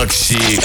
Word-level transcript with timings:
Макси 0.00 0.58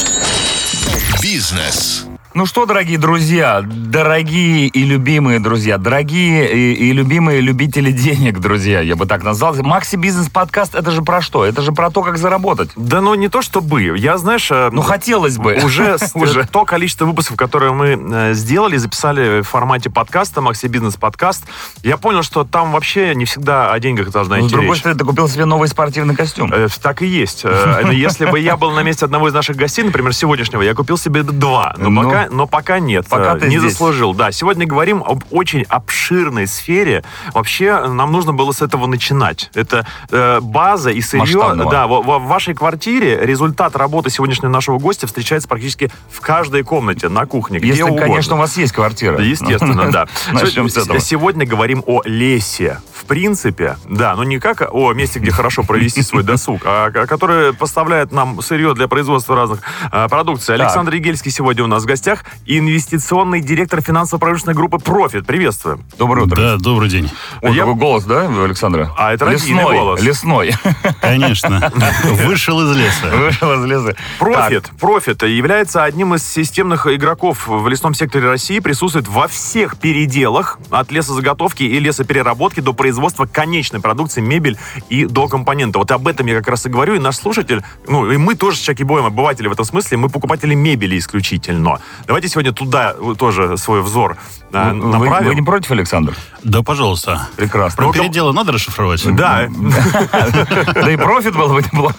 Бизнес. 1.22 2.15
Ну 2.38 2.46
что, 2.46 2.66
дорогие 2.66 2.98
друзья, 2.98 3.62
дорогие 3.66 4.68
и 4.68 4.84
любимые 4.84 5.40
друзья, 5.40 5.78
дорогие 5.78 6.52
и, 6.54 6.74
и 6.74 6.92
любимые 6.92 7.40
любители 7.40 7.92
денег, 7.92 8.40
друзья, 8.40 8.82
я 8.82 8.98
бы 8.98 9.06
так 9.06 9.24
назвал. 9.24 9.56
Макси 9.64 9.96
Бизнес 9.96 10.28
подкаст, 10.30 10.76
это 10.76 10.92
же 10.92 11.02
про 11.02 11.22
что? 11.22 11.46
Это 11.46 11.62
же 11.62 11.72
про 11.72 11.90
то, 11.90 12.02
как 12.04 12.18
заработать. 12.18 12.72
Да 12.76 13.00
ну 13.00 13.16
не 13.16 13.30
то 13.30 13.42
чтобы. 13.42 13.84
Я, 13.98 14.18
знаешь... 14.18 14.52
э, 14.52 14.68
Ну 14.74 14.82
хотелось 14.82 15.38
бы. 15.38 15.54
Уже, 15.64 15.98
с- 15.98 16.12
Уже. 16.14 16.46
то 16.46 16.66
количество 16.66 17.06
выпусков, 17.06 17.38
которые 17.38 17.72
мы 17.72 17.98
э, 17.98 18.34
сделали, 18.34 18.76
записали 18.76 19.40
в 19.40 19.48
формате 19.48 19.90
подкаста, 19.90 20.42
Макси 20.42 20.68
Бизнес 20.68 20.98
подкаст, 20.98 21.46
я 21.84 21.96
понял, 21.96 22.22
что 22.22 22.44
там 22.44 22.74
вообще 22.74 23.16
не 23.16 23.24
всегда 23.24 23.72
о 23.72 23.80
деньгах 23.80 24.12
должна 24.12 24.36
Ну, 24.36 24.42
с 24.44 24.48
идти 24.48 24.56
другой 24.56 24.72
речь. 24.72 24.80
стороны, 24.80 25.00
ты 25.00 25.06
купил 25.06 25.30
себе 25.30 25.46
новый 25.46 25.70
спортивный 25.70 26.16
костюм. 26.18 26.52
Э, 26.54 26.68
Так 26.82 27.02
и 27.02 27.06
есть. 27.08 27.44
Э, 27.46 27.90
Если 27.94 28.26
бы 28.26 28.38
я 28.42 28.58
был 28.58 28.72
на 28.72 28.84
месте 28.84 29.06
одного 29.06 29.30
из 29.30 29.34
наших 29.34 29.56
гостей, 29.56 29.86
например, 29.86 30.14
сегодняшнего, 30.14 30.62
я 30.64 30.74
купил 30.74 30.98
себе 30.98 31.24
два. 31.24 31.74
Но, 31.78 31.90
Ну, 31.90 32.25
пока, 32.26 32.36
но 32.36 32.48
пока 32.48 32.80
нет. 32.80 33.06
пока 33.08 33.36
Э, 33.36 33.40
ты 33.40 33.48
не 33.48 33.58
здесь. 33.60 33.72
заслужил. 33.72 34.14
Да, 34.14 34.32
сегодня 34.32 34.66
говорим 34.66 35.04
об 35.06 35.24
очень 35.32 35.64
обширной 35.64 36.48
сфере. 36.48 37.04
Вообще, 37.34 37.88
нам 37.88 38.12
нужно 38.12 38.34
было 38.34 38.52
с 38.52 38.62
этого 38.62 38.86
начинать. 38.88 39.50
Это 39.54 39.86
э, 40.12 40.40
база 40.42 40.90
и 40.92 41.02
сырье. 41.02 41.38
Масштабного. 41.38 41.72
Да, 41.72 41.88
во- 41.88 42.02
в 42.20 42.24
вашей 42.28 42.54
квартире 42.54 43.20
результат 43.26 43.76
работы 43.76 44.10
сегодняшнего 44.10 44.50
нашего 44.52 44.78
гостя 44.80 45.08
встречается 45.08 45.48
практически 45.48 45.92
в 46.10 46.22
каждой 46.22 46.64
комнате, 46.64 47.10
на 47.10 47.26
кухне, 47.26 47.60
где 47.60 47.70
Если, 47.70 47.84
угодно. 47.84 48.02
конечно, 48.02 48.36
у 48.36 48.38
вас 48.38 48.58
есть 48.58 48.74
квартира. 48.74 49.18
Да, 49.18 49.24
Естественно, 49.36 49.92
да. 49.92 50.08
Начнем 50.32 50.70
с 50.70 50.78
этого. 50.78 51.00
Сегодня 51.00 51.46
говорим 51.46 51.84
о 51.86 52.02
лесе. 52.06 52.80
В 52.94 53.06
принципе, 53.06 53.78
да, 53.88 54.16
но 54.16 54.24
не 54.24 54.40
как 54.40 54.64
о 54.72 54.94
месте, 54.94 55.20
где 55.20 55.30
хорошо 55.32 55.64
провести 55.64 56.02
свой 56.02 56.24
досуг, 56.24 56.62
а 56.66 56.90
которое 56.92 57.54
поставляет 57.54 58.12
нам 58.12 58.42
сырье 58.42 58.74
для 58.74 58.88
производства 58.88 59.36
разных 59.36 59.60
а, 59.92 60.08
продукций. 60.08 60.56
Александр 60.56 60.94
Егельский 60.96 61.30
сегодня 61.32 61.64
у 61.64 61.68
нас 61.68 61.84
в 61.84 61.86
гостях, 61.86 62.15
инвестиционный 62.46 63.42
директор 63.42 63.82
финансово-промышленной 63.82 64.54
группы 64.54 64.80
«Профит». 64.80 65.26
Приветствуем. 65.26 65.84
Доброе 65.98 66.26
утро. 66.26 66.36
Да, 66.36 66.58
добрый 66.58 66.90
день. 66.90 67.10
О, 67.42 67.50
Я- 67.50 67.62
какой 67.62 67.76
голос, 67.76 68.04
да, 68.06 68.28
Александра? 68.44 68.92
А, 68.98 69.14
это 69.14 69.30
лесной, 69.30 69.76
голос. 69.76 70.02
Лесной. 70.02 70.54
Конечно. 71.02 71.72
Вышел 72.04 72.62
из 72.62 72.78
леса. 72.78 73.16
Вышел 73.16 73.54
из 73.54 73.66
леса. 73.66 73.96
Профит, 74.20 74.70
профит 74.80 75.24
является 75.24 75.84
одним 75.84 76.16
из 76.16 76.26
системных 76.26 76.88
игроков 76.88 77.48
в 77.48 77.68
лесном 77.68 77.94
секторе 77.94 78.28
России, 78.28 78.60
присутствует 78.60 79.08
во 79.08 79.28
всех 79.28 79.78
переделах 79.78 80.60
от 80.70 80.92
лесозаготовки 80.92 81.64
и 81.64 81.80
лесопереработки 81.80 82.60
до 82.60 82.74
производства 82.74 83.26
конечной 83.26 83.82
продукции, 83.82 84.22
мебель 84.22 84.58
и 84.90 85.06
до 85.06 85.28
компонента. 85.28 85.80
Вот 85.80 85.92
об 85.92 86.08
этом 86.08 86.28
я 86.28 86.36
как 86.36 86.48
раз 86.48 86.66
и 86.66 86.70
говорю, 86.70 86.96
и 86.96 87.00
наш 87.00 87.16
слушатель, 87.18 87.64
ну 87.88 88.12
и 88.12 88.18
мы 88.18 88.36
тоже 88.36 88.58
с 88.58 88.62
Чаки 88.62 88.84
Боем 88.84 89.06
обыватели 89.06 89.48
в 89.48 89.52
этом 89.52 89.66
смысле, 89.66 89.98
мы 89.98 90.10
покупатели 90.10 90.54
мебели 90.54 90.98
исключительно. 90.98 91.80
Давайте 92.08 92.28
сегодня 92.30 92.52
туда 92.54 92.94
тоже 93.18 93.58
свой 93.58 93.82
взор 93.82 94.18
а, 94.54 94.72
Вы, 94.74 94.76
направим. 94.92 95.28
вы 95.28 95.36
не 95.36 95.42
против, 95.42 95.72
Александр? 95.72 96.16
Да, 96.44 96.62
пожалуйста. 96.62 97.28
Прекрасно. 97.36 97.78
Про 97.78 97.86
Ну-ка. 97.88 98.00
переделы 98.00 98.32
надо 98.34 98.52
расшифровать? 98.52 99.04
Да, 99.16 99.48
Да 100.74 100.92
и 100.92 100.96
профит 100.98 101.36
был 101.36 101.50
бы 101.50 101.62
неплохо. 101.62 101.96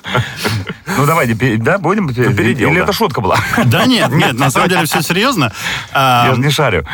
Ну 0.97 1.07
давайте, 1.07 1.57
да, 1.59 1.79
будем? 1.79 2.09
передел, 2.15 2.71
Или 2.71 2.79
да. 2.79 2.85
это 2.85 2.93
шутка 2.93 3.21
была? 3.21 3.37
Да 3.67 3.85
нет, 3.87 4.11
нет, 4.13 4.35
на 4.39 4.51
самом 4.51 4.69
деле 4.69 4.87
все 4.87 5.03
серьезно. 5.03 5.53
Я 5.95 6.33
же 6.35 6.41
не 6.41 6.51
шарю. 6.51 6.87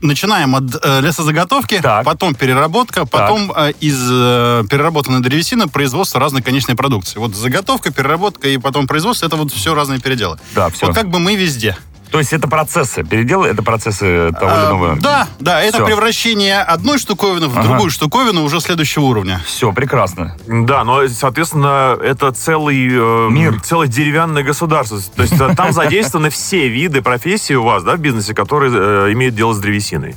Начинаем 0.00 0.54
от 0.54 0.76
э, 0.80 1.00
лесозаготовки, 1.00 1.80
Так. 1.82 2.04
потом 2.04 2.32
переработка, 2.32 3.04
потом 3.04 3.52
э, 3.54 3.72
из 3.80 4.00
э, 4.08 4.62
переработанной 4.70 5.18
древесины 5.20 5.66
производство 5.66 6.20
разной 6.20 6.40
конечной 6.40 6.76
продукции. 6.76 7.18
Вот 7.18 7.34
заготовка, 7.34 7.92
переработка 7.92 8.48
и 8.48 8.58
потом 8.58 8.86
производство, 8.86 9.26
это 9.26 9.34
вот 9.34 9.52
все 9.52 9.74
разные 9.74 9.98
переделы. 9.98 10.38
Да, 10.54 10.68
всё. 10.68 10.86
Вот 10.86 10.94
как 10.94 11.10
бы 11.10 11.18
мы 11.18 11.34
везде. 11.34 11.76
То 12.10 12.18
есть 12.18 12.32
это 12.32 12.48
процессы. 12.48 13.04
Переделы 13.04 13.48
это 13.48 13.62
процессы 13.62 14.32
того 14.32 14.50
или 14.50 14.58
А, 14.60 14.66
иного. 14.70 14.96
да, 14.96 15.28
да, 15.40 15.60
это 15.62 15.84
превращение 15.84 16.60
одной 16.60 16.98
штуковины 16.98 17.48
в 17.48 17.58
Ага. 17.58 17.68
другую 17.68 17.90
штуковину 17.90 18.44
уже 18.44 18.60
следующего 18.60 19.04
уровня. 19.04 19.42
Все, 19.46 19.72
прекрасно. 19.72 20.36
Да, 20.46 20.84
но, 20.84 21.06
соответственно, 21.08 21.96
это 22.02 22.32
целый 22.32 22.88
э, 22.90 23.28
Мир. 23.30 23.60
целое 23.60 23.88
деревянное 23.88 24.42
государство. 24.42 24.98
То 25.16 25.22
есть 25.22 25.38
э, 25.38 25.54
там 25.54 25.72
задействованы 25.72 26.30
все 26.30 26.68
виды 26.68 27.02
профессий 27.02 27.56
у 27.56 27.62
вас, 27.64 27.82
да, 27.84 27.96
в 27.96 27.98
бизнесе, 28.00 28.34
которые 28.34 28.72
э, 28.74 29.12
имеют 29.12 29.34
дело 29.34 29.52
с 29.52 29.58
древесиной. 29.58 30.16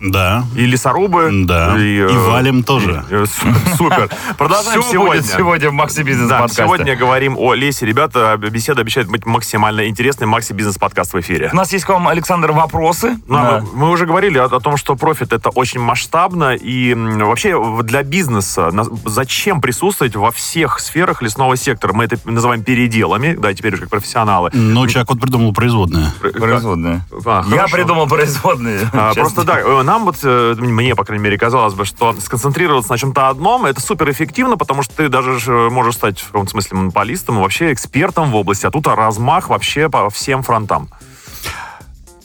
Да. 0.00 0.44
И 0.56 0.64
лесорубы. 0.66 1.30
Да. 1.44 1.76
И, 1.76 1.98
э, 1.98 2.10
И 2.10 2.16
валим 2.16 2.62
тоже. 2.62 3.04
и, 3.10 3.14
э, 3.14 3.26
су- 3.26 3.76
Супер. 3.76 4.08
Продолжаем 4.36 4.82
Все 4.82 4.92
сегодня. 4.92 5.20
будет 5.22 5.26
сегодня 5.30 5.70
в 5.70 5.72
Макси 5.72 6.02
Бизнес 6.02 6.28
Да, 6.28 6.38
подкасте. 6.40 6.62
сегодня 6.62 6.96
говорим 6.96 7.36
о 7.36 7.54
лесе. 7.54 7.84
Ребята, 7.86 8.36
беседа 8.38 8.80
обещает 8.82 9.08
быть 9.08 9.26
максимально 9.26 9.88
интересной. 9.88 10.26
Макси 10.26 10.52
бизнес-подкаст 10.52 11.14
в 11.14 11.20
эфире. 11.20 11.50
У 11.52 11.56
нас 11.56 11.72
есть 11.72 11.84
к 11.84 11.88
вам, 11.88 12.06
Александр, 12.08 12.52
вопросы. 12.52 13.18
Ну, 13.26 13.36
а 13.36 13.42
Да. 13.42 13.60
мы, 13.72 13.86
мы 13.86 13.90
уже 13.90 14.06
говорили 14.06 14.38
о, 14.38 14.44
о 14.44 14.60
том, 14.60 14.76
что 14.76 14.94
профит 14.94 15.32
это 15.32 15.50
очень 15.50 15.80
масштабно 15.80 16.54
и 16.54 16.94
вообще 16.94 17.60
для 17.82 18.02
бизнеса 18.02 18.70
на- 18.70 18.84
зачем 19.06 19.60
присутствовать 19.60 20.14
во 20.16 20.30
всех 20.30 20.78
сферах 20.80 21.22
лесного 21.22 21.56
сектора? 21.56 21.92
Мы 21.92 22.04
это 22.04 22.18
называем 22.24 22.62
переделами, 22.62 23.34
да, 23.38 23.52
теперь 23.52 23.72
уже 23.74 23.82
как 23.82 23.90
профессионалы. 23.90 24.50
Но 24.52 24.86
человек 24.86 25.08
вот 25.10 25.20
придумал 25.20 25.52
производное. 25.52 26.12
Производные. 26.20 27.02
А, 27.24 27.42
Я 27.48 27.56
хорошо. 27.56 27.76
придумал 27.76 28.06
производные. 28.06 28.88
А, 28.92 29.12
просто 29.14 29.42
да, 29.44 29.58
э, 29.60 29.82
нам 29.88 30.04
вот, 30.04 30.18
э, 30.22 30.54
мне, 30.58 30.94
по 30.94 31.04
крайней 31.04 31.24
мере, 31.24 31.38
казалось 31.38 31.72
бы, 31.72 31.86
что 31.86 32.14
сконцентрироваться 32.20 32.92
на 32.92 32.98
чем-то 32.98 33.30
одном, 33.30 33.64
это 33.64 33.80
суперэффективно, 33.80 34.58
потому 34.58 34.82
что 34.82 34.94
ты 34.94 35.08
даже 35.08 35.30
э, 35.50 35.70
можешь 35.70 35.94
стать 35.94 36.20
в 36.20 36.26
каком-то 36.26 36.50
смысле 36.50 36.76
монополистом 36.76 37.38
и 37.38 37.40
вообще 37.40 37.72
экспертом 37.72 38.30
в 38.30 38.36
области, 38.36 38.66
а 38.66 38.70
тут 38.70 38.86
размах 38.86 39.48
вообще 39.48 39.88
по 39.88 40.10
всем 40.10 40.42
фронтам. 40.42 40.90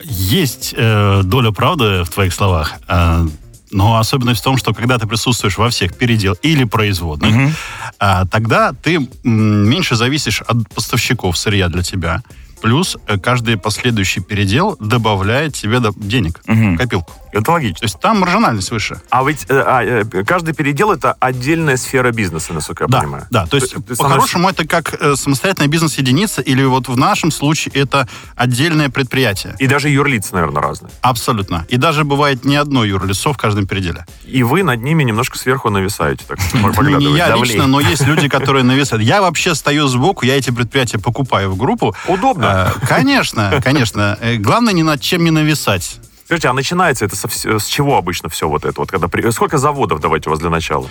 Есть 0.01 0.75
э, 0.75 1.21
доля 1.23 1.51
правды 1.51 2.03
в 2.03 2.09
твоих 2.09 2.33
словах. 2.33 2.73
э, 2.89 3.27
но 3.71 3.97
особенность 3.97 4.41
в 4.41 4.43
том, 4.43 4.57
что 4.57 4.73
когда 4.73 4.99
ты 4.99 5.07
присутствуешь 5.07 5.57
во 5.57 5.69
всех 5.69 5.95
передел 5.95 6.33
или 6.43 6.63
производных, 6.63 7.55
а, 7.97 8.25
тогда 8.27 8.71
ты 8.73 9.09
меньше 9.23 9.95
зависишь 9.95 10.41
от 10.41 10.69
поставщиков 10.75 11.35
сырья 11.37 11.69
для 11.69 11.81
тебя. 11.81 12.21
Плюс 12.63 12.95
э, 13.07 13.19
каждый 13.19 13.57
последующий 13.57 14.21
передел 14.21 14.77
добавляет 14.79 15.53
тебе 15.53 15.81
денег 15.97 16.39
в 16.47 16.77
копилку. 16.77 17.11
Это 17.33 17.51
логично. 17.51 17.79
То 17.79 17.85
есть 17.85 17.99
там 17.99 18.19
маржинальность 18.19 18.71
выше. 18.71 19.01
А 19.09 19.23
ведь 19.23 19.45
э, 19.49 19.63
а, 19.65 19.83
э, 19.83 20.23
каждый 20.23 20.53
передел 20.53 20.91
это 20.91 21.13
отдельная 21.19 21.77
сфера 21.77 22.11
бизнеса, 22.11 22.53
насколько 22.53 22.83
я 22.83 22.87
да, 22.87 22.99
понимаю. 23.01 23.27
да, 23.31 23.47
то 23.47 23.57
есть 23.57 23.73
по-хорошему 23.97 24.49
это 24.49 24.67
как 24.67 24.93
э, 24.93 25.15
самостоятельная 25.15 25.67
бизнес-единица 25.67 26.41
или 26.41 26.63
вот 26.63 26.87
в 26.87 26.95
нашем 26.95 27.31
случае 27.31 27.73
это 27.73 28.07
отдельное 28.35 28.89
предприятие. 28.89 29.55
И 29.57 29.67
даже 29.67 29.89
юрлицы, 29.89 30.33
наверное, 30.35 30.61
разные. 30.61 30.91
Абсолютно. 31.01 31.65
И 31.69 31.77
даже 31.77 32.05
бывает 32.05 32.45
не 32.45 32.55
одно 32.55 32.85
юрлицо 32.85 33.33
в 33.33 33.37
каждом 33.37 33.65
переделе. 33.65 34.05
И 34.25 34.43
вы 34.43 34.63
над 34.63 34.81
ними 34.81 35.03
немножко 35.03 35.37
сверху 35.37 35.69
нависаете, 35.69 36.23
так 36.27 36.37
Не 36.53 37.17
я 37.17 37.35
лично, 37.35 37.67
но 37.67 37.81
есть 37.81 38.05
люди, 38.05 38.29
которые 38.29 38.63
нависают. 38.63 39.03
Я 39.03 39.21
вообще 39.21 39.55
стою 39.55 39.87
сбоку, 39.87 40.25
я 40.25 40.37
эти 40.37 40.51
предприятия 40.51 40.99
покупаю 40.99 41.49
в 41.49 41.57
группу. 41.57 41.95
Удобно. 42.07 42.52
Э, 42.53 42.69
Конечно, 42.87 43.61
конечно. 43.63 44.17
Э, 44.21 44.35
Главное 44.37 44.73
ни 44.73 44.81
над 44.83 45.01
чем 45.01 45.23
не 45.23 45.31
нависать. 45.31 45.99
Скажите, 46.25 46.47
а 46.49 46.53
начинается 46.53 47.05
это 47.05 47.15
со 47.15 47.27
с 47.59 47.65
чего 47.65 47.97
обычно 47.97 48.29
все 48.29 48.47
вот 48.47 48.63
это? 48.65 48.79
Вот 48.79 48.89
когда 48.91 49.07
при- 49.07 49.29
Сколько 49.31 49.57
заводов, 49.57 49.99
давайте 49.99 50.29
у 50.29 50.31
вас 50.31 50.39
для 50.39 50.49
начала? 50.49 50.87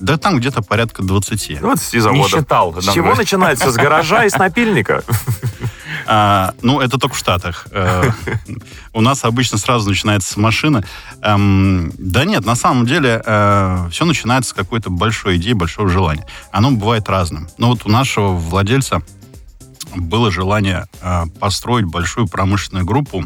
Да 0.00 0.16
там 0.18 0.38
где-то 0.38 0.60
порядка 0.62 1.02
20. 1.02 1.60
20 1.60 2.02
заводов. 2.02 2.30
считал, 2.30 2.74
С 2.80 2.92
чего 2.92 3.14
начинается? 3.14 3.70
С 3.70 3.74
гаража 3.76 4.24
и 4.24 4.28
с 4.30 4.36
напильника? 4.36 5.02
А, 6.06 6.52
ну, 6.62 6.80
это 6.80 6.98
только 6.98 7.14
в 7.14 7.18
Штатах. 7.18 7.66
Э, 7.70 8.10
У 8.92 9.00
нас 9.00 9.24
обычно 9.24 9.56
сразу 9.58 9.88
начинается 9.88 10.32
с 10.32 10.36
машины. 10.36 10.84
Эм, 11.22 11.92
Да 11.96 12.24
нет, 12.24 12.44
на 12.44 12.56
самом 12.56 12.86
деле 12.86 13.20
все 13.90 14.04
начинается 14.04 14.50
с 14.50 14.52
какой-то 14.52 14.90
большой 14.90 15.36
идеи, 15.36 15.52
большого 15.52 15.88
желания. 15.88 16.26
Оно 16.52 16.72
бывает 16.72 17.08
разным. 17.08 17.48
Но 17.58 17.68
вот 17.68 17.86
у 17.86 17.88
нашего 17.88 18.32
владельца 18.32 19.02
было 19.96 20.30
желание 20.30 20.86
э, 21.00 21.24
построить 21.40 21.86
большую 21.86 22.26
промышленную 22.28 22.84
группу, 22.84 23.24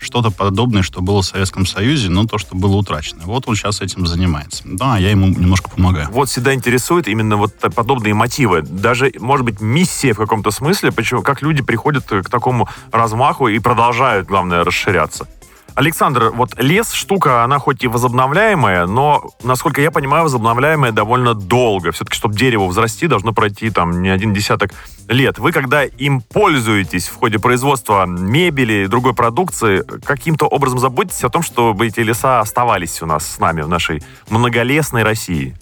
что-то 0.00 0.30
подобное, 0.30 0.82
что 0.82 1.02
было 1.02 1.22
в 1.22 1.26
Советском 1.26 1.66
Союзе, 1.66 2.08
но 2.08 2.24
то, 2.24 2.38
что 2.38 2.56
было 2.56 2.74
утрачено. 2.76 3.22
Вот 3.24 3.46
он 3.46 3.54
сейчас 3.54 3.82
этим 3.82 4.06
занимается. 4.06 4.62
Да, 4.64 4.96
я 4.96 5.10
ему 5.10 5.26
немножко 5.28 5.68
помогаю. 5.70 6.08
Вот 6.10 6.30
всегда 6.30 6.54
интересует 6.54 7.06
именно 7.06 7.36
вот 7.36 7.54
подобные 7.74 8.14
мотивы. 8.14 8.62
Даже, 8.62 9.12
может 9.18 9.44
быть, 9.44 9.60
миссия 9.60 10.14
в 10.14 10.16
каком-то 10.16 10.50
смысле, 10.50 10.90
почему, 10.90 11.22
как 11.22 11.42
люди 11.42 11.62
приходят 11.62 12.04
к 12.06 12.28
такому 12.30 12.68
размаху 12.90 13.48
и 13.48 13.58
продолжают, 13.58 14.26
главное, 14.26 14.64
расширяться. 14.64 15.28
Александр, 15.74 16.30
вот 16.34 16.60
лес 16.60 16.92
штука, 16.92 17.44
она 17.44 17.58
хоть 17.58 17.82
и 17.84 17.86
возобновляемая, 17.88 18.86
но, 18.86 19.30
насколько 19.42 19.80
я 19.80 19.90
понимаю, 19.90 20.24
возобновляемая 20.24 20.92
довольно 20.92 21.34
долго. 21.34 21.92
Все-таки, 21.92 22.16
чтобы 22.16 22.34
дерево 22.36 22.66
взрасти, 22.66 23.06
должно 23.06 23.32
пройти 23.32 23.70
там 23.70 24.02
не 24.02 24.08
один 24.10 24.34
десяток 24.34 24.72
лет. 25.08 25.38
Вы, 25.38 25.52
когда 25.52 25.84
им 25.84 26.20
пользуетесь 26.20 27.08
в 27.08 27.16
ходе 27.16 27.38
производства 27.38 28.04
мебели 28.06 28.84
и 28.84 28.86
другой 28.88 29.14
продукции, 29.14 29.82
каким-то 30.04 30.46
образом 30.46 30.78
заботитесь 30.78 31.24
о 31.24 31.30
том, 31.30 31.42
чтобы 31.42 31.86
эти 31.86 32.00
леса 32.00 32.40
оставались 32.40 33.00
у 33.02 33.06
нас 33.06 33.26
с 33.26 33.38
нами 33.38 33.62
в 33.62 33.68
нашей 33.68 34.02
многолесной 34.28 35.02
России? 35.02 35.56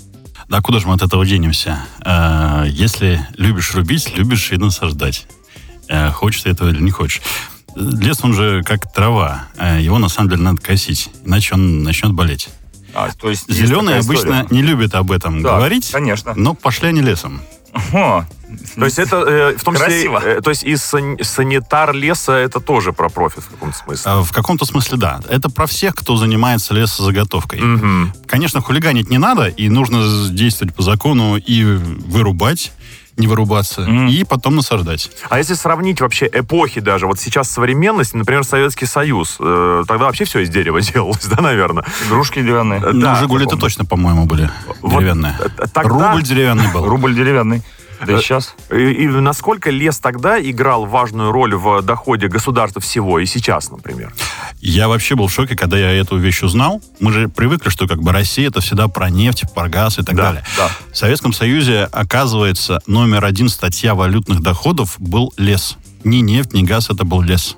Да 0.49 0.61
куда 0.61 0.79
же 0.79 0.89
мы 0.89 0.95
от 0.95 1.03
этого 1.03 1.27
денемся? 1.27 1.79
Э, 2.05 2.65
Если 2.67 3.21
любишь 3.37 3.75
рубить, 3.75 4.17
любишь 4.17 4.51
и 4.53 4.57
насаждать. 4.57 5.27
Э, 5.89 6.11
Хочешь 6.11 6.43
ты 6.43 6.51
этого 6.51 6.71
или 6.71 6.83
не 6.83 6.91
хочешь. 6.91 7.21
Лес, 7.77 8.19
он 8.23 8.35
же 8.35 8.63
как 8.65 8.93
трава. 8.93 9.45
Э, 9.57 9.81
Его, 9.81 9.99
на 9.99 10.09
самом 10.09 10.31
деле, 10.31 10.43
надо 10.43 10.61
косить, 10.61 11.11
иначе 11.25 11.55
он 11.55 11.83
начнет 11.83 12.13
болеть. 12.13 12.49
А, 12.95 13.11
то 13.13 13.29
есть 13.31 13.51
Зеленые 13.53 13.99
обычно 13.99 14.43
история. 14.43 14.47
не 14.51 14.63
любят 14.63 14.95
об 14.95 15.13
этом 15.13 15.43
Да, 15.43 15.57
говорить, 15.57 15.91
конечно. 15.91 16.33
но 16.35 16.55
пошли 16.55 16.89
они 16.89 17.01
лесом. 17.03 17.41
О, 17.93 18.25
То 18.77 18.85
есть 18.87 18.99
это 18.99 19.17
э, 19.19 19.57
в 19.57 19.63
том 19.63 19.75
числе, 19.77 20.05
э, 20.11 20.41
то 20.41 20.51
есть 20.51 20.65
и 20.65 20.75
сан- 20.77 21.19
санитар 21.23 21.93
леса 21.93 22.33
это 22.33 22.61
тоже 22.61 22.93
про 22.95 23.11
профит 23.11 23.45
в 23.45 23.51
каком-то 23.51 23.77
смысле. 23.79 24.11
А 24.11 24.23
В 24.23 24.33
каком-то 24.33 24.65
смысле, 24.65 24.97
да. 24.97 25.21
Это 25.29 25.51
про 25.51 25.67
всех, 25.67 25.95
кто 25.95 26.17
занимается 26.17 26.73
лесозаготовкой. 26.75 27.61
Мгм. 27.61 28.15
Конечно, 28.27 28.63
хулиганить 28.63 29.11
не 29.11 29.19
надо, 29.19 29.49
и 29.49 29.69
нужно 29.69 30.29
действовать 30.31 30.75
по 30.75 30.83
закону 30.83 31.37
и 31.37 31.63
вырубать, 31.63 32.73
не 33.19 33.27
вырубаться, 33.27 33.83
Мгм. 33.83 34.09
и 34.09 34.25
потом 34.25 34.57
насаждать. 34.57 35.11
А 35.29 35.39
если 35.39 35.55
сравнить 35.55 36.01
вообще 36.01 36.29
эпохи 36.33 36.81
даже, 36.81 37.07
вот 37.07 37.19
сейчас 37.19 37.51
современность, 37.51 38.15
например, 38.15 38.45
Советский 38.45 38.87
Союз, 38.87 39.37
э, 39.41 39.85
тогда 39.87 40.05
вообще 40.07 40.25
все 40.25 40.41
из 40.41 40.49
дерева 40.49 40.81
делалось, 40.95 41.27
да, 41.27 41.43
наверное? 41.43 41.85
игрушки 42.07 42.41
деревянные. 42.41 42.81
Э, 42.81 42.91
Ну, 42.93 43.01
да, 43.01 43.17
«Жигули»-то 43.17 43.57
точно, 43.57 43.85
по-моему, 43.85 44.25
были 44.27 44.49
Вот, 44.81 44.99
деревянные. 45.01 45.37
э, 45.39 45.67
тогда- 45.73 46.13
Рубль 46.13 46.23
деревянный 46.23 46.73
был. 46.73 46.85
Рубль 46.87 47.15
деревянный. 47.15 47.63
Да 48.05 48.13
и 48.13 48.17
Э, 48.17 48.21
сейчас. 48.21 48.55
И, 48.71 48.77
и 48.77 49.07
насколько 49.09 49.71
лес 49.71 49.99
тогда 49.99 50.41
играл 50.41 50.87
важную 50.87 51.33
роль 51.33 51.55
в 51.55 51.83
доходе 51.83 52.29
государства 52.29 52.81
всего 52.81 53.19
и 53.19 53.27
сейчас, 53.27 53.71
например? 53.71 54.13
Я 54.61 54.89
вообще 54.89 55.15
был 55.15 55.29
в 55.29 55.33
шоке, 55.33 55.57
когда 55.57 55.79
я 55.79 55.93
эту 55.93 56.17
вещь 56.17 56.43
узнал. 56.43 56.81
Мы 57.01 57.13
же 57.13 57.29
привыкли, 57.29 57.69
что 57.71 57.87
как 57.87 58.01
бы 58.03 58.13
Россия 58.13 58.49
это 58.49 58.61
всегда 58.61 58.89
про 58.89 59.11
нефть, 59.11 59.45
про 59.55 59.69
газ 59.69 59.99
и 59.99 60.03
так 60.03 60.15
Да, 60.17 60.23
далее. 60.25 60.45
да. 60.57 60.69
В 60.93 60.97
Советском 60.97 61.33
Союзе, 61.33 61.89
оказывается, 61.93 62.81
номер 62.87 63.25
один 63.25 63.49
статья 63.49 63.95
валютных 63.95 64.41
доходов 64.43 64.97
был 64.99 65.33
лес. 65.37 65.77
Ни 66.05 66.17
нефть, 66.19 66.53
ни 66.53 66.63
газ, 66.63 66.91
это 66.91 67.05
был 67.05 67.21
лес. 67.23 67.57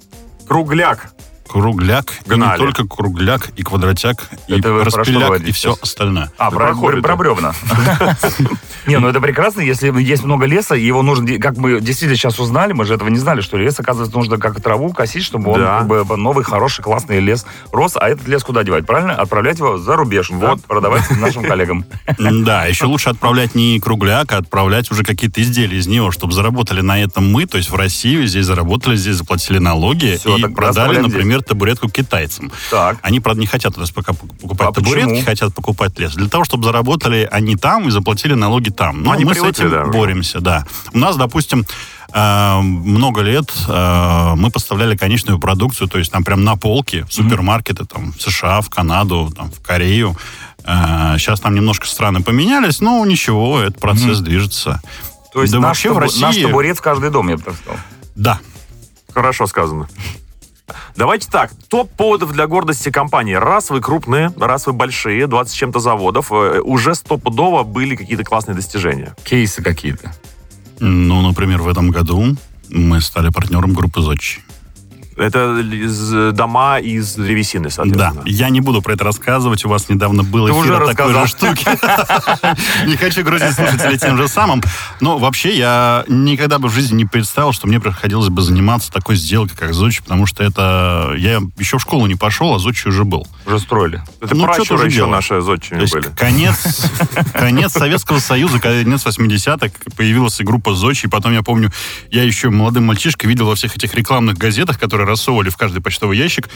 Кругляк. 0.49 1.13
Кругляк, 1.51 2.13
и 2.27 2.29
Гнали. 2.29 2.53
не 2.53 2.65
только 2.65 2.87
кругляк, 2.87 3.51
и 3.57 3.65
квадратяк, 3.65 4.31
и 4.47 4.59
Это 4.59 4.73
про 4.73 4.89
что 4.89 5.01
распиляк, 5.01 5.41
и 5.41 5.51
все 5.51 5.77
остальное. 5.83 6.31
А, 6.39 6.49
про, 6.51 6.77
про 6.77 7.01
да. 7.01 7.17
бревна. 7.17 7.53
Не, 8.87 8.99
ну 9.01 9.09
это 9.09 9.21
прекрасно, 9.21 9.61
если 9.61 9.93
есть 10.01 10.23
много 10.23 10.47
леса, 10.47 10.77
его 10.77 11.03
нужно, 11.03 11.39
как 11.39 11.57
мы 11.57 11.81
действительно 11.81 12.17
сейчас 12.17 12.39
узнали, 12.39 12.73
мы 12.73 12.85
же 12.85 12.95
этого 12.95 13.09
не 13.09 13.19
знали, 13.19 13.41
что 13.41 13.57
лес, 13.57 13.79
оказывается, 13.81 14.17
нужно 14.17 14.39
как 14.39 14.61
траву 14.61 14.93
косить, 14.93 15.25
чтобы 15.25 15.51
он 15.51 15.61
как 15.61 15.87
бы 15.89 16.17
новый, 16.17 16.45
хороший, 16.45 16.83
классный 16.83 17.19
лес 17.19 17.45
рос, 17.73 17.97
а 17.97 18.09
этот 18.09 18.29
лес 18.29 18.45
куда 18.45 18.63
девать, 18.63 18.87
правильно? 18.87 19.15
Отправлять 19.15 19.59
его 19.59 19.77
за 19.77 19.97
рубеж, 19.97 20.31
вот, 20.31 20.65
продавать 20.65 21.11
нашим 21.19 21.43
коллегам. 21.43 21.85
Да, 22.19 22.67
еще 22.67 22.87
лучше 22.87 23.11
отправлять 23.11 23.57
не 23.57 23.81
кругляк, 23.81 24.33
а 24.33 24.39
отправлять 24.39 24.91
уже 24.91 25.03
какие-то 25.03 25.43
изделия 25.43 25.79
из 25.79 25.89
него, 25.89 26.13
чтобы 26.13 26.33
заработали 26.33 26.81
на 26.81 27.03
этом 27.03 27.31
мы, 27.31 27.47
то 27.47 27.57
есть 27.57 27.71
в 27.71 27.75
России 27.75 28.25
здесь 28.27 28.47
заработали, 28.47 28.95
здесь 28.95 29.17
заплатили 29.17 29.59
налоги 29.59 30.15
и 30.15 30.55
продали, 30.55 30.99
оставляем 30.99 31.40
например, 31.41 31.77
табуретку 31.77 31.89
китайцам. 31.89 32.51
Так. 32.71 32.99
Они, 33.03 33.21
правда, 33.21 33.41
не 33.41 33.47
хотят 33.47 33.77
у 33.77 33.81
нас 33.81 33.91
пока 33.91 34.13
покупать 34.13 34.69
А 34.69 34.73
табуретки, 34.73 35.09
почему? 35.11 35.25
хотят 35.25 35.55
покупать 35.55 35.99
лес. 35.99 36.15
Для 36.15 36.29
того, 36.29 36.45
чтобы 36.45 36.65
заработали 36.65 37.29
они 37.31 37.57
там 37.57 37.89
и 37.89 37.91
заплатили 37.91 38.35
налоги 38.35 38.71
там. 38.71 39.03
Но 39.03 39.13
они 39.13 39.25
мы 39.25 39.35
с 39.35 39.43
этим 39.43 39.71
да, 39.71 39.83
уже. 39.83 39.93
боремся, 39.93 40.41
да. 40.41 40.67
У 40.93 40.99
нас, 40.99 41.17
допустим, 41.17 41.65
э, 42.13 42.61
много 42.61 43.21
лет 43.23 43.53
э, 43.69 44.35
мы 44.37 44.51
поставляли 44.51 44.97
конечную 44.97 45.39
продукцию, 45.39 45.89
то 45.89 45.99
есть 45.99 46.11
там 46.13 46.25
прям 46.25 46.45
на 46.45 46.57
полке 46.57 47.05
в 47.05 47.13
супермаркеты 47.13 47.85
там, 47.85 48.13
в 48.13 48.21
США, 48.23 48.61
в 48.61 48.71
Канаду, 48.71 49.33
там, 49.37 49.51
в 49.51 49.61
Корею. 49.61 50.17
Э, 50.65 51.17
Сейчас 51.19 51.41
там 51.41 51.55
немножко 51.55 51.87
страны 51.87 52.23
поменялись, 52.23 52.81
но 52.81 53.05
ничего, 53.07 53.61
этот 53.61 53.81
процесс 53.81 54.19
движется. 54.21 54.81
То 55.33 55.43
есть 55.43 55.53
Да 55.53 55.61
наш, 55.61 55.69
вообще 55.69 55.91
в 55.91 55.93
табу- 55.97 56.01
России- 56.01 56.21
наш 56.23 56.37
табурет 56.37 56.79
в 56.79 56.83
каждый 56.83 57.11
дом, 57.11 57.29
я 57.29 57.37
бы 57.37 57.43
так 57.43 57.55
сказал. 57.55 57.79
Да. 58.17 58.41
Хорошо 59.15 59.47
сказано. 59.47 59.89
Давайте 61.01 61.31
так, 61.31 61.51
топ 61.71 61.91
поводов 61.91 62.33
для 62.33 62.47
гордости 62.47 62.91
компании. 62.91 63.33
Раз 63.33 63.71
вы 63.71 63.81
крупные, 63.81 64.35
раз 64.37 64.67
вы 64.67 64.75
большие, 64.75 65.27
20 65.27 65.51
с 65.51 65.57
чем-то 65.57 65.81
заводов, 65.81 66.31
э, 66.31 66.61
уже 66.61 66.95
стопудово 66.95 67.63
были 67.63 67.97
какие-то 67.97 68.23
классные 68.23 68.55
достижения. 68.55 69.17
Кейсы 69.25 69.63
какие-то. 69.63 70.13
Ну, 70.79 71.23
например, 71.23 71.63
в 71.63 71.69
этом 71.69 71.89
году 71.89 72.37
мы 72.69 73.01
стали 73.01 73.31
партнером 73.31 73.73
группы 73.73 74.03
«Зодчий». 74.03 74.43
Это 75.21 75.61
из 75.61 76.33
дома 76.35 76.79
из 76.79 77.15
древесины, 77.15 77.65
Да, 77.65 77.71
соответственно. 77.71 78.23
я 78.25 78.49
не 78.49 78.61
буду 78.63 78.81
про 78.81 78.95
это 78.95 79.05
рассказывать. 79.05 79.65
У 79.67 79.69
вас 79.69 79.89
недавно 79.91 80.23
был 80.25 80.47
Ты 80.47 80.53
эфир 80.53 80.83
о 80.83 80.87
такой 80.87 81.13
же 81.13 81.27
штуке. 81.27 81.67
Не 82.87 82.97
хочу 82.97 83.23
грузить 83.23 83.55
слушателей 83.55 83.99
тем 83.99 84.17
же 84.17 84.29
самым. 84.29 84.63
Но 85.01 85.19
вообще 85.19 85.57
я 85.57 86.05
никогда 86.09 86.59
бы 86.59 86.69
в 86.69 86.73
жизни 86.73 86.97
не 86.97 87.05
представил, 87.05 87.53
что 87.53 87.67
мне 87.67 87.81
приходилось 87.81 88.29
бы 88.31 88.41
заниматься 88.43 88.91
такой 88.91 89.17
сделкой, 89.17 89.57
как 89.57 89.75
Зодчий, 89.75 90.03
потому 90.03 90.25
что 90.27 90.43
это... 90.43 91.15
Я 91.19 91.41
еще 91.59 91.79
в 91.79 91.83
школу 91.83 92.07
не 92.07 92.15
пошел, 92.15 92.55
а 92.55 92.59
Зодчий 92.59 92.89
уже 92.89 93.05
был. 93.05 93.27
Уже 93.47 93.59
строили. 93.59 94.03
Это 94.21 94.35
Ну, 94.35 94.45
пращуры 94.45 94.75
уже 94.75 94.87
еще 94.87 95.07
наши 95.07 95.35
есть 95.35 95.93
были. 95.93 96.07
конец, 96.17 96.91
конец 97.35 97.73
Советского 97.73 98.21
Союза, 98.21 98.59
конец 98.59 99.05
80-х, 99.05 99.71
появилась 99.97 100.41
и 100.41 100.45
группа 100.45 100.75
Зодчий. 100.75 101.09
Потом, 101.09 101.33
я 101.35 101.43
помню, 101.43 101.71
я 102.11 102.23
еще 102.23 102.51
молодым 102.51 102.87
мальчишкой 102.87 103.29
видел 103.29 103.47
во 103.47 103.55
всех 103.55 103.77
этих 103.77 103.95
рекламных 103.95 104.39
газетах, 104.39 104.79
которые 104.79 105.07
рассовывали 105.11 105.51
в 105.51 105.57
каждый 105.57 105.81
почтовый 105.83 106.17
ящик, 106.17 106.49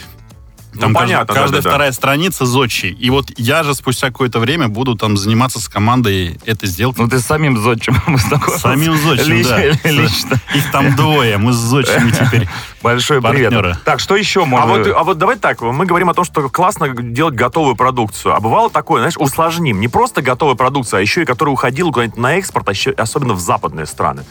Там 0.79 0.91
Ну, 0.91 0.99
понятно, 0.99 1.33
каждая 1.33 1.61
да-да-да. 1.61 1.69
вторая 1.69 1.91
страница 1.93 2.45
зодчий. 2.45 2.89
И 2.91 3.09
вот 3.09 3.27
я 3.37 3.63
же 3.63 3.73
спустя 3.73 4.07
какое-то 4.07 4.39
время 4.39 4.67
буду 4.67 4.95
там 4.95 5.15
заниматься 5.15 5.61
с 5.61 5.69
командой 5.69 6.37
этой 6.45 6.67
сделки. 6.67 6.99
Ну, 6.99 7.07
ты 7.07 7.19
с 7.19 7.25
самим 7.25 7.57
зодчим 7.57 7.93
знакомился. 8.17 8.59
Самим 8.59 8.97
зодчим, 8.97 9.37
лично, 9.37 9.57
да. 9.57 9.89
Лично. 9.89 10.41
Их 10.53 10.71
там 10.73 10.93
двое, 10.97 11.37
мы 11.37 11.53
с 11.53 11.55
зодчими 11.55 12.11
теперь. 12.25 12.49
Большой 12.83 13.21
привет. 13.21 13.51
Партнеры. 13.53 13.77
Так, 13.85 14.01
что 14.01 14.17
еще 14.17 14.41
А 14.43 14.45
можно... 14.45 14.67
вот, 14.67 14.87
а 14.87 15.03
вот 15.05 15.17
давай 15.17 15.37
так, 15.37 15.61
мы 15.61 15.85
говорим 15.85 16.09
о 16.09 16.13
том, 16.13 16.25
что 16.25 16.49
классно 16.49 16.89
делать 16.89 17.35
готовую 17.35 17.77
продукцию. 17.77 18.35
А 18.35 18.41
бывало 18.41 18.69
такое, 18.69 18.99
знаешь, 18.99 19.15
усложним. 19.17 19.79
Не 19.79 19.87
просто 19.87 20.21
готовая 20.21 20.55
продукция, 20.55 20.97
а 20.97 21.01
еще 21.01 21.21
и 21.21 21.25
которая 21.25 21.53
уходила 21.53 21.89
куда-нибудь 21.91 22.17
на 22.19 22.35
экспорт, 22.35 22.67
а 22.67 22.71
еще- 22.73 22.91
особенно 22.91 23.33
в 23.33 23.39
западные 23.39 23.85
страны. 23.85 24.25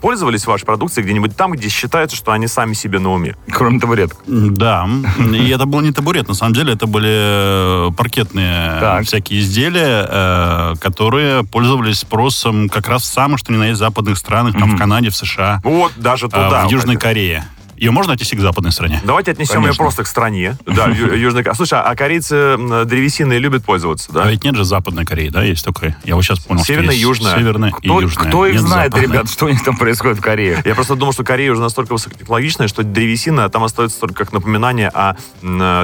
Пользовались 0.00 0.46
вашей 0.46 0.64
продукцией 0.64 1.04
где-нибудь 1.04 1.36
там, 1.36 1.52
где 1.52 1.68
считается, 1.68 2.16
что 2.16 2.32
они 2.32 2.46
сами 2.46 2.72
себе 2.74 2.98
на 2.98 3.10
уме? 3.12 3.36
Кроме 3.50 3.80
табуреток. 3.80 4.18
Да, 4.26 4.88
и 5.18 5.48
это 5.50 5.66
был 5.66 5.80
не 5.80 5.92
табурет, 5.92 6.28
на 6.28 6.34
самом 6.34 6.54
деле 6.54 6.72
это 6.74 6.86
были 6.86 7.88
э, 7.88 7.90
паркетные 7.96 8.80
Так. 8.80 9.04
всякие 9.06 9.40
изделия, 9.40 10.06
э, 10.08 10.74
которые 10.80 11.44
пользовались 11.44 11.98
спросом 12.00 12.68
как 12.68 12.88
раз 12.88 13.02
в 13.02 13.06
самых, 13.06 13.38
что 13.38 13.52
ни 13.52 13.56
на 13.56 13.68
есть, 13.68 13.78
западных 13.78 14.18
странах, 14.18 14.52
там 14.54 14.68
Мгм. 14.68 14.76
в 14.76 14.78
Канаде, 14.78 15.10
в 15.10 15.16
США, 15.16 15.60
Вот, 15.64 15.92
даже 15.96 16.26
э, 16.26 16.30
туда. 16.30 16.66
в 16.66 16.70
Южной. 16.70 16.96
Корее. 16.96 17.44
Ее 17.82 17.90
можно 17.90 18.12
отнести 18.12 18.36
к 18.36 18.40
западной 18.40 18.70
стране? 18.70 19.00
Давайте 19.02 19.32
отнесем 19.32 19.56
ее 19.56 19.62
Конечно. 19.62 19.82
просто 19.82 20.04
к 20.04 20.06
стране. 20.06 20.56
Да, 20.66 20.86
Южной 20.86 21.42
Корее. 21.42 21.56
Слушай, 21.56 21.80
а 21.80 21.96
корейцы 21.96 22.34
м, 22.36 22.86
древесиной 22.86 23.38
любят 23.38 23.64
пользоваться, 23.64 24.12
да? 24.12 24.22
А 24.22 24.30
ведь 24.30 24.44
нет 24.44 24.54
же 24.54 24.64
Западной 24.64 25.04
Кореи, 25.04 25.30
да, 25.30 25.42
есть 25.42 25.64
только... 25.64 25.96
Я 26.04 26.14
вот 26.14 26.22
сейчас 26.22 26.38
понял, 26.38 26.62
Северная, 26.62 26.92
что 26.92 27.00
Южная. 27.00 27.36
Северная 27.38 27.70
Кто, 27.72 27.98
и 28.00 28.02
Южная. 28.04 28.28
кто 28.28 28.46
их 28.46 28.52
Нет 28.54 28.62
знает, 28.62 28.92
Западной. 28.92 29.12
ребят, 29.16 29.30
что 29.30 29.46
у 29.46 29.48
них 29.48 29.64
там 29.64 29.76
происходит 29.76 30.18
в 30.18 30.20
Корее? 30.20 30.62
Я 30.64 30.76
просто 30.76 30.94
думал, 30.94 31.12
что 31.12 31.24
Корея 31.24 31.50
уже 31.50 31.60
настолько 31.60 31.92
высокотехнологичная, 31.94 32.68
что 32.68 32.84
древесина 32.84 33.48
там 33.48 33.64
остается 33.64 33.98
только 33.98 34.14
как 34.26 34.32
напоминание 34.32 34.88
о 34.88 35.16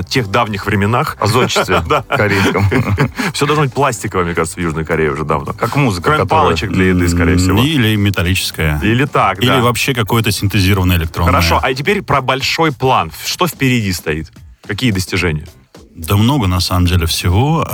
тех 0.05 0.31
давних 0.31 0.67
временах. 0.67 1.17
О 1.19 1.27
зодчестве 1.27 1.83
Да. 1.89 2.03
корейском. 2.03 2.65
Все 3.35 3.45
должно 3.47 3.65
быть 3.65 3.75
пластиковое, 3.75 4.25
мне 4.25 4.35
кажется, 4.35 4.61
в 4.61 4.63
Южной 4.63 4.85
Корее 4.85 5.11
уже 5.11 5.25
давно. 5.25 5.53
Как 5.53 5.75
музыка, 5.75 6.11
Кроме 6.13 6.29
палочек 6.29 6.71
для 6.71 6.91
еды, 6.91 7.09
скорее 7.09 7.39
всего. 7.39 7.61
Или 7.61 7.97
металлическая. 7.97 8.79
Или 8.85 9.05
так, 9.05 9.43
Или 9.43 9.59
вообще 9.59 9.95
какое-то 9.95 10.31
синтезированное 10.31 10.97
электронное. 10.97 11.33
Хорошо, 11.33 11.59
а 11.61 11.75
теперь 11.75 11.88
про 12.03 12.21
большой 12.21 12.73
план. 12.73 13.11
Что 13.25 13.47
впереди 13.47 13.93
стоит? 13.93 14.33
Какие 14.67 14.91
достижения? 14.91 15.47
Да 15.95 16.17
много, 16.17 16.47
на 16.47 16.61
самом 16.61 16.87
деле, 16.87 17.07
всего. 17.07 17.67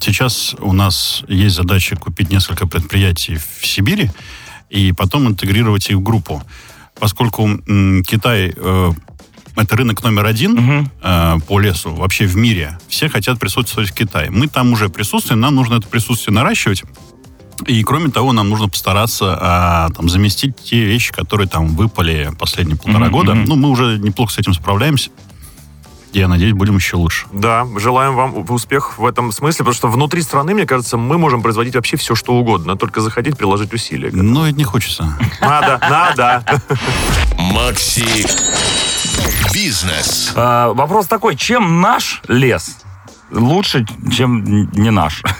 Сейчас 0.00 0.54
у 0.58 0.72
нас 0.72 1.22
есть 1.28 1.56
задача 1.56 1.96
купить 1.96 2.30
несколько 2.30 2.66
предприятий 2.66 3.36
в 3.36 3.66
Сибири 3.66 4.10
и 4.70 4.92
потом 4.92 5.28
интегрировать 5.28 5.90
их 5.90 5.96
в 5.96 6.02
группу. 6.02 6.42
Поскольку 6.98 7.48
Китай 8.06 8.52
э, 8.56 8.92
это 9.56 9.76
рынок 9.76 10.02
номер 10.02 10.26
один 10.26 10.88
э, 11.02 11.36
по 11.46 11.58
лесу 11.58 11.94
вообще 11.94 12.26
в 12.26 12.36
мире. 12.36 12.78
Все 12.88 13.08
хотят 13.08 13.38
присутствовать 13.38 13.90
в 13.90 13.94
Китае. 13.94 14.30
Мы 14.30 14.48
там 14.48 14.72
уже 14.72 14.88
присутствуем, 14.88 15.40
нам 15.40 15.54
нужно 15.54 15.74
это 15.74 15.88
присутствие 15.88 16.34
наращивать. 16.34 16.84
И 17.66 17.82
кроме 17.82 18.10
того, 18.10 18.32
нам 18.32 18.48
нужно 18.48 18.68
постараться 18.68 19.36
а, 19.40 19.88
там, 19.90 20.08
заместить 20.08 20.56
те 20.62 20.84
вещи, 20.84 21.12
которые 21.12 21.48
там 21.48 21.68
выпали 21.68 22.30
последние 22.38 22.76
полтора 22.76 23.06
Мгм, 23.06 23.12
года. 23.12 23.34
Ну, 23.34 23.56
мы 23.56 23.68
уже 23.70 23.98
неплохо 23.98 24.32
с 24.32 24.38
этим 24.38 24.54
справляемся. 24.54 25.10
Я 26.12 26.26
надеюсь, 26.26 26.54
будем 26.54 26.74
еще 26.76 26.96
лучше. 26.96 27.26
Да, 27.32 27.66
желаем 27.76 28.16
вам 28.16 28.44
успех 28.50 28.98
в 28.98 29.06
этом 29.06 29.30
смысле, 29.30 29.58
потому 29.58 29.74
что 29.74 29.88
внутри 29.88 30.22
страны, 30.22 30.54
мне 30.54 30.66
кажется, 30.66 30.96
мы 30.96 31.18
можем 31.18 31.40
производить 31.40 31.76
вообще 31.76 31.96
все, 31.96 32.16
что 32.16 32.34
угодно. 32.34 32.76
Только 32.76 33.00
захотеть 33.00 33.36
приложить 33.38 33.72
усилия. 33.72 34.10
Но 34.12 34.46
ведь 34.46 34.56
не 34.56 34.64
хочется. 34.64 35.16
Надо, 35.40 35.78
надо. 35.88 36.44
Макси 37.38 38.26
Бизнес. 39.54 40.32
А, 40.34 40.72
вопрос 40.72 41.06
такой, 41.06 41.36
чем 41.36 41.80
наш 41.80 42.22
лес 42.28 42.78
лучше, 43.30 43.86
чем 44.12 44.70
не 44.72 44.90
наш. 44.90 45.22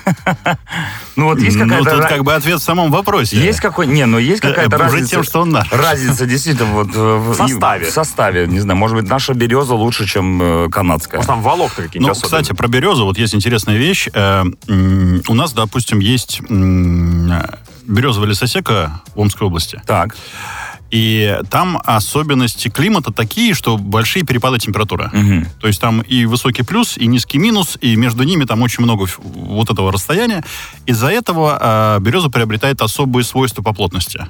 Ну 1.16 1.26
вот 1.26 1.38
есть 1.40 1.56
Ну, 1.56 1.64
какая-то... 1.64 1.90
тут 1.90 2.00
ра- 2.04 2.08
как 2.08 2.24
бы 2.24 2.32
ответ 2.32 2.60
в 2.60 2.62
самом 2.62 2.90
вопросе. 2.90 3.36
Есть 3.36 3.60
какой... 3.60 3.86
Не, 3.86 4.06
ну 4.06 4.16
есть 4.16 4.40
какая-то 4.40 4.76
Э, 4.76 4.78
уже 4.78 4.84
разница. 4.94 5.10
тем, 5.10 5.22
что 5.22 5.40
он 5.42 5.50
наш. 5.50 5.70
Разница 5.70 6.24
действительно 6.24 6.70
вот... 6.72 6.88
э, 6.94 7.16
В 7.16 7.34
составе. 7.34 7.86
В 7.86 7.90
составе. 7.90 8.46
Не 8.46 8.60
знаю, 8.60 8.78
может 8.78 8.96
быть, 8.96 9.06
наша 9.10 9.34
береза 9.34 9.74
лучше, 9.74 10.06
чем 10.06 10.40
э, 10.40 10.68
канадская. 10.70 11.18
Может, 11.18 11.28
там 11.28 11.42
волокна 11.42 11.84
какие-нибудь 11.84 12.06
Ну, 12.06 12.12
особенные? 12.12 12.42
кстати, 12.42 12.56
про 12.56 12.68
березу, 12.68 13.04
вот 13.04 13.18
есть 13.18 13.34
интересная 13.34 13.76
вещь. 13.76 14.08
У 14.14 15.34
нас, 15.34 15.52
допустим, 15.52 15.98
есть 15.98 16.40
березовая 17.86 18.28
лесосека 18.30 19.02
в 19.14 19.20
Омской 19.20 19.46
области. 19.46 19.82
Так. 19.86 20.16
И 20.90 21.38
там 21.50 21.80
особенности 21.84 22.68
климата 22.68 23.12
такие, 23.12 23.54
что 23.54 23.78
большие 23.78 24.24
перепады 24.24 24.58
температуры. 24.58 25.10
Мгм. 25.12 25.46
То 25.60 25.68
есть 25.68 25.80
там 25.80 26.00
и 26.00 26.24
высокий 26.24 26.62
плюс, 26.62 26.98
и 26.98 27.06
низкий 27.06 27.38
минус, 27.38 27.78
и 27.80 27.96
между 27.96 28.24
ними 28.24 28.44
там 28.44 28.62
очень 28.62 28.82
много 28.82 29.06
вот 29.22 29.70
этого 29.70 29.92
расстояния. 29.92 30.44
Из-за 30.86 31.08
этого 31.08 31.96
э, 31.98 32.00
береза 32.00 32.28
приобретает 32.28 32.82
особые 32.82 33.24
свойства 33.24 33.62
по 33.62 33.72
плотности. 33.72 34.26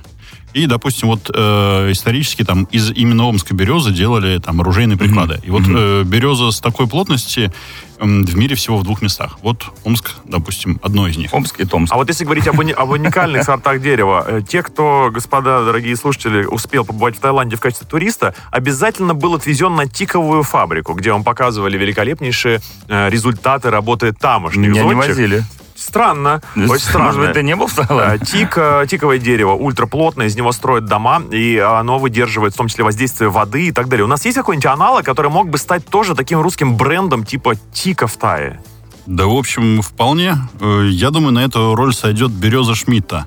И, 0.52 0.66
допустим, 0.66 1.09
вот 1.09 1.30
э, 1.33 1.92
исторически 1.92 2.45
там 2.45 2.64
из 2.64 2.90
именно 2.90 3.25
омской 3.26 3.57
березы 3.57 3.92
делали 3.92 4.38
там 4.38 4.61
оружейные 4.61 4.99
приклады. 4.99 5.40
И 5.45 5.50
вот 5.50 5.62
э, 5.66 6.02
береза 6.04 6.50
с 6.50 6.61
такой 6.61 6.87
плотности 6.88 7.52
м, 7.99 8.25
в 8.25 8.37
мире 8.37 8.57
всего 8.57 8.78
в 8.78 8.83
двух 8.85 9.02
местах. 9.02 9.38
Вот 9.42 9.64
Омск, 9.85 10.12
допустим, 10.25 10.80
одно 10.83 11.07
из 11.07 11.16
них. 11.16 11.33
Омск 11.33 11.61
и 11.61 11.64
Томск. 11.64 11.92
А 11.92 11.97
вот 11.97 12.09
если 12.09 12.25
говорить 12.25 12.49
об, 12.49 12.59
уни- 12.59 12.73
об 12.73 12.90
уникальных 12.90 13.45
сортах 13.45 13.80
дерева, 13.80 14.25
э, 14.26 14.42
те, 14.47 14.62
кто, 14.62 15.11
господа, 15.12 15.64
дорогие 15.64 15.95
слушатели, 15.97 16.45
успел 16.45 16.85
побывать 16.85 17.16
в 17.16 17.21
Таиланде 17.21 17.57
в 17.57 17.61
качестве 17.61 17.87
туриста, 17.87 18.35
обязательно 18.50 19.14
был 19.14 19.35
отвезен 19.35 19.75
на 19.76 19.87
тиковую 19.87 20.42
фабрику, 20.42 20.95
где 20.95 21.12
вам 21.12 21.23
показывали 21.25 21.78
великолепнейшие 21.78 22.61
э, 22.88 23.09
результаты 23.11 23.71
работы 23.71 24.12
тамошних 24.12 24.71
Меня 24.71 24.85
не 24.85 24.95
возили. 24.95 25.45
Странно, 25.80 26.42
очень 26.54 26.78
странно. 26.84 27.06
Может 27.06 27.20
быть, 27.22 27.32
ты 27.32 27.42
не 27.42 27.56
был 27.56 27.66
в 27.66 27.78
Э, 27.78 27.87
Таиланде? 27.87 28.25
Тик, 28.26 28.52
э, 28.56 28.84
тиковое 28.88 29.18
дерево 29.18 29.52
ультраплотное, 29.52 30.26
из 30.26 30.37
него 30.37 30.52
строят 30.52 30.84
дома, 30.84 31.22
и 31.30 31.56
оно 31.58 31.99
выдерживает 31.99 32.52
в 32.52 32.56
том 32.56 32.68
числе 32.68 32.84
воздействие 32.84 33.30
воды 33.30 33.68
и 33.68 33.72
так 33.72 33.88
далее. 33.88 34.04
У 34.04 34.08
нас 34.08 34.25
есть 34.26 34.37
какой-нибудь 34.37 34.66
аналог, 34.66 35.04
который 35.04 35.30
мог 35.30 35.49
бы 35.49 35.56
стать 35.56 35.87
тоже 35.87 36.14
таким 36.14 36.40
русским 36.42 36.76
брендом 36.76 37.25
типа 37.25 37.54
Тика 37.72 38.06
в 38.06 38.16
Тае? 38.16 38.60
Да, 39.06 39.25
в 39.26 39.34
общем, 39.34 39.80
вполне. 39.80 40.37
Э, 40.60 40.87
Я 40.90 41.10
думаю, 41.10 41.32
на 41.32 41.40
эту 41.44 41.75
роль 41.75 41.94
сойдет 41.94 42.30
береза 42.30 42.75
Шмидта. 42.75 43.26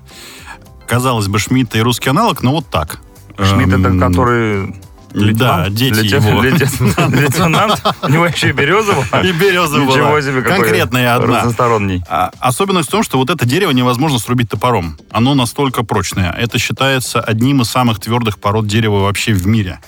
Казалось 0.88 1.28
бы, 1.28 1.40
Шмидта 1.40 1.80
и 1.80 1.82
русский 1.82 2.10
аналог, 2.12 2.44
но 2.44 2.52
вот 2.52 2.68
так. 2.70 3.00
Шмидт 3.40 3.74
это 3.74 3.88
Эм, 3.88 4.00
который... 4.00 4.76
Да, 5.14 5.70
дети 5.70 5.94
лейтенант- 6.02 6.30
его. 6.30 6.44
лейтенант- 6.44 7.16
Лейтенант? 7.16 7.82
У 8.02 8.10
него 8.10 8.26
еще 8.26 8.50
и 8.50 8.52
береза 8.52 8.94
была? 8.94 9.22
И 9.22 9.32
береза 9.32 9.78
была. 9.80 9.86
Ничего 9.98 10.22
себе, 10.22 10.42
какой 10.42 10.58
Конкретная 10.60 11.16
одна. 11.16 11.40
разносторонний. 11.40 12.04
А, 12.10 12.32
Особенность 12.40 12.90
в 12.90 12.92
том, 12.92 13.04
что 13.04 13.18
вот 13.18 13.30
это 13.30 13.46
дерево 13.46 13.72
невозможно 13.72 14.20
срубить 14.20 14.50
топором. 14.50 14.98
Оно 15.12 15.36
настолько 15.36 15.84
прочное. 15.84 16.32
Это 16.32 16.58
считается 16.60 17.22
одним 17.22 17.62
из 17.62 17.70
самых 17.70 18.00
твердых 18.00 18.40
пород 18.40 18.68
дерева 18.68 19.00
вообще 19.02 19.34
в 19.34 19.46
мире. 19.48 19.80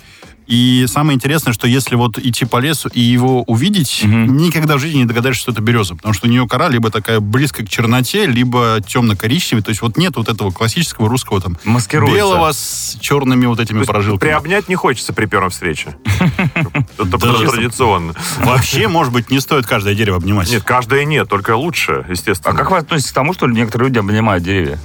И 0.47 0.85
самое 0.87 1.15
интересное, 1.15 1.53
что 1.53 1.67
если 1.67 1.95
вот 1.95 2.17
идти 2.19 2.45
по 2.45 2.57
лесу 2.57 2.89
и 2.93 2.99
его 3.01 3.43
увидеть, 3.43 4.01
Мгм. 4.03 4.37
никогда 4.37 4.77
в 4.77 4.79
жизни 4.79 4.99
не 4.99 5.05
догадаешься, 5.05 5.41
что 5.41 5.51
это 5.51 5.61
береза. 5.61 5.95
Потому 5.95 6.13
что 6.13 6.27
у 6.27 6.29
нее 6.29 6.47
кора 6.47 6.69
либо 6.69 6.91
такая 6.91 7.19
близкая 7.19 7.65
к 7.65 7.69
черноте, 7.69 8.25
либо 8.27 8.79
темно-коричневая. 8.87 9.63
То 9.63 9.69
есть 9.69 9.81
вот 9.81 9.97
нет 9.97 10.15
вот 10.17 10.29
этого 10.29 10.51
классического 10.51 11.09
русского 11.09 11.41
там 11.41 11.57
Маскируется. 11.63 12.15
белого 12.15 12.51
с 12.51 12.97
черными 12.99 13.45
вот 13.47 13.59
этими 13.59 13.79
То 13.81 13.85
прожилками. 13.87 14.29
Приобнять 14.29 14.69
не 14.69 14.75
хочется 14.75 15.13
при 15.13 15.25
первой 15.25 15.49
встрече. 15.49 15.95
Это 16.97 17.17
традиционно. 17.17 18.13
Вообще, 18.43 18.87
может 18.87 19.13
быть, 19.13 19.29
не 19.29 19.39
стоит 19.39 19.65
каждое 19.65 19.95
дерево 19.95 20.17
обнимать. 20.17 20.49
Нет, 20.49 20.63
каждое 20.63 21.05
нет, 21.05 21.27
только 21.27 21.55
лучше, 21.55 22.05
естественно. 22.09 22.53
А 22.53 22.57
как 22.57 22.71
вы 22.71 22.77
относитесь 22.77 23.11
к 23.11 23.15
тому, 23.15 23.33
что 23.33 23.47
некоторые 23.47 23.87
люди 23.89 23.99
обнимают 23.99 24.43
деревья? 24.43 24.79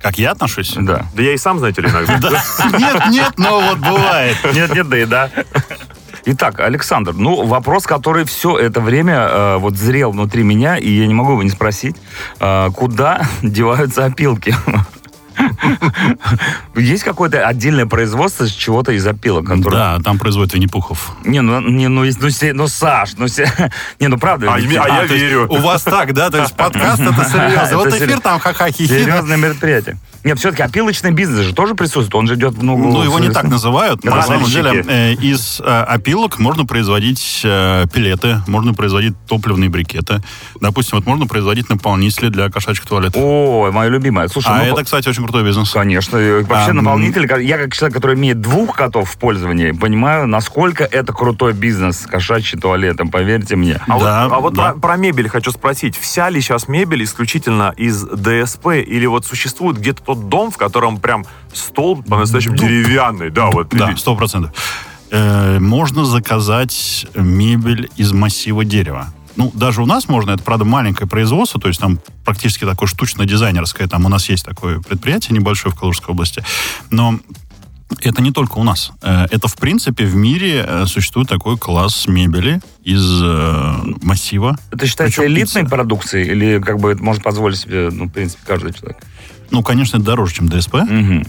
Как 0.00 0.18
я 0.18 0.32
отношусь? 0.32 0.74
Да. 0.76 1.06
Да 1.14 1.22
я 1.22 1.32
и 1.32 1.36
сам, 1.36 1.58
знаете 1.58 1.82
ли, 1.82 1.88
иногда. 1.88 2.18
Да. 2.18 2.78
Нет, 2.78 3.02
нет, 3.10 3.32
но 3.36 3.60
вот 3.60 3.78
бывает. 3.78 4.36
Нет, 4.54 4.74
нет, 4.74 4.88
да 4.88 4.98
и 4.98 5.04
да. 5.04 5.30
Итак, 6.24 6.60
Александр, 6.60 7.14
ну, 7.14 7.46
вопрос, 7.46 7.84
который 7.84 8.24
все 8.24 8.58
это 8.58 8.80
время 8.80 9.14
э, 9.14 9.56
вот 9.56 9.76
зрел 9.76 10.10
внутри 10.10 10.42
меня, 10.42 10.76
и 10.76 10.90
я 10.90 11.06
не 11.06 11.14
могу 11.14 11.32
его 11.32 11.42
не 11.42 11.48
спросить, 11.50 11.96
э, 12.38 12.68
куда 12.74 13.22
деваются 13.42 14.04
опилки? 14.04 14.54
Есть 16.76 17.04
какое-то 17.04 17.46
отдельное 17.46 17.86
производство 17.86 18.46
с 18.46 18.50
чего-то 18.50 18.92
из 18.92 19.06
опилок, 19.06 19.46
которое... 19.46 19.76
Да, 19.76 19.98
там 20.02 20.18
производят 20.18 20.54
Винни-Пухов. 20.54 21.12
Не, 21.24 21.40
ну, 21.40 21.60
не, 21.60 21.88
ну, 21.88 22.04
ну, 22.20 22.30
се- 22.30 22.52
ну, 22.52 22.68
Саш, 22.68 23.14
ну, 23.16 23.28
се- 23.28 23.52
не, 24.00 24.08
ну, 24.08 24.18
правда. 24.18 24.52
А, 24.52 24.58
ведь- 24.60 24.70
я- 24.70 24.82
то 24.84 25.02
есть 25.02 25.10
верю. 25.24 25.46
У 25.48 25.58
вас 25.58 25.82
так, 25.82 26.12
да? 26.14 26.30
То 26.30 26.38
есть 26.38 26.54
подкаст 26.56 27.00
это 27.00 27.24
серьезно. 27.30 27.76
Вот 27.76 27.86
Это 27.88 27.98
эфир 28.04 28.20
там 28.20 28.38
ха-ха-хи-хи. 28.38 28.86
Серьезное 28.86 29.36
мероприятие. 29.36 29.96
Нет, 30.24 30.38
все-таки 30.38 30.62
опилочный 30.62 31.12
бизнес 31.12 31.46
же 31.46 31.54
тоже 31.54 31.74
присутствует. 31.74 32.14
Он 32.14 32.26
же 32.26 32.34
идет 32.34 32.54
в 32.54 32.62
ногу. 32.62 32.88
Ну, 32.88 33.02
его 33.02 33.18
не 33.18 33.30
так 33.30 33.44
называют. 33.44 34.04
На 34.04 34.22
самом 34.22 34.44
деле, 34.44 34.84
э, 34.86 35.12
из 35.14 35.60
э, 35.60 35.64
опилок 35.64 36.38
можно 36.38 36.64
производить 36.64 37.42
э, 37.44 37.84
пилеты, 37.92 38.42
можно 38.46 38.74
производить 38.74 39.14
топливные 39.26 39.70
брикеты. 39.70 40.20
Допустим, 40.60 40.98
вот 40.98 41.06
можно 41.06 41.26
производить 41.26 41.68
наполнители 41.68 42.28
для 42.28 42.50
кошачьих 42.50 42.86
туалетов. 42.86 43.20
О, 43.22 43.70
моя 43.72 43.90
любимая. 43.90 44.28
Слушай, 44.28 44.48
А 44.48 44.58
ну, 44.58 44.72
это, 44.72 44.84
кстати, 44.84 45.08
очень 45.08 45.22
крутой 45.22 45.44
бизнес. 45.44 45.70
Конечно. 45.70 46.18
Вообще 46.18 46.70
А, 46.70 46.72
наполнитель, 46.72 47.26
я 47.42 47.58
как 47.58 47.74
человек, 47.74 47.94
который 47.96 48.16
имеет 48.16 48.40
двух 48.40 48.76
котов 48.76 49.10
в 49.10 49.18
пользовании, 49.18 49.72
понимаю, 49.72 50.26
насколько 50.26 50.84
это 50.84 51.12
крутой 51.12 51.52
бизнес 51.52 52.00
с 52.00 52.06
кошачьим 52.06 52.60
туалетом, 52.60 53.10
поверьте 53.10 53.56
мне. 53.56 53.80
А 53.86 53.98
Да, 53.98 54.28
вот, 54.28 54.34
а 54.34 54.40
вот 54.40 54.54
да. 54.54 54.72
про, 54.72 54.80
про 54.80 54.96
мебель 54.96 55.28
хочу 55.28 55.50
спросить. 55.52 55.96
Вся 55.96 56.28
ли 56.30 56.40
сейчас 56.40 56.68
мебель 56.68 57.04
исключительно 57.04 57.72
из 57.76 58.02
ДСП? 58.04 58.68
Или 58.86 59.06
вот 59.06 59.24
существует 59.24 59.78
где-то 59.78 60.02
тот 60.08 60.30
дом, 60.30 60.50
в 60.50 60.56
котором 60.56 60.96
прям 60.96 61.26
стол 61.52 62.02
по-настоящему 62.02 62.56
деревянный? 62.56 63.28
Да, 63.28 63.50
вот. 63.50 63.68
Да, 63.68 63.94
сто 63.96 64.16
процентов. 64.16 64.52
Э, 65.10 65.58
Можно 65.58 66.06
заказать 66.06 67.06
мебель 67.14 67.90
из 67.96 68.12
массива 68.12 68.64
дерева. 68.64 69.08
Ну, 69.36 69.50
даже 69.54 69.82
у 69.82 69.86
нас 69.86 70.08
можно, 70.08 70.30
это, 70.30 70.42
правда, 70.42 70.64
маленькое 70.64 71.06
производство, 71.06 71.60
то 71.60 71.68
есть 71.68 71.78
там 71.78 72.00
практически 72.24 72.64
такое 72.64 72.88
штучно-дизайнерское, 72.88 73.86
там 73.86 74.06
у 74.06 74.08
нас 74.08 74.30
есть 74.30 74.46
такое 74.46 74.80
предприятие 74.80 75.36
небольшое 75.38 75.74
в 75.74 75.78
Калужской 75.78 76.12
области, 76.14 76.42
но 76.90 77.20
это 78.00 78.22
не 78.22 78.32
только 78.32 78.58
у 78.58 78.64
нас. 78.64 78.92
Э, 79.02 79.26
Это, 79.30 79.46
в 79.46 79.56
принципе, 79.56 80.06
в 80.06 80.16
мире 80.16 80.64
э, 80.66 80.86
существует 80.86 81.28
такой 81.28 81.58
класс 81.58 82.06
мебели 82.08 82.60
из 82.82 83.04
э, 83.22 83.74
массива. 84.02 84.56
Это 84.72 84.86
считается 84.86 85.20
Причем 85.20 85.32
элитной 85.34 85.62
пицца. 85.62 85.76
продукцией 85.76 86.28
или 86.30 86.60
как 86.60 86.78
бы 86.78 86.92
это 86.92 87.02
может 87.02 87.22
позволить 87.22 87.58
себе, 87.58 87.90
ну, 87.92 88.06
в 88.06 88.10
принципе, 88.10 88.42
каждый 88.46 88.72
человек? 88.72 88.96
Ну, 89.50 89.62
конечно, 89.62 89.96
это 89.96 90.06
дороже, 90.06 90.34
чем 90.34 90.48
ДСП, 90.48 90.74
Мгм. 90.74 91.26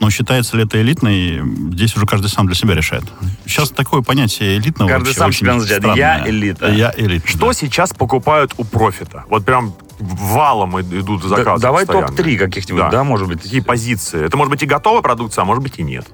но 0.00 0.10
считается 0.10 0.56
ли 0.56 0.64
это 0.64 0.80
элитной, 0.80 1.42
здесь 1.72 1.96
уже 1.96 2.06
каждый 2.06 2.28
сам 2.28 2.46
для 2.46 2.54
себя 2.54 2.74
решает. 2.74 3.04
Сейчас 3.46 3.70
такое 3.70 4.02
понятие 4.02 4.58
элитного 4.58 4.88
Каждый 4.88 5.06
вообще 5.08 5.18
сам 5.18 5.28
очень 5.28 5.38
себя 5.40 5.54
называет. 5.54 5.96
Я 5.98 6.28
элита. 6.28 6.68
Я 6.70 6.92
элита. 6.96 7.26
Что 7.28 7.48
да. 7.48 7.52
сейчас 7.52 7.92
покупают 7.92 8.54
у 8.58 8.64
профита? 8.64 9.24
Вот 9.28 9.44
прям 9.44 9.74
валом 9.98 10.80
идут 10.80 11.22
Да- 11.22 11.28
заказы 11.28 11.62
давай 11.62 11.84
постоянно. 11.84 12.14
топ-3 12.16 12.36
каких-нибудь, 12.36 12.82
Да. 12.84 12.90
да. 12.90 13.04
может 13.04 13.26
быть? 13.26 13.42
Какие 13.42 13.60
позиции? 13.60 14.24
Это 14.24 14.36
может 14.36 14.50
быть 14.52 14.62
и 14.62 14.66
готовая 14.66 15.02
продукция, 15.02 15.42
а 15.42 15.44
может 15.44 15.62
быть 15.64 15.78
и 15.78 15.82
нет. 15.82 16.06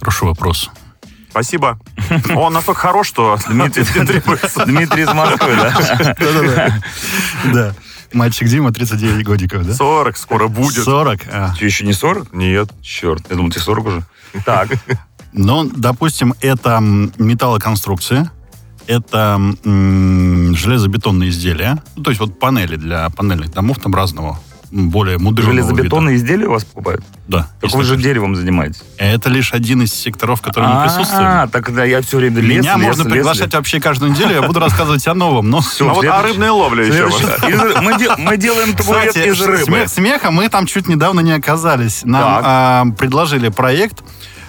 Хороший 0.00 0.24
вопрос. 0.24 0.70
Спасибо. 1.30 1.78
Он 2.34 2.52
настолько 2.52 2.80
хорош, 2.80 3.06
что 3.06 3.38
Дмитрий. 3.48 3.84
Дмитрий 4.66 5.02
из 5.04 5.12
Москвы, 5.12 5.54
да? 5.54 6.14
Да-да-да. 6.18 7.74
Мальчик 8.12 8.48
Дима, 8.48 8.72
39 8.72 9.24
годиков, 9.24 9.64
да? 9.66 9.74
40 9.74 10.16
скоро 10.16 10.48
будет. 10.48 10.84
40. 10.84 11.20
а. 11.32 11.54
Тебе 11.56 11.66
еще 11.66 11.84
не 11.84 11.92
40? 11.92 12.32
Нет. 12.32 12.70
Черт, 12.82 13.24
я 13.30 13.36
думал, 13.36 13.50
тебе 13.50 13.60
40 13.62 13.86
уже. 13.86 14.02
Так, 14.44 14.68
Ну, 15.32 15.64
допустим, 15.74 16.34
это 16.40 16.80
металлоконструкция, 16.80 18.32
это 18.88 19.40
м, 19.64 20.56
железобетонные 20.56 21.30
изделия, 21.30 21.80
ну, 21.94 22.02
то 22.02 22.10
есть 22.10 22.20
вот 22.20 22.38
панели 22.40 22.74
для 22.76 23.08
панельных 23.10 23.52
домов 23.52 23.78
там 23.78 23.94
разного, 23.94 24.40
более 24.70 25.18
мудрого 25.18 25.50
железобетонные 25.50 26.16
изделия 26.16 26.46
у 26.46 26.52
вас 26.52 26.64
покупают? 26.64 27.04
Да. 27.26 27.48
Так 27.60 27.72
вы 27.72 27.84
же 27.84 27.96
деревом 27.96 28.36
занимаетесь. 28.36 28.82
Это 28.98 29.28
лишь 29.28 29.52
один 29.52 29.82
из 29.82 29.92
секторов, 29.92 30.40
который 30.40 30.68
мы 30.68 30.74
А, 30.74 30.82
присутствуем. 30.84 31.48
так 31.50 31.74
да, 31.74 31.84
я 31.84 32.02
все 32.02 32.18
время 32.18 32.40
лес, 32.40 32.62
Меня 32.64 32.76
лес, 32.76 32.86
можно 32.86 33.02
лес, 33.02 33.12
приглашать 33.12 33.46
лес. 33.46 33.54
вообще 33.54 33.80
каждую 33.80 34.12
неделю, 34.12 34.32
я 34.34 34.42
буду 34.42 34.60
рассказывать 34.60 35.06
о 35.08 35.14
новом, 35.14 35.50
но... 35.50 35.60
Всё, 35.60 35.86
Ну 35.88 35.94
вот 35.94 36.04
а 36.04 36.08
следующий- 36.08 36.28
рыбная 36.32 36.52
ловля 36.52 36.84
еще. 36.86 37.08
Мы 37.82 37.98
де- 37.98 38.16
мы 38.18 38.36
делаем 38.36 38.74
табурет 38.76 39.16
из 39.16 39.40
рыбы. 39.40 39.64
смех 39.64 39.88
смеха, 39.88 40.30
мы 40.30 40.48
там 40.48 40.66
чуть 40.66 40.86
недавно 40.88 41.20
не 41.20 41.32
оказались. 41.32 42.02
Нам 42.04 42.40
а, 42.44 42.84
предложили 42.96 43.48
проект 43.48 44.02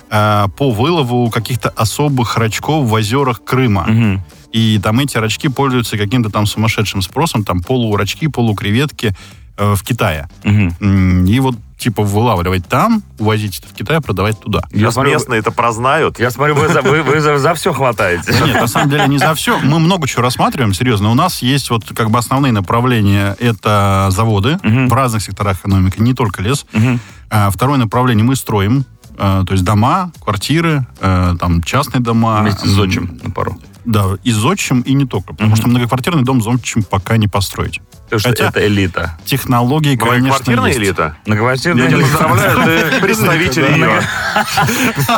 а, 0.09 0.49
по 0.49 0.69
вылову 0.71 1.29
каких-то 1.29 1.69
особых 1.69 2.37
рачков 2.37 2.85
в 2.87 2.93
озерах 2.93 3.43
Крыма. 3.43 3.83
Мгм. 3.87 4.21
И 4.51 4.79
там 4.83 4.99
эти 4.99 5.17
рачки 5.17 5.47
пользуются 5.47 5.97
каким-то 5.97 6.29
там 6.29 6.45
сумасшедшим 6.45 7.01
спросом, 7.01 7.43
там 7.45 7.61
полурачки, 7.63 8.27
полукреветки. 8.27 9.15
Э, 9.61 9.75
в 9.75 9.83
Китае. 9.83 10.27
М, 10.43 11.25
И 11.25 11.39
вот 11.39 11.55
типа 11.77 12.03
вылавливать 12.03 12.67
там, 12.67 13.01
увозить 13.17 13.57
это 13.59 13.67
в 13.67 13.73
Китай, 13.73 13.99
продавать 14.01 14.39
туда. 14.39 14.61
Я 14.71 14.79
Сейчас 14.79 14.93
смотрю, 14.93 15.13
местные 15.13 15.39
это 15.39 15.51
прознают. 15.51 16.19
Я 16.19 16.29
смотрю, 16.29 16.53
вы 16.55 16.67
за, 16.67 16.81
вы, 16.83 17.01
вы 17.01 17.19
за, 17.21 17.39
за 17.39 17.53
все 17.55 17.73
хватаете. 17.73 18.33
Нет, 18.45 18.61
на 18.61 18.67
самом 18.67 18.89
деле 18.91 19.07
не 19.07 19.17
за 19.17 19.33
все. 19.33 19.57
Мы 19.59 19.79
много 19.79 20.07
чего 20.07 20.21
рассматриваем, 20.21 20.73
серьезно. 20.75 21.09
У 21.09 21.15
нас 21.15 21.41
есть 21.41 21.69
вот 21.71 21.83
как 21.95 22.11
бы 22.11 22.19
основные 22.19 22.51
направления. 22.53 23.35
Это 23.39 24.09
заводы 24.11 24.59
Мгм. 24.63 24.89
в 24.89 24.93
разных 24.93 25.23
секторах 25.23 25.59
экономики, 25.59 25.99
не 25.99 26.13
только 26.13 26.43
лес. 26.43 26.65
Мгм. 26.73 26.99
А, 27.31 27.49
Второе 27.49 27.77
направление 27.79 28.23
мы 28.25 28.35
строим. 28.35 28.85
а, 29.17 29.43
То 29.45 29.53
есть 29.53 29.63
дома, 29.65 30.11
квартиры, 30.23 30.85
э, 30.99 31.33
там 31.39 31.63
частные 31.63 32.01
дома. 32.01 32.41
Вместе 32.41 32.67
с 32.67 32.71
зодчим 32.71 33.19
на 33.23 33.31
пару. 33.31 33.57
Да, 33.85 34.05
и 34.23 34.31
зодчим, 34.31 34.81
и 34.81 34.93
не 34.93 35.05
только. 35.05 35.33
Потому 35.33 35.49
Мгм. 35.49 35.55
что 35.57 35.67
многоквартирный 35.67 36.23
дом 36.23 36.41
зодчим 36.43 36.83
пока 36.83 37.17
не 37.17 37.27
построить. 37.27 37.81
Потому 38.11 38.19
что 38.19 38.29
Хотя- 38.29 38.49
это 38.49 38.67
элита. 38.67 39.17
Технологии, 39.23 39.95
конечно, 39.95 40.17
Многоквартирная 40.19 40.67
есть. 40.67 40.79
элита? 40.79 41.15
Многоквартирная 41.25 41.87
элита. 41.89 42.17
поздравляю, 42.27 42.91
ты 42.91 42.99
представитель 43.01 43.63
ее. 43.71 44.01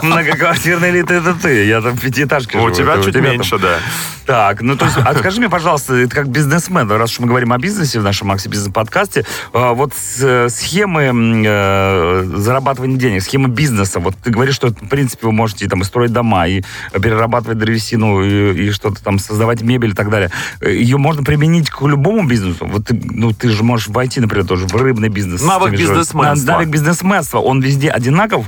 Многоквартирная 0.01 0.91
элита 0.91 1.13
это 1.15 1.33
ты. 1.33 1.65
Я 1.65 1.81
там 1.81 1.93
в 1.95 2.01
пятиэтажке 2.01 2.57
У 2.57 2.69
тебя 2.71 2.95
чуть 3.03 3.13
меньше, 3.31 3.57
да. 3.59 3.77
Так, 4.25 4.61
ну 4.61 4.77
то 4.77 4.85
есть, 4.85 4.97
а 5.03 5.13
скажи 5.15 5.39
мне, 5.39 5.49
пожалуйста, 5.49 5.95
это 5.95 6.15
как 6.15 6.29
бизнесмен, 6.29 6.89
раз 6.89 7.11
уж 7.11 7.19
мы 7.19 7.27
говорим 7.27 7.51
о 7.51 7.57
бизнесе 7.57 7.99
в 7.99 8.03
нашем 8.03 8.27
Макси 8.29 8.47
Бизнес 8.47 8.71
подкасте, 8.73 9.25
э, 9.53 9.71
вот 9.73 9.93
с- 9.93 10.47
схемы 10.49 11.43
э, 11.45 12.23
зарабатывания 12.37 12.97
денег, 12.97 13.21
схемы 13.21 13.49
бизнеса, 13.49 13.99
вот 13.99 14.15
ты 14.23 14.31
говоришь, 14.31 14.55
что 14.55 14.69
в 14.69 14.87
принципе 14.87 15.25
вы 15.27 15.33
можете 15.33 15.67
там 15.67 15.81
и 15.81 15.83
строить 15.83 16.13
дома, 16.13 16.47
и 16.47 16.61
перерабатывать 16.93 17.57
древесину, 17.57 18.23
и, 18.23 18.67
и 18.67 18.71
что-то 18.71 19.03
там 19.03 19.19
создавать 19.19 19.61
мебель 19.61 19.89
и 19.89 19.93
так 19.93 20.09
далее. 20.09 20.31
Э, 20.61 20.71
Ее 20.73 20.95
можно 20.97 21.23
применить 21.23 21.69
к 21.69 21.81
любому 21.81 22.25
бизнесу. 22.25 22.65
Вот 22.65 22.85
ты, 22.87 22.93
ну 23.03 23.33
ты 23.33 23.49
же 23.49 23.61
можешь 23.63 23.89
войти, 23.89 24.21
например, 24.21 24.45
тоже 24.45 24.67
в 24.67 24.75
рыбный 24.75 25.09
бизнес. 25.09 25.41
Навык 25.43 25.73
бизнесменства. 25.73 26.51
Навык 26.53 26.69
бизнесменства, 26.69 27.39
он 27.39 27.59
везде 27.59 27.89
одинаков. 27.89 28.45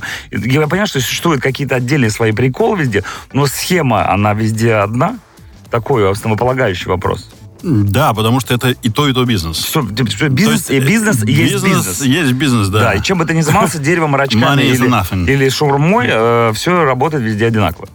Я 0.61 0.67
понимаю, 0.67 0.87
что 0.87 0.99
существуют 0.99 1.41
какие-то 1.41 1.75
отдельные 1.75 2.09
свои 2.09 2.31
приколы 2.31 2.79
везде, 2.79 3.03
но 3.33 3.47
схема, 3.47 4.09
она 4.09 4.33
везде 4.33 4.75
одна. 4.75 5.19
Такой 5.69 6.09
основополагающий 6.09 6.87
вопрос. 6.87 7.29
Да, 7.63 8.13
потому 8.13 8.39
что 8.39 8.53
это 8.53 8.69
и 8.69 8.89
то, 8.89 9.07
и 9.07 9.13
то 9.13 9.25
бизнес. 9.25 9.57
Все, 9.57 9.81
бизнес, 9.81 10.15
То 10.17 10.51
есть, 10.51 10.69
и 10.69 10.79
бизнес 10.79 11.23
э, 11.23 11.31
есть 11.31 11.63
бизнес. 11.63 12.01
Есть 12.01 12.33
бизнес, 12.33 12.67
да. 12.69 12.79
Да. 12.79 12.93
и 12.93 13.01
чем 13.01 13.17
бы 13.17 13.25
ты 13.25 13.33
ни 13.33 13.41
занимался, 13.41 13.79
деревом, 13.79 14.15
рачками 14.15 14.61
или, 14.61 15.31
или 15.31 15.49
шаурмой, 15.49 16.53
все 16.53 16.83
работает 16.83 17.23
везде 17.23 17.47
одинаково. 17.47 17.87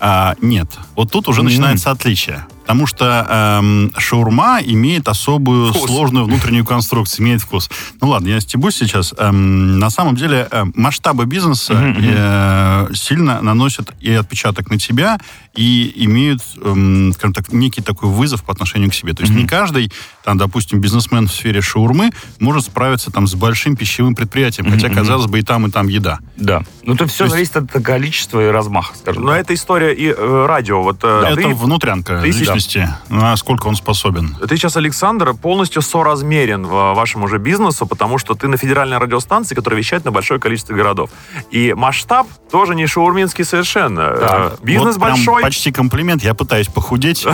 А, 0.00 0.34
нет. 0.40 0.68
Вот 0.96 1.12
тут 1.12 1.28
уже 1.28 1.42
Мгм. 1.42 1.50
начинается 1.50 1.92
отличие. 1.92 2.44
Потому 2.62 2.86
что 2.86 3.26
эм, 3.28 3.92
шаурма 3.98 4.60
имеет 4.64 5.08
особую 5.08 5.72
Вкус. 5.72 5.90
сложную 5.90 6.24
внутреннюю 6.24 6.64
конструкцию, 6.64 7.26
имеет 7.26 7.42
вкус. 7.42 7.68
Ну 8.00 8.08
ладно, 8.08 8.28
я 8.28 8.40
стебусь 8.40 8.76
сейчас. 8.76 9.14
Эм, 9.18 9.78
на 9.78 9.90
самом 9.90 10.16
деле 10.16 10.48
э, 10.50 10.64
масштабы 10.74 11.26
бизнеса 11.26 11.74
э, 11.74 12.88
сильно 12.94 13.42
наносят 13.42 13.92
и 14.00 14.12
отпечаток 14.12 14.70
на 14.70 14.78
тебя, 14.78 15.18
и 15.54 15.92
имеют, 15.96 16.40
эм, 16.62 17.12
скажем 17.12 17.34
так, 17.34 17.52
некий 17.52 17.82
такой 17.82 18.08
вызов 18.08 18.42
по 18.44 18.52
отношению 18.52 18.90
к 18.90 18.94
себе. 18.94 19.12
То 19.12 19.22
есть 19.22 19.34
не 19.34 19.46
каждый, 19.46 19.92
там, 20.24 20.38
допустим, 20.38 20.80
бизнесмен 20.80 21.28
в 21.28 21.32
сфере 21.32 21.60
шаурмы 21.60 22.10
может 22.38 22.64
справиться 22.64 23.10
там 23.10 23.26
с 23.26 23.34
большим 23.34 23.76
пищевым 23.76 24.14
предприятием, 24.14 24.70
хотя, 24.70 24.88
казалось 24.88 25.26
бы, 25.26 25.40
и 25.40 25.42
там, 25.42 25.66
и 25.66 25.70
там 25.70 25.88
еда. 25.88 26.20
Да. 26.36 26.62
Ну, 26.84 26.96
то 26.96 27.06
все 27.06 27.18
То 27.18 27.24
есть- 27.24 27.52
зависит 27.52 27.56
от 27.76 27.84
количества 27.84 28.40
и 28.40 28.50
размаха, 28.50 28.94
скажем 28.96 29.22
Но 29.22 29.30
так. 29.32 29.40
это 29.42 29.54
история 29.54 29.92
и 29.94 30.08
э, 30.16 30.46
радио. 30.46 30.82
Вот 30.82 30.98
э, 31.04 31.24
Это 31.26 31.36
ты, 31.36 31.54
внутрянка 31.54 32.18
ты 32.20 32.26
личности, 32.26 32.88
насколько 33.08 33.68
он 33.68 33.76
способен. 33.76 34.34
ты 34.36 34.56
сейчас, 34.56 34.76
Александр, 34.76 35.34
полностью 35.34 35.80
соразмерен 35.82 36.64
э, 36.64 36.68
вашему 36.68 37.26
уже 37.26 37.38
бизнесу, 37.38 37.86
потому 37.86 38.18
что 38.18 38.34
ты 38.34 38.48
на 38.48 38.56
федеральной 38.56 38.98
радиостанции, 38.98 39.54
которая 39.54 39.78
вещает 39.78 40.04
на 40.04 40.10
большое 40.10 40.40
количество 40.40 40.74
городов. 40.74 41.10
И 41.50 41.72
масштаб 41.74 42.26
тоже 42.50 42.74
не 42.74 42.86
шаурминский 42.86 43.44
совершенно. 43.44 44.08
Так. 44.16 44.52
Э, 44.60 44.64
Бизнес 44.64 44.96
Вот 44.96 45.04
прям 45.04 45.14
большой. 45.16 45.42
Почти 45.42 45.70
комплимент. 45.72 46.22
Я 46.22 46.34
пытаюсь 46.34 46.66
похудеть. 46.68 47.26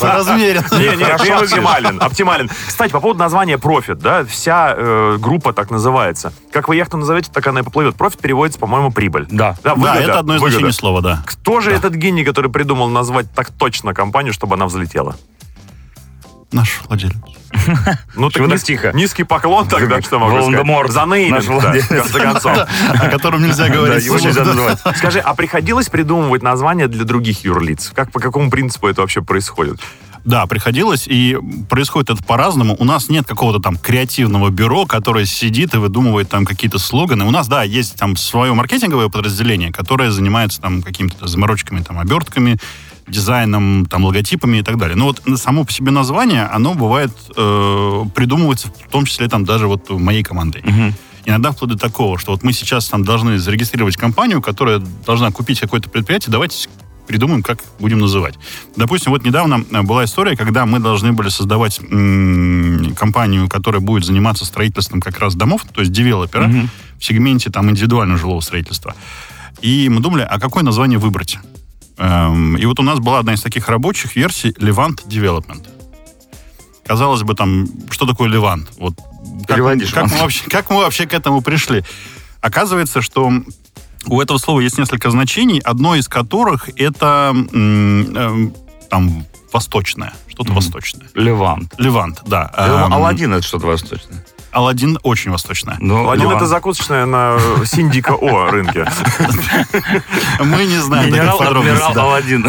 Размерен. 0.00 0.62
Не, 0.72 0.96
не, 0.96 1.04
оптимален, 1.04 2.00
оптимален. 2.00 2.50
Кстати, 2.66 2.92
по 2.92 3.00
поводу 3.00 3.18
названия 3.20 3.56
Profit, 3.56 3.96
да, 3.96 4.24
вся 4.24 5.16
группа 5.18 5.52
так 5.52 5.70
называется. 5.70 6.32
Как 6.50 6.68
вы 6.68 6.76
яхту 6.76 6.96
назовете, 6.96 7.30
так 7.32 7.46
она 7.46 7.60
и 7.60 7.62
поплывет. 7.62 7.94
Profit 7.96 8.20
переводится, 8.20 8.51
по-моему, 8.58 8.92
прибыль. 8.92 9.26
Да. 9.30 9.56
Да, 9.62 9.70
Да, 9.70 9.74
выгода, 9.74 9.98
это 10.00 10.18
одно 10.20 10.34
из 10.36 10.40
выгода. 10.40 10.52
значений 10.58 10.72
слова, 10.72 11.00
да. 11.00 11.22
Кто 11.26 11.60
же 11.60 11.70
этот 11.70 11.94
гений, 11.94 12.24
который 12.24 12.50
придумал 12.50 12.88
назвать 12.88 13.30
так 13.32 13.50
точно 13.50 13.94
компанию, 13.94 14.32
чтобы 14.32 14.54
она 14.56 14.66
взлетела? 14.66 15.16
Наш 16.52 16.80
владелец. 16.86 17.16
Ну, 18.14 18.30
так 18.30 18.46
низ- 18.46 18.62
тихо? 18.62 18.92
Низкий 18.94 19.24
поклон 19.24 19.68
тогда, 19.68 20.00
что 20.02 20.18
могу 20.18 20.42
сказать. 20.42 20.90
За 20.92 21.04
наш 21.06 21.18
нейминг, 21.18 21.46
да, 21.46 21.52
владелец. 21.52 21.84
в 21.84 21.88
конце 21.88 22.20
концов. 22.20 22.58
О 22.94 23.08
котором 23.08 23.42
нельзя 23.42 23.68
Да, 23.68 23.74
говорить. 23.74 24.04
его 24.04 24.16
вслух, 24.16 24.30
нельзя 24.30 24.44
да. 24.44 24.50
называть. 24.52 24.78
Скажи, 24.96 25.18
а 25.20 25.34
приходилось 25.34 25.88
придумывать 25.88 26.42
названия 26.42 26.88
для 26.88 27.04
других 27.04 27.44
юрлиц? 27.44 27.90
Как, 27.94 28.10
по 28.12 28.20
какому 28.20 28.50
принципу 28.50 28.88
это 28.88 29.00
вообще 29.02 29.22
происходит? 29.22 29.80
Да, 30.24 30.46
приходилось, 30.46 31.06
и 31.08 31.36
происходит 31.68 32.10
это 32.10 32.22
по-разному. 32.22 32.76
У 32.78 32.84
нас 32.84 33.08
нет 33.08 33.26
какого-то 33.26 33.60
там 33.60 33.76
креативного 33.76 34.50
бюро, 34.50 34.86
которое 34.86 35.26
сидит 35.26 35.74
и 35.74 35.78
выдумывает 35.78 36.28
там 36.28 36.44
какие-то 36.44 36.78
слоганы. 36.78 37.24
У 37.24 37.30
нас, 37.30 37.48
да, 37.48 37.62
есть 37.64 37.96
там 37.96 38.16
свое 38.16 38.54
маркетинговое 38.54 39.08
подразделение, 39.08 39.72
которое 39.72 40.10
занимается 40.10 40.60
там 40.60 40.82
какими-то 40.82 41.26
заморочками, 41.26 41.82
там, 41.82 41.98
обертками, 41.98 42.58
дизайном, 43.08 43.86
там, 43.86 44.04
логотипами 44.04 44.58
и 44.58 44.62
так 44.62 44.78
далее. 44.78 44.96
Но 44.96 45.06
вот 45.06 45.22
само 45.40 45.64
по 45.64 45.72
себе 45.72 45.90
название, 45.90 46.44
оно 46.44 46.74
бывает, 46.74 47.10
э, 47.36 48.04
придумывается 48.14 48.68
в 48.68 48.90
том 48.90 49.04
числе 49.06 49.28
там 49.28 49.44
даже 49.44 49.66
вот 49.66 49.90
моей 49.90 50.22
командой. 50.22 50.62
Мгм. 50.64 50.94
Иногда 51.24 51.52
вплоть 51.52 51.70
до 51.70 51.78
такого, 51.78 52.18
что 52.18 52.32
вот 52.32 52.42
мы 52.42 52.52
сейчас 52.52 52.88
там 52.88 53.04
должны 53.04 53.38
зарегистрировать 53.38 53.96
компанию, 53.96 54.40
которая 54.40 54.78
должна 55.06 55.30
купить 55.30 55.60
какое-то 55.60 55.88
предприятие, 55.88 56.32
давайте 56.32 56.68
придумаем, 57.06 57.42
как 57.42 57.58
будем 57.78 57.98
называть. 57.98 58.34
Допустим, 58.76 59.12
вот 59.12 59.24
недавно 59.24 59.64
э, 59.70 59.82
была 59.82 60.04
история, 60.04 60.36
когда 60.36 60.66
мы 60.66 60.78
должны 60.78 61.12
были 61.12 61.28
создавать 61.28 61.80
м, 61.80 62.94
компанию, 62.96 63.48
которая 63.48 63.80
будет 63.80 64.04
заниматься 64.04 64.44
строительством 64.44 65.00
как 65.00 65.18
раз 65.18 65.34
домов, 65.34 65.62
то 65.72 65.80
есть 65.80 65.92
девелопера 65.92 66.46
Мгм. 66.48 66.70
в 66.98 67.04
сегменте 67.04 67.50
там 67.50 67.70
индивидуального 67.70 68.18
жилого 68.18 68.40
строительства. 68.40 68.94
И 69.60 69.88
мы 69.88 70.00
думали, 70.00 70.22
а 70.28 70.38
какое 70.40 70.62
название 70.64 70.98
выбрать? 70.98 71.38
Эм, 71.98 72.56
И 72.56 72.64
вот 72.66 72.80
у 72.80 72.82
нас 72.82 72.98
была 72.98 73.18
одна 73.18 73.34
из 73.34 73.42
таких 73.42 73.68
рабочих 73.68 74.16
версий 74.16 74.50
Levant 74.58 75.06
Development. 75.06 75.66
Казалось 76.86 77.22
бы, 77.22 77.34
там, 77.34 77.68
что 77.90 78.06
такое 78.06 78.28
Левант? 78.28 78.70
Вот 78.78 78.94
как, 79.46 79.56
Переводишь, 79.56 79.90
как 79.92 80.10
мы 80.10 80.18
вообще, 80.18 80.44
как 80.50 80.70
мы 80.70 80.78
вообще 80.78 81.06
к 81.06 81.14
этому 81.14 81.42
пришли? 81.42 81.84
Оказывается, 82.40 83.02
что 83.02 83.30
у 84.06 84.20
этого 84.20 84.38
слова 84.38 84.60
есть 84.60 84.78
несколько 84.78 85.10
значений, 85.10 85.58
одно 85.60 85.94
из 85.94 86.08
которых 86.08 86.68
это 86.76 87.32
эм, 87.34 88.54
там 88.90 89.24
восточное, 89.52 90.12
что-то 90.28 90.50
Мгм. 90.50 90.56
восточное. 90.56 91.08
Левант. 91.14 91.74
Левант, 91.78 92.22
да. 92.26 92.52
Думал, 92.56 92.86
Эм, 92.86 92.92
Аладдин 92.94 93.32
это 93.34 93.46
что-то 93.46 93.66
восточное. 93.66 94.24
Аладдин 94.52 94.98
очень 95.02 95.30
восточное. 95.30 95.76
Ну, 95.80 96.14
Левант. 96.14 96.36
это 96.36 96.46
закусочная 96.46 97.06
на 97.06 97.38
Синдика 97.64 98.12
О 98.12 98.50
рынке. 98.50 98.86
Мы 100.40 100.64
не 100.64 100.78
знаем 100.78 101.10
таких 101.10 101.38
подробностей. 101.38 101.94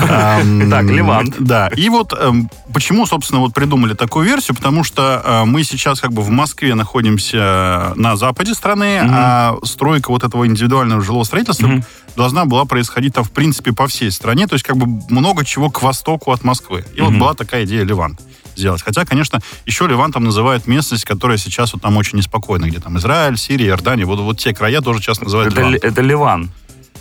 Эм, 0.09 0.69
Так, 0.73 0.85
Левант. 0.85 1.35
Да. 1.39 1.69
И 1.75 1.89
вот 1.89 2.13
эм, 2.13 2.49
почему, 2.73 3.05
собственно, 3.05 3.39
вот 3.41 3.53
придумали 3.53 3.93
такую 3.93 4.25
версию, 4.25 4.55
потому 4.55 4.83
что 4.83 5.21
э, 5.23 5.45
мы 5.45 5.63
сейчас 5.63 6.01
как 6.01 6.11
бы 6.11 6.21
в 6.21 6.29
Москве 6.29 6.75
находимся 6.75 7.93
на 7.95 8.15
западе 8.15 8.53
страны, 8.53 8.99
а 9.01 9.55
стройка 9.63 10.11
вот 10.11 10.23
этого 10.23 10.45
индивидуального 10.45 11.01
жилого 11.01 11.23
строительства 11.23 11.69
должна 12.15 12.45
была 12.45 12.65
происходить 12.65 13.13
там, 13.13 13.23
в 13.23 13.31
принципе, 13.31 13.71
по 13.71 13.87
всей 13.87 14.11
стране, 14.11 14.47
то 14.47 14.53
есть 14.53 14.65
как 14.65 14.77
бы 14.77 14.85
много 15.09 15.45
чего 15.45 15.69
к 15.69 15.81
востоку 15.81 16.31
от 16.31 16.43
Москвы. 16.43 16.85
И 16.95 17.01
вот 17.01 17.13
была 17.13 17.33
такая 17.33 17.63
идея 17.65 17.83
Ливант 17.83 18.19
сделать. 18.55 18.81
Хотя, 18.81 19.05
конечно, 19.05 19.39
еще 19.65 19.87
Ливантом 19.87 20.23
называют 20.23 20.67
местность, 20.67 21.05
которая 21.05 21.37
сейчас 21.37 21.73
вот 21.73 21.81
там 21.81 21.97
очень 21.97 22.17
неспокойна, 22.17 22.65
где 22.65 22.79
там 22.79 22.97
Израиль, 22.97 23.37
Сирия, 23.37 23.67
Иордания, 23.67 24.05
вот, 24.05 24.19
вот 24.19 24.39
те 24.39 24.53
края 24.53 24.81
тоже 24.81 25.01
часто 25.01 25.25
называют 25.25 25.51
Это, 25.53 25.59
Ливан. 25.61 25.73
Ли- 25.73 25.79
это 25.81 26.01
Ливан. 26.01 26.51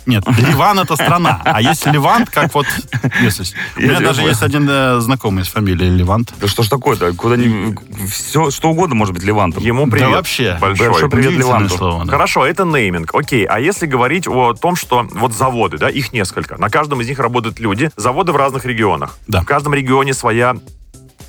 Нет, 0.05 0.25
Ливан 0.27 0.79
это 0.79 0.95
страна. 0.95 1.41
А 1.45 1.61
есть 1.61 1.85
Ливант, 1.85 2.29
как 2.29 2.53
вот 2.53 2.65
местность. 3.21 3.55
У 3.77 3.81
меня 3.81 4.01
даже 4.01 4.21
есть 4.23 4.41
один 4.41 4.67
э, 4.69 4.99
знакомый 4.99 5.45
с 5.45 5.47
фамилией 5.47 5.91
Ливант. 5.91 6.33
Да 6.41 6.47
что 6.49 6.63
ж 6.63 6.67
такое-то? 6.67 7.13
Куда 7.13 7.37
ни... 7.37 7.73
Все, 8.07 8.51
что 8.51 8.71
угодно 8.71 8.95
может 8.95 9.13
быть 9.13 9.23
Ливантом. 9.23 9.63
Ему 9.63 9.85
Да 9.85 9.91
привет. 9.91 10.09
вообще. 10.09 10.57
Большой. 10.59 10.89
Большой 10.89 11.09
привет 11.09 11.31
Ливанту. 11.31 11.77
слово, 11.77 12.03
да. 12.05 12.11
Хорошо, 12.11 12.45
это 12.45 12.65
нейминг. 12.65 13.15
Окей, 13.15 13.45
а 13.45 13.61
если 13.61 13.85
говорить 13.85 14.27
о 14.27 14.53
том, 14.53 14.75
что 14.75 15.07
вот 15.09 15.33
заводы, 15.33 15.77
да, 15.77 15.89
их 15.89 16.11
несколько. 16.11 16.57
На 16.57 16.69
каждом 16.69 16.99
из 16.99 17.07
них 17.07 17.19
работают 17.19 17.61
люди. 17.61 17.89
Заводы 17.95 18.33
в 18.33 18.35
разных 18.35 18.65
регионах. 18.65 19.17
Да. 19.27 19.39
В 19.41 19.45
каждом 19.45 19.73
регионе 19.73 20.13
своя 20.13 20.57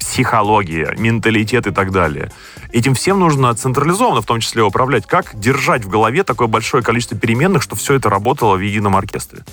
психология, 0.08 0.94
менталитет 0.98 1.66
и 1.66 1.70
так 1.70 1.90
далее. 1.90 2.30
Этим 2.72 2.94
всем 2.94 3.18
нужно 3.18 3.54
централизованно, 3.54 4.20
в 4.20 4.26
том 4.26 4.40
числе, 4.40 4.62
управлять. 4.62 5.06
Как 5.06 5.38
держать 5.38 5.84
в 5.84 5.88
голове 5.88 6.24
такое 6.24 6.46
большое 6.46 6.82
количество 6.82 7.16
переменных, 7.16 7.62
что 7.62 7.74
все 7.74 7.94
это 7.94 8.10
работало 8.10 8.56
в 8.56 8.60
едином 8.60 8.96
оркестре? 8.96 9.44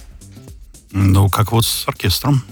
Ну, 0.91 1.29
как 1.29 1.51
вот 1.51 1.65
с 1.65 1.87
оркестром. 1.87 2.43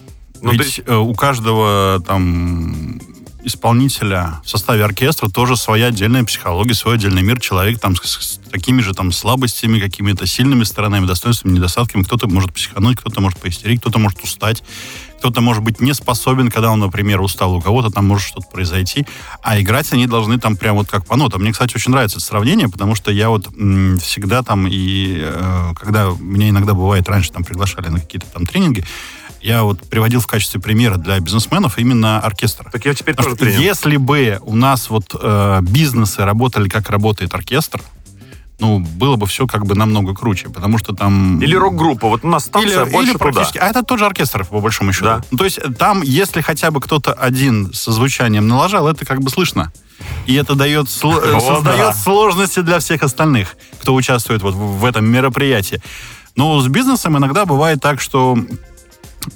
Ну, 0.42 0.52
Ведь 0.52 0.62
есть- 0.62 0.82
э, 0.86 0.96
у 0.96 1.14
каждого 1.14 2.02
там 2.06 3.00
исполнителя 3.44 4.42
в 4.44 4.50
составе 4.50 4.84
оркестра 4.84 5.30
тоже 5.30 5.56
своя 5.56 5.88
отдельная 5.88 6.24
психология, 6.24 6.74
свой 6.74 6.96
отдельный 6.96 7.22
мир. 7.22 7.40
Человек 7.40 7.80
там 7.80 7.96
с, 7.96 8.02
с 8.02 8.40
такими 8.52 8.82
же 8.82 8.94
там 8.94 9.12
слабостями, 9.12 9.80
какими-то 9.80 10.26
сильными 10.26 10.64
сторонами, 10.64 11.06
достоинствами, 11.06 11.54
недостатками. 11.54 12.04
Кто-то 12.04 12.28
может 12.28 12.54
психануть, 12.54 12.98
кто-то 12.98 13.22
может 13.22 13.40
поистерить, 13.40 13.82
кто-то 13.82 14.00
может 14.00 14.22
устать, 14.24 14.64
кто-то 15.20 15.42
может 15.42 15.62
быть 15.64 15.82
не 15.82 15.94
способен, 15.94 16.50
когда 16.50 16.72
он, 16.72 16.80
например, 16.80 17.20
устал, 17.22 17.54
у 17.56 17.62
кого-то 17.62 17.90
там 17.90 18.08
может 18.08 18.26
что-то 18.28 18.48
произойти. 18.48 19.06
А 19.42 19.60
играть 19.60 19.92
они 19.92 20.08
должны 20.08 20.40
там 20.40 20.56
прям 20.56 20.78
вот 20.78 20.90
как 20.90 21.06
по 21.06 21.18
нотам. 21.18 21.42
Мне, 21.42 21.52
кстати, 21.52 21.76
очень 21.76 21.92
нравится 21.92 22.18
это 22.18 22.26
сравнение, 22.26 22.70
потому 22.70 22.96
что 22.96 23.12
я 23.12 23.30
вот 23.30 23.48
м, 23.58 23.98
всегда 24.00 24.44
там 24.44 24.66
и 24.68 25.20
э, 25.22 25.74
когда 25.76 26.08
меня 26.20 26.50
иногда 26.50 26.74
бывает 26.74 27.08
раньше 27.10 27.32
там 27.32 27.44
приглашали 27.44 27.90
на 27.90 28.00
какие-то 28.00 28.28
там 28.28 28.46
тренинги, 28.46 28.86
я 29.42 29.64
вот 29.64 29.80
приводил 29.90 30.20
в 30.22 30.28
качестве 30.28 30.60
примера 30.60 30.98
для 30.98 31.20
бизнесменов 31.20 31.78
именно 31.78 32.20
оркестр. 32.20 32.70
Так 32.72 32.86
я 32.86 32.94
теперь 32.94 33.16
Потому 33.16 33.36
тоже 33.36 33.52
тренер. 33.52 33.62
если 33.62 33.98
бы 33.98 34.40
у 34.42 34.56
нас 34.56 34.90
вот 34.90 35.16
э, 35.22 35.60
бизнесы 35.62 36.24
работали, 36.26 36.68
как 36.70 36.90
работает 36.90 37.34
оркестр, 37.34 37.82
ну, 38.60 38.80
было 38.80 39.16
бы 39.16 39.26
все 39.26 39.48
как 39.48 39.66
бы 39.66 39.76
намного 39.76 40.14
круче, 40.14 40.50
потому 40.50 40.78
что 40.78 40.94
там... 40.94 41.40
Или 41.42 41.56
рок-группа. 41.56 42.08
Вот 42.10 42.24
у 42.24 42.28
нас 42.28 42.46
станция 42.46 42.84
Или- 42.84 42.92
больше 42.92 43.12
или 43.12 43.18
туда. 43.18 43.32
практически- 43.32 43.58
А 43.58 43.68
это 43.68 43.84
тот 43.84 44.00
же 44.00 44.06
оркестр, 44.06 44.46
по 44.46 44.60
большому 44.60 44.92
счету. 44.94 45.06
Да. 45.06 45.22
Ну, 45.32 45.38
то 45.38 45.46
есть 45.46 45.58
э, 45.60 45.72
там, 45.72 46.02
если 46.02 46.42
хотя 46.42 46.70
бы 46.72 46.82
кто-то 46.82 47.14
один 47.14 47.74
со 47.74 47.92
звучанием 47.92 48.48
налажал, 48.48 48.88
это 48.88 49.06
как 49.06 49.22
бы 49.22 49.30
слышно. 49.30 49.72
И 50.28 50.34
это 50.36 50.56
дает, 50.56 50.88
сло- 50.88 51.22
э, 51.24 51.34
О, 51.38 51.40
создает 51.40 51.80
да. 51.80 51.94
сложности 51.94 52.60
для 52.62 52.80
всех 52.80 53.04
остальных, 53.04 53.56
кто 53.82 53.94
участвует 53.96 54.42
вот 54.42 54.54
в 54.56 54.80
в 54.80 54.86
этом 54.86 55.06
мероприятии. 55.06 55.82
Но 56.36 56.60
с 56.62 56.68
бизнесом 56.68 57.18
иногда 57.18 57.46
бывает 57.46 57.82
так, 57.82 58.00
что 58.02 58.38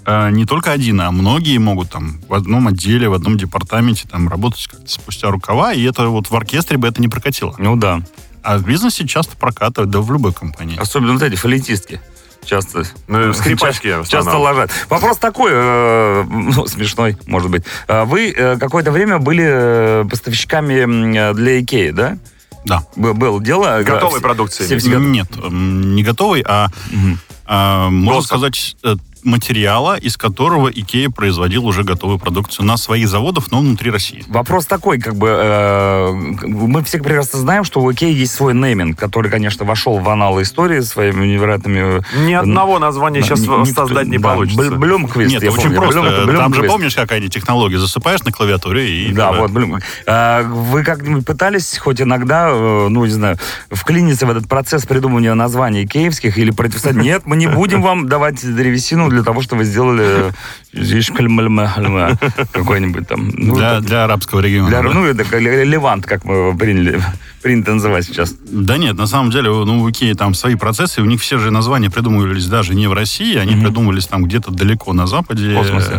э, 0.06 0.30
не 0.32 0.46
только 0.46 0.72
один, 0.72 1.02
а 1.02 1.12
многие 1.12 1.58
могут 1.58 1.90
там 1.90 2.22
в 2.28 2.34
одном 2.34 2.68
отделе, 2.68 3.10
в 3.10 3.14
одном 3.14 3.38
департаменте 3.38 4.08
там 4.10 4.28
работать 4.30 4.68
как-то 4.68 4.90
спустя 4.90 5.30
рукава, 5.30 5.74
и 5.74 5.84
это 5.84 6.08
вот 6.08 6.30
в 6.30 6.36
оркестре 6.36 6.78
бы 6.78 6.88
это 6.88 7.02
не 7.02 7.08
прокатило. 7.08 7.56
Ну 7.58 7.76
да. 7.76 8.02
А 8.44 8.58
в 8.58 8.66
бизнесе 8.66 9.08
часто 9.08 9.36
прокатывают, 9.38 9.90
да 9.92 10.00
в 10.02 10.12
любой 10.12 10.34
компании. 10.34 10.78
Особенно 10.80 11.14
вот 11.14 11.22
эти 11.24 11.36
флейтистки. 11.36 12.02
Часто, 12.46 12.84
Ну, 13.08 13.34
скрипачки 13.34 13.88
часто 13.88 14.20
основном. 14.20 14.42
ложат. 14.44 14.70
Вопрос 14.90 15.18
такой, 15.18 15.52
э, 15.54 16.24
ну, 16.30 16.66
смешной, 16.68 17.18
может 17.26 17.50
быть. 17.50 17.64
А 17.88 18.04
Вы 18.04 18.32
э, 18.36 18.58
какое-то 18.58 18.92
время 18.92 19.18
были 19.20 19.46
э, 19.48 20.06
поставщиками 20.10 21.34
для 21.34 21.62
Икеи, 21.62 21.92
да? 21.92 22.18
Да. 22.66 22.84
Б- 22.98 23.14
Было 23.14 23.42
дело. 23.42 23.80
э, 23.80 23.84
Готовой 23.84 24.20
продукции. 24.20 24.66
Нет, 25.00 25.28
не 25.50 26.04
готовый, 26.04 26.44
а, 26.46 26.68
Мгм. 26.92 27.20
а, 27.46 27.90
можно 27.90 28.22
сказать, 28.24 28.76
материала, 29.24 29.98
из 29.98 30.18
которого 30.18 30.70
Икея 30.70 31.10
производил 31.10 31.66
уже 31.66 31.84
готовую 31.84 32.20
продукцию 32.20 32.66
на 32.66 32.78
своих 32.78 33.08
заводах, 33.08 33.52
но 33.52 33.60
внутри 33.60 33.92
России. 33.92 34.24
Вопрос 34.28 34.66
такой, 34.66 35.00
как 35.00 35.16
бы, 35.16 35.28
э, 35.30 36.12
мы 36.44 36.84
все 36.84 37.00
прекрасно 37.00 37.40
знаем, 37.40 37.64
что 37.64 37.82
у 37.82 37.92
Икеи 37.92 38.14
есть 38.14 38.34
свой 38.34 38.54
нейминг, 38.54 38.98
который, 38.98 39.30
конечно, 39.32 39.66
вошел 39.66 40.00
в 40.00 40.10
аналы 40.10 40.42
истории 40.44 40.80
своими 40.82 41.26
невероятными... 41.26 42.00
э, 42.00 42.26
Ни 42.26 42.34
одного 42.34 42.80
названия 42.80 43.22
сейчас 43.22 43.40
Ни- 43.42 43.48
ни- 43.70 43.72
создать 43.74 44.08
не 44.08 44.18
да, 44.18 44.30
получится. 44.34 44.62
Бл- 44.72 44.78
Блюмквист, 44.78 45.32
Нет, 45.32 45.44
я 45.44 45.52
очень 45.52 45.64
помню. 45.64 45.78
просто. 45.82 46.00
Блюм- 46.02 46.06
это 46.08 46.16
Там 46.18 46.26
же 46.26 46.32
Блюмквист. 46.60 46.68
помнишь, 46.72 46.96
какая 46.96 47.20
они 47.20 47.30
технология? 47.30 47.80
Засыпаешь 47.80 48.24
на 48.24 48.32
клавиатуре 48.32 48.90
и... 49.08 49.14
Да, 49.14 49.32
вот, 49.32 49.52
блин. 49.52 49.80
А, 50.08 50.44
Вы 50.44 50.84
как-нибудь 50.84 51.26
пытались 51.26 51.78
хоть 51.78 52.02
иногда, 52.02 52.50
э, 52.52 52.88
ну, 52.90 53.06
не 53.06 53.12
знаю, 53.12 53.38
вклиниться 53.70 54.26
в 54.26 54.30
этот 54.32 54.48
процесс 54.48 54.86
придумывания 54.86 55.34
названий 55.34 55.86
киевских 55.88 56.38
или 56.38 56.52
противостоять? 56.52 56.98
Нет, 56.98 57.22
мы 57.26 57.36
не 57.36 57.48
будем 57.48 57.82
вам 57.82 58.08
давать 58.08 58.42
древесину 58.44 59.10
для 59.14 59.24
того, 59.24 59.42
чтобы 59.42 59.64
сделали 59.64 60.34
ишкальмальмальма 60.74 62.18
какой-нибудь 62.52 63.08
там. 63.08 63.30
Ну, 63.34 63.56
Для, 63.56 63.80
для 63.80 64.04
арабского 64.06 64.40
региона. 64.42 64.70
для- 64.70 64.82
да? 64.82 64.90
ну, 64.90 65.06
это 65.06 65.24
как 65.24 65.40
Ле- 65.42 65.64
Левант, 65.66 66.06
как 66.06 66.26
мы 66.26 66.36
его 66.36 66.54
приняли, 66.58 67.02
принято 67.42 67.74
называть 67.74 68.06
сейчас. 68.06 68.34
Да 68.50 68.78
нет, 68.78 68.96
на 68.98 69.08
самом 69.08 69.32
деле, 69.32 69.50
ну, 69.50 69.82
у 69.82 69.90
Икеи 69.90 70.14
там 70.14 70.34
свои 70.34 70.56
процессы, 70.56 71.02
у 71.02 71.06
них 71.06 71.22
все 71.22 71.38
же 71.38 71.52
названия 71.52 71.90
придумывались 71.90 72.48
даже 72.48 72.74
не 72.76 72.88
в 72.88 72.94
России, 72.94 73.38
они 73.38 73.56
Мгм. 73.56 73.64
придумывались 73.66 74.08
там 74.08 74.24
где-то 74.26 74.52
далеко 74.52 74.94
на 74.94 75.08
Западе. 75.08 75.52
В 75.54 75.58
космосе. 75.58 75.92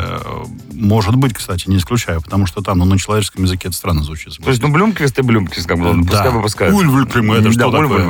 Э, 0.74 0.84
Может 0.84 1.14
быть, 1.16 1.34
кстати, 1.34 1.68
не 1.68 1.76
исключаю, 1.76 2.20
потому 2.22 2.46
что 2.46 2.62
там, 2.62 2.78
ну, 2.78 2.84
на 2.84 2.98
человеческом 2.98 3.44
языке 3.44 3.68
это 3.68 3.76
странно 3.76 4.02
звучит. 4.02 4.37
То 4.42 4.50
есть, 4.50 4.62
ну, 4.62 4.68
Блюмквист 4.68 5.18
и 5.18 5.22
Блюмквист, 5.22 5.66
как 5.66 5.78
бы, 5.78 5.84
ладно, 5.87 6.02
пускай 6.04 6.24
Да. 6.24 6.30
выпускают. 6.30 6.74
Ульвульприм, 6.74 7.32
это 7.32 7.52
что 7.52 7.70
такое? 7.70 8.04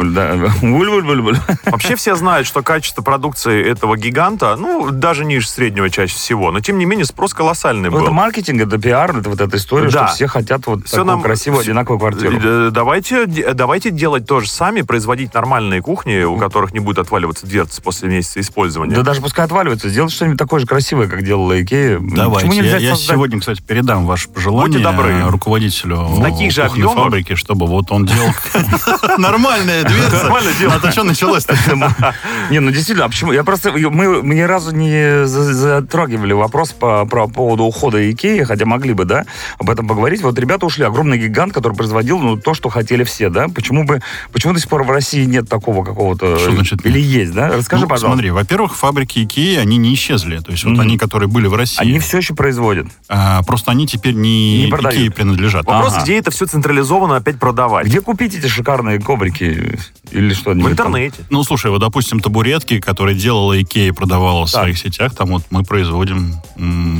Вообще 1.66 1.96
все 1.96 2.14
знают, 2.16 2.46
что 2.46 2.62
качество 2.62 3.02
продукции 3.02 3.64
этого 3.64 3.96
гиганта, 3.96 4.56
ну, 4.56 4.90
даже 4.90 5.24
ниже 5.24 5.48
среднего 5.48 5.90
чаще 5.90 6.14
всего, 6.14 6.50
но 6.50 6.60
тем 6.60 6.78
не 6.78 6.84
менее 6.84 7.04
спрос 7.04 7.34
колоссальный 7.34 7.90
был. 7.90 8.02
это 8.02 8.10
маркетинг, 8.10 8.62
это 8.62 8.78
пиар, 8.78 9.16
это 9.16 9.28
вот 9.30 9.40
эта 9.40 9.56
история, 9.56 9.90
что 9.90 10.06
все 10.08 10.26
хотят 10.26 10.66
вот 10.66 10.84
такую 10.84 11.22
красивую, 11.22 11.60
одинаковую 11.60 11.98
квартиру. 12.00 12.38
Э, 12.42 12.70
Давайте, 12.72 13.26
де- 13.26 13.52
давайте 13.54 13.90
делать 13.90 14.26
то 14.26 14.40
же 14.40 14.48
сами, 14.48 14.82
производить 14.82 15.32
нормальные 15.34 15.80
кухни, 15.82 16.22
у 16.22 16.36
которых 16.36 16.72
не 16.72 16.80
будет 16.80 16.98
отваливаться 16.98 17.46
дверцы 17.46 17.80
после 17.82 18.08
месяца 18.08 18.40
использования. 18.40 18.94
Да 18.94 19.02
даже 19.02 19.20
пускай 19.20 19.44
отваливаются, 19.44 19.88
сделать 19.88 20.12
что-нибудь 20.12 20.38
такое 20.38 20.60
же 20.60 20.66
красивое, 20.66 21.08
как 21.08 21.24
делала 21.24 21.60
Икея. 21.60 21.98
Давайте. 22.00 22.48
Почему 22.48 22.63
нельзя 22.64 22.78
Я, 22.78 22.88
я 22.90 22.94
создать- 22.96 23.14
сегодня, 23.14 23.40
кстати, 23.40 23.60
передам 23.62 24.06
ваше 24.06 24.28
пожелание 24.28 24.78
Будьте 24.78 24.82
добры. 24.82 25.22
руководителю 25.30 25.96
В 26.04 26.22
таких 26.22 26.52
же 26.52 26.62
объемах? 26.62 26.94
фабрики, 26.94 27.34
чтобы 27.34 27.66
вот 27.66 27.90
он 27.92 28.06
делал 28.06 28.30
нормальная 29.18 29.84
дверца. 29.84 30.22
Нормально 30.24 30.50
дело. 30.58 30.74
А 30.74 30.80
то 30.80 30.90
что 30.90 31.02
началось-то? 31.04 31.56
Не, 32.50 32.60
ну 32.60 32.70
действительно, 32.70 33.06
а 33.06 33.08
почему? 33.08 33.32
Я 33.32 33.44
просто, 33.44 33.72
мы, 33.72 34.20
ни 34.22 34.40
разу 34.40 34.70
не 34.74 35.26
за- 35.26 35.52
затрагивали 35.54 36.32
вопрос 36.32 36.72
по, 36.72 37.06
поводу 37.06 37.64
ухода 37.64 38.10
Икеи, 38.10 38.42
хотя 38.44 38.64
могли 38.66 38.92
бы, 38.94 39.04
да, 39.04 39.24
об 39.58 39.70
этом 39.70 39.86
поговорить. 39.88 40.22
Вот 40.22 40.38
ребята 40.38 40.66
ушли, 40.66 40.84
огромный 40.84 41.18
гигант, 41.18 41.52
который 41.52 41.74
производил, 41.74 42.18
ну, 42.18 42.36
то, 42.36 42.54
что 42.54 42.68
хотели 42.68 43.04
все, 43.04 43.28
да? 43.30 43.48
Почему 43.48 43.84
бы, 43.84 44.00
почему 44.32 44.52
до 44.52 44.60
сих 44.60 44.68
пор 44.68 44.84
в 44.84 44.90
России 44.90 45.24
нет 45.24 45.48
такого 45.48 45.84
какого-то... 45.84 46.38
Что 46.38 46.52
значит 46.52 46.84
Или 46.86 47.00
есть, 47.00 47.32
да? 47.32 47.48
Расскажи, 47.48 47.82
Ну, 47.84 47.88
пожалуйста. 47.88 48.14
Смотри, 48.16 48.30
во-первых, 48.30 48.74
фабрики 48.76 49.24
Икеи, 49.24 49.56
они 49.56 49.76
не 49.76 49.94
исчезли. 49.94 50.38
То 50.38 50.52
есть 50.52 50.64
вот 50.64 50.78
они, 50.78 50.98
которые 50.98 51.28
были 51.28 51.46
в 51.46 51.54
России, 51.54 51.80
Они 51.80 51.98
все 51.98 52.18
еще 52.18 52.34
производят. 52.44 52.86
а, 53.08 53.42
просто 53.42 53.70
они 53.70 53.86
теперь 53.86 54.12
не, 54.14 54.64
Не 54.64 54.70
продают. 54.70 54.94
Икеи 55.00 55.08
принадлежат. 55.08 55.64
Вопрос, 55.64 55.94
Ага. 55.94 56.02
где 56.04 56.18
это 56.18 56.30
все 56.30 56.44
централизованно 56.44 57.16
опять 57.16 57.38
продавать? 57.38 57.86
Где 57.86 58.02
купить 58.02 58.34
эти 58.36 58.46
шикарные 58.48 59.00
коврики? 59.00 59.78
Или 60.10 60.34
что? 60.34 60.50
В 60.50 60.54
интернете. 60.70 61.16
Ну, 61.30 61.42
слушай, 61.42 61.70
вот, 61.70 61.78
допустим, 61.80 62.20
табуретки, 62.20 62.80
которые 62.80 63.16
делала 63.16 63.58
Икея 63.60 63.88
и 63.88 63.92
продавала 63.92 64.44
в 64.46 64.52
Так. 64.52 64.60
своих 64.62 64.76
сетях, 64.78 65.14
там 65.14 65.28
вот 65.28 65.44
мы 65.48 65.62
производим 65.62 66.34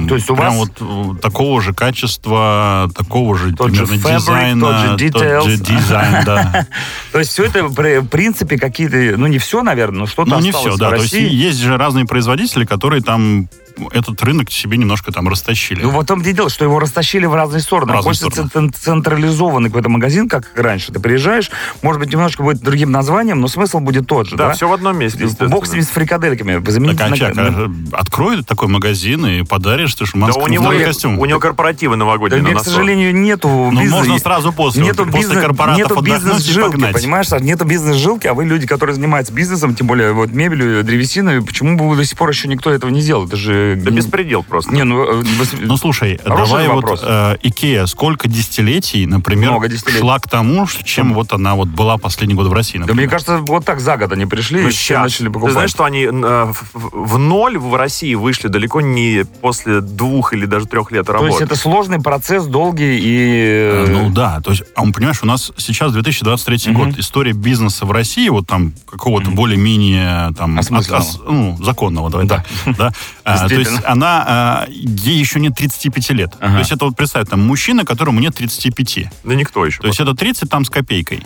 То 0.08 0.14
есть 0.14 0.30
у 0.30 0.34
прям 0.36 0.56
вас- 0.58 0.70
вот 0.80 1.16
э, 1.16 1.20
такого 1.20 1.60
же 1.60 1.74
качества, 1.74 2.90
такого 2.96 3.36
же 3.36 3.54
Тот 3.54 3.74
же 3.74 3.86
примерно 3.86 4.08
fabric, 4.08 4.16
дизайна. 4.18 4.60
тот 4.66 4.76
же 5.00 5.06
details. 5.06 5.56
дизайн, 5.58 6.24
да. 6.24 6.66
То 7.12 7.18
есть 7.18 7.32
все 7.32 7.44
это, 7.44 7.64
в 7.64 8.06
принципе, 8.08 8.56
какие-то, 8.58 8.96
ну 9.18 9.26
не 9.26 9.38
все, 9.38 9.62
наверное, 9.62 10.00
но 10.00 10.06
что-то 10.06 10.30
Ну, 10.30 10.40
не 10.40 10.52
все, 10.52 10.76
да. 10.78 10.88
То 10.90 10.96
есть 11.02 11.12
есть 11.12 11.58
же 11.60 11.76
разные 11.76 12.06
производители, 12.06 12.64
которые 12.64 13.02
там 13.02 13.48
этот 13.92 14.22
рынок 14.22 14.50
себе 14.50 14.76
немножко 14.76 15.12
там 15.12 15.28
растащили. 15.28 15.82
Ну, 15.82 15.90
вот 15.90 16.04
в 16.04 16.06
том 16.06 16.20
и 16.22 16.32
дело, 16.32 16.48
что 16.48 16.64
его 16.64 16.78
растащили 16.78 17.26
в 17.26 17.34
разные 17.34 17.60
стороны. 17.60 17.92
В 17.92 17.94
разные 17.96 18.10
Хочется 18.14 18.46
стороны. 18.46 18.70
цен- 18.70 18.72
централизованный 18.72 19.68
какой-то 19.70 19.88
магазин, 19.88 20.28
как 20.28 20.50
раньше. 20.54 20.92
Ты 20.92 21.00
приезжаешь, 21.00 21.50
может 21.82 22.00
быть, 22.00 22.12
немножко 22.12 22.42
будет 22.42 22.60
другим 22.62 22.90
названием, 22.92 23.40
но 23.40 23.48
смысл 23.48 23.80
будет 23.80 24.06
тот 24.06 24.28
же, 24.28 24.36
Да, 24.36 24.48
да? 24.48 24.54
все 24.54 24.68
в 24.68 24.72
одном 24.72 24.98
месте. 24.98 25.28
Бог 25.48 25.66
с 25.66 25.72
ними 25.72 25.82
с 25.82 25.88
фрикадельками. 25.88 26.62
Замените 26.70 26.98
Так, 26.98 27.06
а 27.08 27.10
на- 27.10 27.16
чак, 27.16 27.34
на- 27.34 27.42
а, 27.46 27.70
открой 27.92 28.42
такой 28.44 28.68
магазин 28.68 29.26
и 29.26 29.42
подаришь 29.42 29.94
ты 29.94 30.04
Да 30.04 30.10
шуманскому 30.10 30.44
у 30.46 30.48
него, 30.48 30.70
костюм. 30.84 31.18
у 31.18 31.24
него 31.24 31.40
корпоративы 31.40 31.94
Да, 31.94 31.98
новогодние 32.00 32.42
на 32.42 32.50
мне, 32.50 32.58
к 32.58 32.64
сожалению, 32.64 33.14
нету 33.14 33.48
Ну, 33.48 33.80
бизнес- 33.80 33.90
можно 33.92 34.18
сразу 34.18 34.52
после, 34.52 34.82
Нету, 34.82 35.04
после 35.06 35.20
бизнес, 35.20 35.40
корпоратов 35.42 35.78
нету 35.90 36.00
бизнес-жилки, 36.02 36.92
понимаешь, 36.92 37.28
Саш? 37.28 37.42
Нету 37.42 37.64
бизнес-жилки, 37.64 38.26
а 38.26 38.34
вы 38.34 38.44
люди, 38.44 38.66
которые 38.66 38.94
занимаются 38.94 39.32
бизнесом, 39.32 39.74
тем 39.74 39.86
более 39.86 40.12
вот 40.12 40.30
мебелью, 40.30 40.82
древесиной, 40.84 41.42
почему 41.42 41.76
бы 41.76 41.96
до 41.96 42.04
сих 42.04 42.16
пор 42.16 42.30
еще 42.30 42.48
никто 42.48 42.70
этого 42.70 42.90
не 42.90 43.00
делал? 43.02 43.26
Это 43.26 43.36
же... 43.36 43.63
Да 43.76 43.90
беспредел 43.90 44.42
просто. 44.42 44.72
Не, 44.72 44.84
ну... 44.84 45.20
э, 45.20 45.24
Ну, 45.60 45.76
слушай, 45.76 46.20
давай 46.24 46.68
вопрос. 46.68 47.00
вот 47.02 47.08
э, 47.10 47.36
Икея 47.42 47.86
сколько 47.86 48.28
десятилетий, 48.28 49.06
например, 49.06 49.52
десятилетий. 49.68 50.00
шла 50.00 50.18
к 50.18 50.28
тому, 50.28 50.66
чем 50.84 51.14
вот 51.14 51.32
она 51.32 51.54
вот 51.54 51.68
была 51.68 51.96
последний 51.98 52.34
год 52.34 52.46
в 52.48 52.52
России, 52.52 52.74
Да 52.78 52.80
например. 52.80 53.02
мне 53.02 53.10
кажется, 53.10 53.38
вот 53.38 53.64
так 53.64 53.80
за 53.80 53.96
год 53.96 54.12
они 54.12 54.26
пришли 54.26 54.60
Ну, 54.62 54.68
и 54.68 54.70
все 54.70 54.94
щас. 54.94 55.02
начали 55.02 55.28
покупать. 55.28 55.48
Ты 55.48 55.52
знаешь, 55.54 55.70
что 55.70 55.84
они 55.84 56.02
э, 56.04 56.10
в, 56.10 56.54
в- 56.72 57.18
ноль 57.18 57.58
в 57.58 57.74
России 57.74 58.14
вышли 58.14 58.48
далеко 58.48 58.80
не 58.80 59.24
после 59.40 59.80
двух 59.80 60.32
или 60.32 60.46
даже 60.46 60.66
трех 60.66 60.90
лет 60.92 61.06
То 61.06 61.12
работы. 61.14 61.30
есть 61.32 61.42
это 61.42 61.56
сложный 61.56 62.00
процесс, 62.00 62.46
долгий 62.46 62.98
и... 62.98 63.48
Э, 63.72 63.86
Ну 63.88 64.10
да, 64.10 64.40
то 64.40 64.50
есть, 64.50 64.62
а 64.74 64.82
он, 64.82 64.92
понимаешь, 64.92 65.22
у 65.22 65.26
нас 65.26 65.52
сейчас 65.56 65.92
2023 65.92 66.72
Мгм. 66.72 66.74
год, 66.90 66.98
история 66.98 67.32
бизнеса 67.32 67.86
в 67.86 67.92
России, 67.92 68.28
вот 68.28 68.46
там 68.46 68.72
какого-то 68.90 69.30
более-менее 69.30 70.32
там 70.36 70.58
Осмысленного. 70.58 71.04
ну, 71.28 71.56
законного, 71.62 72.10
давай 72.10 72.26
Да. 72.26 72.44
так, 72.64 72.76
да, 72.76 72.92
А, 73.24 73.38
то 73.54 73.70
есть 73.70 73.84
она, 73.86 74.24
а, 74.26 74.66
ей 74.68 75.18
еще 75.18 75.40
нет 75.40 75.54
35 75.54 76.10
лет. 76.12 76.32
Ага. 76.40 76.52
То 76.54 76.58
есть 76.58 76.72
это 76.72 76.84
вот 76.86 76.96
представь, 76.96 77.28
там 77.28 77.40
мужчина, 77.46 77.84
которому 77.84 78.20
нет 78.20 78.34
35. 78.34 79.08
Да 79.24 79.34
никто 79.34 79.64
еще. 79.64 79.80
То 79.80 79.86
есть 79.88 80.00
это 80.00 80.14
30 80.14 80.48
там 80.50 80.64
с 80.64 80.70
копейкой. 80.70 81.22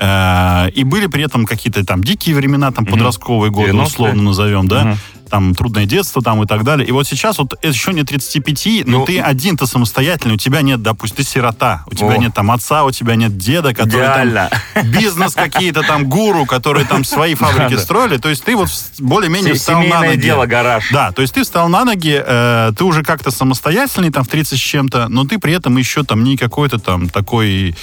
Э, 0.00 0.70
И 0.74 0.84
были 0.84 1.06
при 1.06 1.22
этом 1.24 1.44
какие-то 1.46 1.84
там 1.84 2.02
дикие 2.02 2.34
времена, 2.34 2.70
там 2.72 2.84
Мгм. 2.84 2.92
подростковые 2.94 3.50
годы, 3.50 3.72
90-е. 3.72 3.82
условно 3.86 4.22
назовем, 4.22 4.66
да. 4.68 4.84
Мгм. 4.84 4.98
Там 5.32 5.54
трудное 5.54 5.86
детство 5.86 6.20
там 6.20 6.42
и 6.42 6.46
так 6.46 6.62
далее. 6.62 6.86
И 6.86 6.92
вот 6.92 7.06
сейчас 7.06 7.38
вот 7.38 7.54
еще 7.64 7.94
не 7.94 8.02
35, 8.02 8.86
но 8.86 8.98
Ну, 8.98 9.04
ты 9.06 9.18
один-то 9.18 9.66
самостоятельный, 9.66 10.34
у 10.34 10.36
тебя 10.36 10.60
нет, 10.60 10.82
допустим, 10.82 11.16
ты 11.16 11.22
сирота, 11.24 11.84
у 11.86 11.94
тебя 11.94 12.10
О. 12.12 12.16
нет 12.18 12.34
там 12.34 12.50
отца, 12.50 12.84
у 12.84 12.90
тебя 12.90 13.14
нет 13.14 13.38
деда, 13.38 13.72
который 13.72 14.02
там 14.08 14.28
Идеально. 14.28 14.50
бизнес 14.84 15.34
какие-то 15.34 15.82
там 15.84 16.06
гуру, 16.06 16.44
которые 16.44 16.84
там 16.84 17.02
свои 17.02 17.34
фабрики 17.42 17.78
строили. 17.80 18.18
То 18.18 18.28
есть 18.28 18.44
ты 18.44 18.54
вот 18.54 18.68
более-менее 18.98 19.54
встал 19.54 19.82
на 19.82 20.02
ноги. 20.02 20.20
дело, 20.20 20.44
гараж. 20.44 20.90
Да, 20.92 21.12
то 21.12 21.22
есть 21.22 21.32
ты 21.32 21.44
встал 21.44 21.70
на 21.70 21.86
ноги, 21.86 22.22
э, 22.22 22.72
ты 22.76 22.84
уже 22.84 23.02
как-то 23.02 23.30
самостоятельный, 23.30 24.10
там, 24.10 24.24
в 24.24 24.28
30 24.28 24.58
с 24.58 24.62
чем-то, 24.62 25.08
но 25.08 25.24
ты 25.24 25.38
при 25.38 25.54
этом 25.54 25.78
еще 25.78 26.04
там 26.04 26.24
не 26.24 26.36
какой-то 26.36 26.78
там 26.78 27.08
такой 27.08 27.74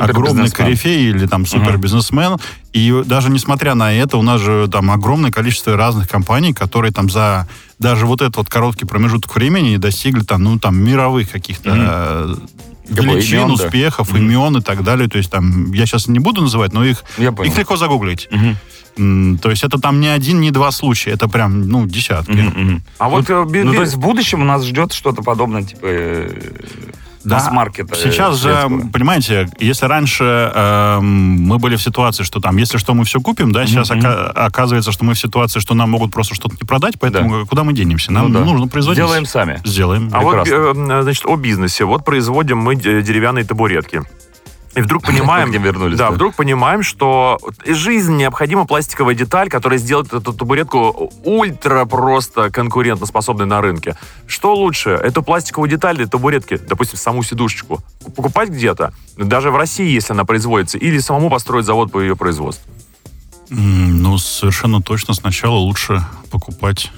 огромный 0.00 0.50
корифей 0.50 1.10
или 1.10 1.28
там 1.28 1.46
супербизнесмен. 1.46 2.36
И 2.76 3.02
даже 3.06 3.30
несмотря 3.30 3.74
на 3.74 3.90
это, 3.94 4.18
у 4.18 4.22
нас 4.22 4.38
же 4.40 4.68
там 4.70 4.90
огромное 4.90 5.30
количество 5.30 5.76
разных 5.78 6.08
компаний, 6.10 6.52
которые 6.52 6.92
там 6.92 7.08
за 7.08 7.48
даже 7.78 8.04
вот 8.04 8.20
этот 8.20 8.36
вот 8.36 8.48
короткий 8.50 8.84
промежуток 8.84 9.34
времени 9.34 9.78
достигли 9.78 10.20
там, 10.20 10.42
ну, 10.42 10.58
там, 10.58 10.76
мировых 10.76 11.30
каких-то 11.30 11.70
э, 11.70 12.94
понял, 12.94 13.14
величин, 13.14 13.38
имен, 13.38 13.48
да. 13.56 13.64
успехов, 13.64 14.10
Мгм. 14.12 14.18
имен 14.18 14.56
и 14.58 14.60
так 14.60 14.84
далее. 14.84 15.08
То 15.08 15.16
есть 15.16 15.30
там, 15.30 15.72
я 15.72 15.86
сейчас 15.86 16.06
не 16.08 16.18
буду 16.18 16.42
называть, 16.42 16.74
но 16.74 16.84
их, 16.84 17.02
их 17.18 17.56
легко 17.58 17.76
загуглить. 17.76 18.28
М, 18.98 19.38
То 19.38 19.50
есть 19.50 19.62
это 19.64 19.78
там 19.78 20.00
не 20.00 20.08
один, 20.08 20.40
не 20.42 20.50
два 20.50 20.70
случая, 20.70 21.12
это 21.12 21.28
прям, 21.28 21.68
ну, 21.68 21.86
десятки. 21.86 22.32
Мгм, 22.32 22.60
мгм. 22.62 22.82
А 22.98 23.08
вот 23.08 23.28
э, 23.30 23.44
би- 23.46 23.62
Ну, 23.62 23.70
би- 23.72 23.76
то 23.76 23.82
есть 23.84 23.94
в 23.94 23.98
будущем 23.98 24.42
у 24.42 24.44
нас 24.44 24.64
ждет 24.64 24.92
что-то 24.92 25.22
подобное, 25.22 25.62
типа 25.62 25.86
э, 27.26 27.34
масс-маркета. 27.34 27.94
э, 27.94 27.98
Сейчас 28.02 28.36
же, 28.36 28.48
шведского. 28.50 28.88
понимаете, 28.92 29.48
если 29.58 29.86
раньше 29.86 30.24
эм, 30.54 31.04
мы 31.42 31.58
были 31.58 31.76
в 31.76 31.82
ситуации, 31.82 32.22
что 32.24 32.40
там, 32.40 32.56
если 32.56 32.78
что, 32.78 32.94
мы 32.94 33.04
все 33.04 33.20
купим, 33.20 33.52
да, 33.52 33.66
сейчас 33.66 33.90
мгм. 33.90 34.00
ока- 34.00 34.30
оказывается, 34.32 34.92
что 34.92 35.04
мы 35.04 35.14
в 35.14 35.18
ситуации, 35.18 35.60
что 35.60 35.74
нам 35.74 35.90
могут 35.90 36.12
просто 36.12 36.34
что-то 36.34 36.54
не 36.60 36.66
продать, 36.66 36.94
поэтому 37.00 37.46
куда 37.46 37.64
мы 37.64 37.72
денемся? 37.72 38.12
Нам 38.12 38.32
Ну 38.32 38.38
да. 38.40 38.44
нужно 38.44 38.68
производить. 38.68 39.02
Сделаем 39.02 39.26
сами. 39.26 39.60
Сделаем. 39.64 40.10
А 40.12 40.20
вот, 40.20 40.42
Прекрасно. 40.44 40.92
э, 40.92 41.02
значит, 41.02 41.24
о 41.26 41.36
бизнесе. 41.36 41.84
Вот 41.84 42.04
производим 42.04 42.58
мы 42.58 42.74
де- 42.76 43.02
деревянные 43.02 43.44
табуретки. 43.44 44.02
И 44.76 44.82
вдруг 44.82 45.04
понимаем, 45.04 45.50
вернулись, 45.62 45.96
да, 45.96 46.10
вдруг 46.10 46.34
понимаем, 46.34 46.82
что 46.82 47.38
из 47.64 47.76
жизни 47.76 48.16
необходима 48.16 48.66
пластиковая 48.66 49.14
деталь, 49.14 49.48
которая 49.48 49.78
сделает 49.78 50.12
эту 50.12 50.34
табуретку 50.34 51.10
ультра 51.24 51.86
просто 51.86 52.50
конкурентоспособной 52.50 53.46
на 53.46 53.62
рынке. 53.62 53.96
Что 54.26 54.54
лучше, 54.54 54.90
эту 54.90 55.22
пластиковую 55.22 55.70
деталь 55.70 55.96
для 55.96 56.06
табуретки, 56.06 56.58
допустим, 56.58 56.98
саму 56.98 57.22
сидушечку, 57.22 57.80
покупать 58.14 58.50
где-то, 58.50 58.92
даже 59.16 59.50
в 59.50 59.56
России, 59.56 59.88
если 59.88 60.12
она 60.12 60.26
производится, 60.26 60.76
или 60.76 60.98
самому 60.98 61.30
построить 61.30 61.64
завод 61.64 61.90
по 61.90 61.98
ее 61.98 62.14
производству? 62.14 62.70
Ну, 63.48 64.18
совершенно 64.18 64.82
точно 64.82 65.14
сначала 65.14 65.54
лучше 65.54 66.04
покупать. 66.30 66.90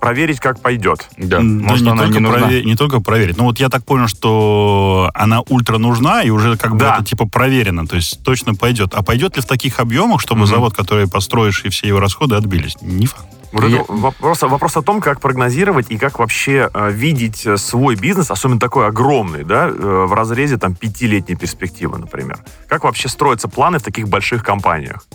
Проверить, 0.00 0.40
как 0.40 0.60
пойдет. 0.60 1.08
Да, 1.16 1.40
может, 1.40 1.84
не, 1.84 1.90
она 1.90 2.02
только 2.04 2.20
не 2.20 2.26
нужна. 2.28 2.48
прове- 2.48 2.62
не 2.64 2.76
только 2.76 3.00
проверить. 3.00 3.36
Ну, 3.36 3.44
вот 3.44 3.58
я 3.58 3.68
так 3.68 3.84
понял, 3.84 4.08
что 4.08 5.10
она 5.14 5.40
ультра 5.48 5.78
нужна, 5.78 6.22
и 6.22 6.30
уже 6.30 6.56
как 6.56 6.72
бы 6.72 6.78
Да. 6.80 6.96
это 6.96 7.04
типа 7.04 7.26
проверено. 7.28 7.86
То 7.86 7.96
есть 7.96 8.22
точно 8.22 8.54
пойдет. 8.54 8.94
А 8.94 9.02
пойдет 9.02 9.36
ли 9.36 9.42
в 9.42 9.46
таких 9.46 9.80
объемах, 9.80 10.20
чтобы 10.20 10.40
Мгм. 10.42 10.46
завод, 10.48 10.74
который 10.74 11.08
построишь, 11.08 11.64
и 11.64 11.68
все 11.68 11.88
его 11.88 12.00
расходы 12.00 12.36
отбились? 12.36 12.76
Не 12.80 13.06
факт. 13.06 13.26
Вот 13.50 13.64
это 13.64 13.82
вопрос, 13.88 14.42
вопрос 14.42 14.76
о 14.76 14.82
том, 14.82 15.00
как 15.00 15.20
прогнозировать 15.22 15.86
и 15.88 15.96
как 15.96 16.18
вообще 16.18 16.68
э, 16.74 16.90
видеть 16.92 17.46
э, 17.46 17.56
свой 17.56 17.96
бизнес, 17.96 18.30
особенно 18.30 18.60
такой 18.60 18.86
огромный, 18.86 19.42
да, 19.42 19.68
э, 19.68 19.72
в 20.06 20.12
разрезе 20.12 20.58
там 20.58 20.74
пятилетней 20.74 21.34
перспективы, 21.34 21.96
например. 21.98 22.38
Как 22.68 22.84
вообще 22.84 23.08
строятся 23.08 23.48
планы 23.48 23.78
в 23.78 23.82
таких 23.82 24.06
больших 24.06 24.44
компаниях? 24.44 25.06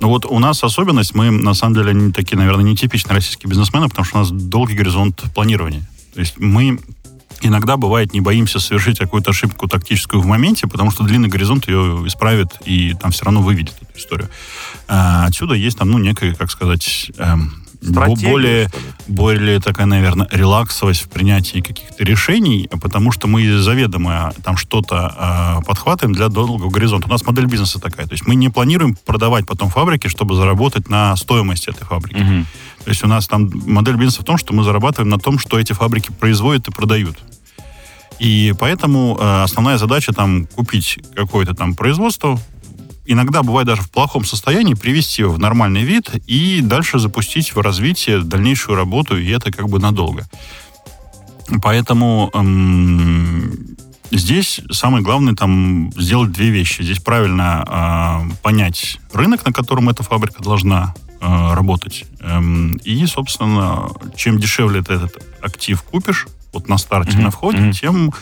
Вот 0.00 0.24
у 0.24 0.38
нас 0.38 0.64
особенность, 0.64 1.14
мы 1.14 1.30
на 1.30 1.54
самом 1.54 1.74
деле 1.74 1.92
не 1.92 2.12
такие, 2.12 2.38
наверное, 2.38 2.64
нетипичные 2.64 3.14
российские 3.14 3.50
бизнесмены, 3.50 3.88
потому 3.88 4.04
что 4.04 4.16
у 4.16 4.20
нас 4.20 4.30
долгий 4.30 4.74
горизонт 4.74 5.22
планирования. 5.34 5.86
То 6.14 6.20
есть 6.20 6.38
мы 6.38 6.78
иногда, 7.42 7.76
бывает, 7.76 8.12
не 8.12 8.20
боимся 8.20 8.60
совершить 8.60 8.98
какую-то 8.98 9.30
ошибку 9.30 9.68
тактическую 9.68 10.22
в 10.22 10.26
моменте, 10.26 10.66
потому 10.66 10.90
что 10.90 11.04
длинный 11.04 11.28
горизонт 11.28 11.68
ее 11.68 12.02
исправит 12.06 12.48
и 12.64 12.94
там 12.94 13.12
все 13.12 13.24
равно 13.24 13.42
выведет 13.42 13.74
эту 13.80 13.98
историю. 13.98 14.28
А, 14.88 15.26
отсюда 15.26 15.54
есть 15.54 15.78
там, 15.78 15.90
ну, 15.90 15.98
некая, 15.98 16.34
как 16.34 16.50
сказать, 16.50 17.10
эм, 17.18 17.59
Стратегия, 17.82 18.30
более, 18.30 18.70
более 19.08 19.60
такая, 19.60 19.86
наверное, 19.86 20.28
релаксовость 20.30 21.02
в 21.02 21.08
принятии 21.08 21.60
каких-то 21.60 22.04
решений, 22.04 22.68
потому 22.80 23.10
что 23.10 23.26
мы 23.26 23.58
заведомо 23.58 24.32
там 24.44 24.56
что-то 24.56 25.60
э, 25.62 25.66
подхватываем 25.66 26.14
для 26.14 26.28
долгого 26.28 26.70
горизонта. 26.70 27.08
У 27.08 27.10
нас 27.10 27.24
модель 27.24 27.46
бизнеса 27.46 27.80
такая. 27.80 28.06
То 28.06 28.12
есть 28.12 28.26
мы 28.26 28.34
не 28.34 28.50
планируем 28.50 28.96
продавать 29.06 29.46
потом 29.46 29.70
фабрики, 29.70 30.08
чтобы 30.08 30.34
заработать 30.34 30.88
на 30.88 31.16
стоимости 31.16 31.70
этой 31.70 31.86
фабрики. 31.86 32.18
Мгм. 32.18 32.46
То 32.84 32.90
есть 32.90 33.02
у 33.02 33.06
нас 33.06 33.26
там 33.26 33.50
модель 33.66 33.96
бизнеса 33.96 34.22
в 34.22 34.24
том, 34.24 34.36
что 34.36 34.54
мы 34.54 34.64
зарабатываем 34.64 35.08
на 35.08 35.18
том, 35.18 35.38
что 35.38 35.58
эти 35.58 35.72
фабрики 35.72 36.10
производят 36.12 36.68
и 36.68 36.70
продают. 36.70 37.16
И 38.18 38.54
поэтому 38.58 39.16
э, 39.18 39.42
основная 39.42 39.78
задача 39.78 40.12
там 40.12 40.46
купить 40.46 40.98
какое-то 41.14 41.54
там 41.54 41.74
производство, 41.74 42.38
иногда 43.04 43.42
бывает 43.42 43.66
даже 43.66 43.82
в 43.82 43.90
плохом 43.90 44.24
состоянии, 44.24 44.74
привести 44.74 45.22
его 45.22 45.32
в 45.32 45.38
нормальный 45.38 45.82
вид 45.82 46.10
и 46.26 46.60
дальше 46.60 46.98
запустить 46.98 47.54
в 47.54 47.60
развитие 47.60 48.20
дальнейшую 48.20 48.76
работу, 48.76 49.18
и 49.18 49.28
это 49.30 49.50
как 49.52 49.68
бы 49.68 49.78
надолго. 49.78 50.26
Поэтому 51.62 52.30
эм, 52.32 53.76
здесь 54.10 54.60
самое 54.70 55.02
главное 55.02 55.34
там 55.34 55.92
сделать 55.96 56.32
две 56.32 56.50
вещи. 56.50 56.82
Здесь 56.82 57.00
правильно 57.00 57.64
э, 57.66 58.34
понять 58.42 58.98
рынок, 59.12 59.44
на 59.44 59.52
котором 59.52 59.88
эта 59.88 60.02
фабрика 60.02 60.42
должна 60.42 60.94
э, 61.20 61.54
работать. 61.54 62.04
Эм, 62.20 62.76
и, 62.84 63.04
собственно, 63.06 63.88
чем 64.16 64.38
дешевле 64.38 64.82
ты 64.82 64.94
этот 64.94 65.16
актив 65.42 65.82
купишь, 65.82 66.28
вот 66.52 66.68
на 66.68 66.78
старте, 66.78 67.14
Мгм, 67.14 67.22
на 67.22 67.30
входе, 67.30 67.72
тем 67.72 68.12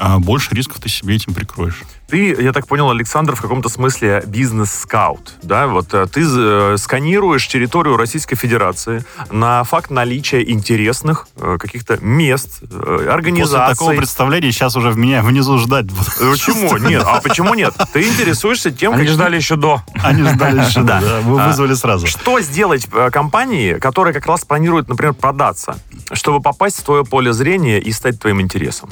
э, 0.00 0.18
больше 0.18 0.54
рисков 0.54 0.78
ты 0.80 0.88
себе 0.88 1.14
этим 1.16 1.34
прикроешь. 1.34 1.82
Ты, 2.08 2.34
я 2.42 2.52
так 2.52 2.66
понял, 2.66 2.90
Александр, 2.90 3.36
в 3.36 3.40
каком-то 3.40 3.68
смысле 3.68 4.24
бизнес-скаут, 4.26 5.34
да? 5.44 5.68
Вот 5.68 5.94
э, 5.94 6.06
ты 6.12 6.22
э, 6.26 6.76
сканируешь 6.76 7.46
территорию 7.46 7.96
Российской 7.96 8.34
Федерации 8.34 9.04
на 9.30 9.62
факт 9.62 9.90
наличия 9.92 10.42
интересных 10.50 11.28
э, 11.36 11.56
каких-то 11.60 11.98
мест, 11.98 12.62
организаций. 13.08 13.58
После 13.60 13.74
такого 13.74 13.92
представления 13.96 14.50
сейчас 14.50 14.74
уже 14.74 14.90
в 14.90 14.96
меня 14.96 15.22
внизу 15.22 15.56
ждать 15.58 15.86
будут. 15.86 16.08
Почему? 16.18 16.76
Нет. 16.78 17.04
А 17.06 17.20
почему 17.20 17.54
нет? 17.54 17.74
Ты 17.92 18.02
интересуешься 18.02 18.72
тем, 18.72 18.92
Они 18.94 19.02
какие- 19.02 19.14
ждали 19.14 19.36
еще 19.36 19.54
до. 19.54 19.82
Они 20.02 20.22
ждали 20.24 20.60
еще, 20.66 20.80
Да. 20.82 21.00
да. 21.00 21.20
Вы 21.20 21.40
А, 21.40 21.46
вызвали 21.46 21.74
сразу. 21.74 22.08
Что 22.08 22.40
сделать 22.40 22.88
компании, 23.12 23.74
которая 23.74 24.12
как 24.12 24.26
раз 24.26 24.44
планирует, 24.44 24.88
например, 24.88 25.14
продаться, 25.14 25.76
чтобы 26.12 26.40
попасть 26.42 26.78
в 26.80 26.82
твое 26.82 27.04
поле 27.04 27.32
зрения 27.32 27.78
и 27.78 27.92
стать 27.92 28.18
твоим 28.18 28.40
интересом? 28.40 28.90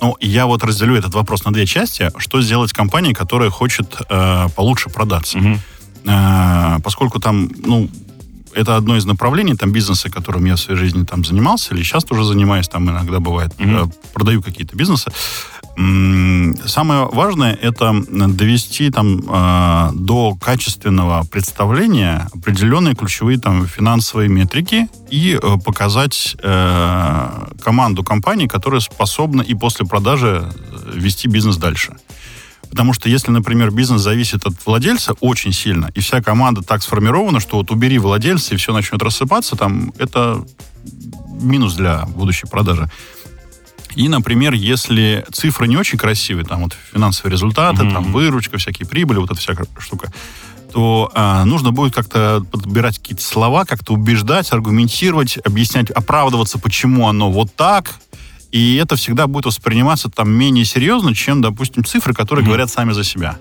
Ну, 0.00 0.16
я 0.20 0.46
вот 0.46 0.62
разделю 0.64 0.94
этот 0.96 1.14
вопрос 1.14 1.44
на 1.44 1.52
две 1.52 1.66
части. 1.66 2.10
Что 2.18 2.42
сделать 2.42 2.72
компании, 2.72 3.12
которая 3.12 3.50
хочет 3.50 3.96
э, 4.08 4.48
получше 4.54 4.90
продаться? 4.90 5.38
Мгм. 5.38 5.60
Э, 6.06 6.78
поскольку 6.82 7.18
там, 7.18 7.50
ну, 7.64 7.88
это 8.56 8.76
одно 8.76 8.96
из 8.96 9.04
направлений 9.04 9.54
там 9.54 9.70
бизнеса, 9.70 10.10
которым 10.10 10.44
я 10.46 10.56
в 10.56 10.60
своей 10.60 10.78
жизни 10.80 11.04
там 11.04 11.24
занимался, 11.24 11.74
или 11.74 11.82
сейчас 11.82 12.04
тоже 12.04 12.24
занимаюсь, 12.24 12.68
там 12.68 12.88
иногда 12.88 13.20
бывает, 13.20 13.52
э, 13.58 13.84
продаю 14.14 14.42
какие-то 14.42 14.76
бизнесы. 14.76 15.12
Самое 15.76 17.06
важное 17.12 17.52
это 17.52 17.92
довести 18.08 18.90
там 18.90 19.20
э, 19.28 19.90
до 19.92 20.34
качественного 20.34 21.24
представления 21.30 22.28
определенные 22.32 22.94
ключевые 22.94 23.38
там 23.38 23.66
финансовые 23.66 24.30
метрики 24.30 24.88
и 25.10 25.38
э, 25.40 25.56
показать 25.62 26.34
э, 26.42 27.46
команду 27.62 28.02
компании, 28.02 28.46
которая 28.46 28.80
способна 28.80 29.42
и 29.42 29.54
после 29.54 29.84
продажи 29.84 30.50
э, 30.50 30.92
вести 30.94 31.28
бизнес 31.28 31.58
дальше. 31.58 31.94
Потому 32.70 32.94
что 32.94 33.10
если, 33.10 33.30
например, 33.30 33.70
бизнес 33.70 34.00
зависит 34.00 34.46
от 34.46 34.54
владельца 34.64 35.12
очень 35.20 35.52
сильно, 35.52 35.90
и 35.94 36.00
вся 36.00 36.22
команда 36.22 36.62
так 36.62 36.82
сформирована, 36.82 37.38
что 37.38 37.58
вот 37.58 37.70
убери 37.70 37.98
владельца, 37.98 38.54
и 38.54 38.56
все 38.56 38.72
начнет 38.72 39.02
рассыпаться, 39.02 39.56
там 39.56 39.92
это 39.98 40.42
минус 41.40 41.74
для 41.74 42.06
будущей 42.06 42.46
продажи. 42.46 42.90
И, 43.96 44.08
например, 44.08 44.52
если 44.52 45.24
цифры 45.32 45.66
не 45.66 45.76
очень 45.76 45.98
красивые, 45.98 46.44
там 46.44 46.62
вот 46.64 46.76
финансовые 46.92 47.32
результаты, 47.32 47.82
Мгм. 47.84 47.94
там 47.94 48.12
выручка, 48.12 48.58
всякие 48.58 48.86
прибыли, 48.86 49.18
вот 49.18 49.30
эта 49.30 49.40
вся 49.40 49.54
штука, 49.78 50.12
то 50.72 51.10
а, 51.14 51.44
нужно 51.46 51.72
будет 51.72 51.94
как-то 51.94 52.44
подбирать 52.52 52.98
какие-то 52.98 53.22
слова, 53.24 53.64
как-то 53.64 53.94
убеждать, 53.94 54.52
аргументировать, 54.52 55.38
объяснять, 55.44 55.90
оправдываться, 55.90 56.58
почему 56.58 57.08
оно 57.08 57.30
вот 57.32 57.54
так. 57.56 57.94
И 58.52 58.76
это 58.76 58.96
всегда 58.96 59.26
будет 59.26 59.46
восприниматься 59.46 60.08
там 60.10 60.30
менее 60.30 60.64
серьезно, 60.66 61.14
чем, 61.14 61.40
допустим, 61.40 61.82
цифры, 61.84 62.12
которые 62.14 62.42
Мгм. 62.42 62.50
говорят 62.50 62.70
сами 62.70 62.92
за 62.92 63.02
себя. 63.02 63.38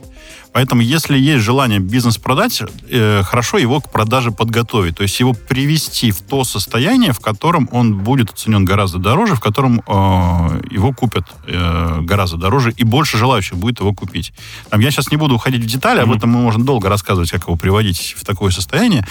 Поэтому, 0.55 0.81
если 0.81 1.17
есть 1.17 1.43
желание 1.43 1.79
бизнес 1.79 2.17
продать, 2.17 2.61
э, 2.89 3.23
хорошо 3.23 3.57
его 3.57 3.81
к 3.81 3.91
продаже 3.91 4.31
подготовить. 4.31 4.95
То 4.95 5.03
есть 5.03 5.19
его 5.19 5.33
привести 5.33 6.11
в 6.11 6.21
то 6.21 6.45
состояние, 6.45 7.11
в 7.11 7.19
котором 7.19 7.67
он 7.73 7.97
будет 7.97 8.29
оценен 8.29 8.63
гораздо 8.63 8.99
дороже, 8.99 9.35
в 9.35 9.41
котором 9.41 9.79
э, 9.79 10.61
его 10.71 10.93
купят 10.93 11.25
э, 11.45 11.99
гораздо 12.01 12.37
дороже, 12.37 12.71
и 12.71 12.85
больше 12.85 13.17
желающих 13.17 13.57
будет 13.57 13.81
его 13.81 13.93
купить. 13.93 14.33
Там, 14.69 14.79
я 14.79 14.91
сейчас 14.91 15.11
не 15.11 15.17
буду 15.17 15.35
уходить 15.35 15.61
в 15.61 15.67
детали, 15.67 15.99
об 15.99 16.13
этом 16.13 16.29
мы 16.29 16.41
можем 16.41 16.63
долго 16.63 16.87
рассказывать, 16.87 17.31
как 17.31 17.47
его 17.47 17.57
приводить 17.57 18.15
в 18.17 18.23
такое 18.23 18.51
состояние. 18.51 19.05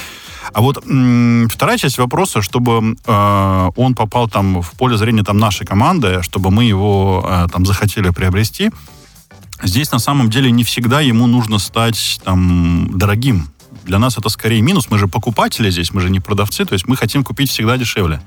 А 0.52 0.60
вот 0.60 0.84
м, 0.86 1.48
вторая 1.50 1.78
часть 1.78 1.98
вопроса, 1.98 2.40
чтобы 2.40 2.96
э, 3.06 3.70
он 3.76 3.94
попал 3.94 4.28
там 4.28 4.62
в 4.62 4.70
поле 4.72 4.96
зрения 4.96 5.24
там 5.24 5.36
нашей 5.38 5.66
команды, 5.66 6.22
чтобы 6.22 6.50
мы 6.50 6.64
его 6.64 7.24
э, 7.26 7.46
там 7.52 7.66
захотели 7.66 8.10
приобрести, 8.10 8.70
здесь 9.64 9.90
на 9.92 9.98
самом 9.98 10.30
деле 10.30 10.50
не 10.50 10.64
всегда 10.64 11.00
ему 11.00 11.26
нужно 11.26 11.58
стать 11.58 12.20
там 12.24 12.90
дорогим. 12.98 13.48
Для 13.84 13.98
нас 13.98 14.16
это 14.16 14.28
скорее 14.28 14.62
минус. 14.62 14.86
Мы 14.90 14.98
же 14.98 15.08
покупатели 15.08 15.70
здесь, 15.70 15.92
мы 15.92 16.00
же 16.00 16.10
не 16.10 16.20
продавцы, 16.20 16.64
то 16.64 16.72
есть 16.72 16.86
мы 16.86 16.96
хотим 16.96 17.24
купить 17.24 17.50
всегда 17.50 17.76
дешевле. 17.76 18.20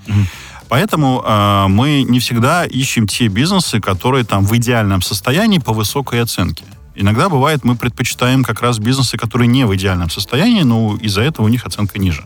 Поэтому 0.70 1.24
э, 1.26 1.68
мы 1.70 2.04
не 2.04 2.20
всегда 2.20 2.66
ищем 2.66 3.08
те 3.08 3.28
бизнесы, 3.28 3.80
которые 3.80 4.26
там 4.26 4.46
в 4.46 4.56
идеальном 4.58 5.02
состоянии 5.02 5.60
по 5.60 5.74
высокой 5.74 6.22
оценке. 6.22 6.66
Иногда 6.94 7.30
бывает, 7.30 7.64
мы 7.64 7.76
предпочитаем 7.76 8.44
как 8.44 8.62
раз 8.62 8.80
бизнесы, 8.80 9.18
которые 9.18 9.48
не 9.48 9.66
в 9.66 9.76
идеальном 9.76 10.10
состоянии, 10.10 10.64
но 10.64 10.98
из-за 10.98 11.22
этого 11.22 11.46
у 11.46 11.50
них 11.50 11.66
оценка 11.66 12.00
ниже. 12.00 12.26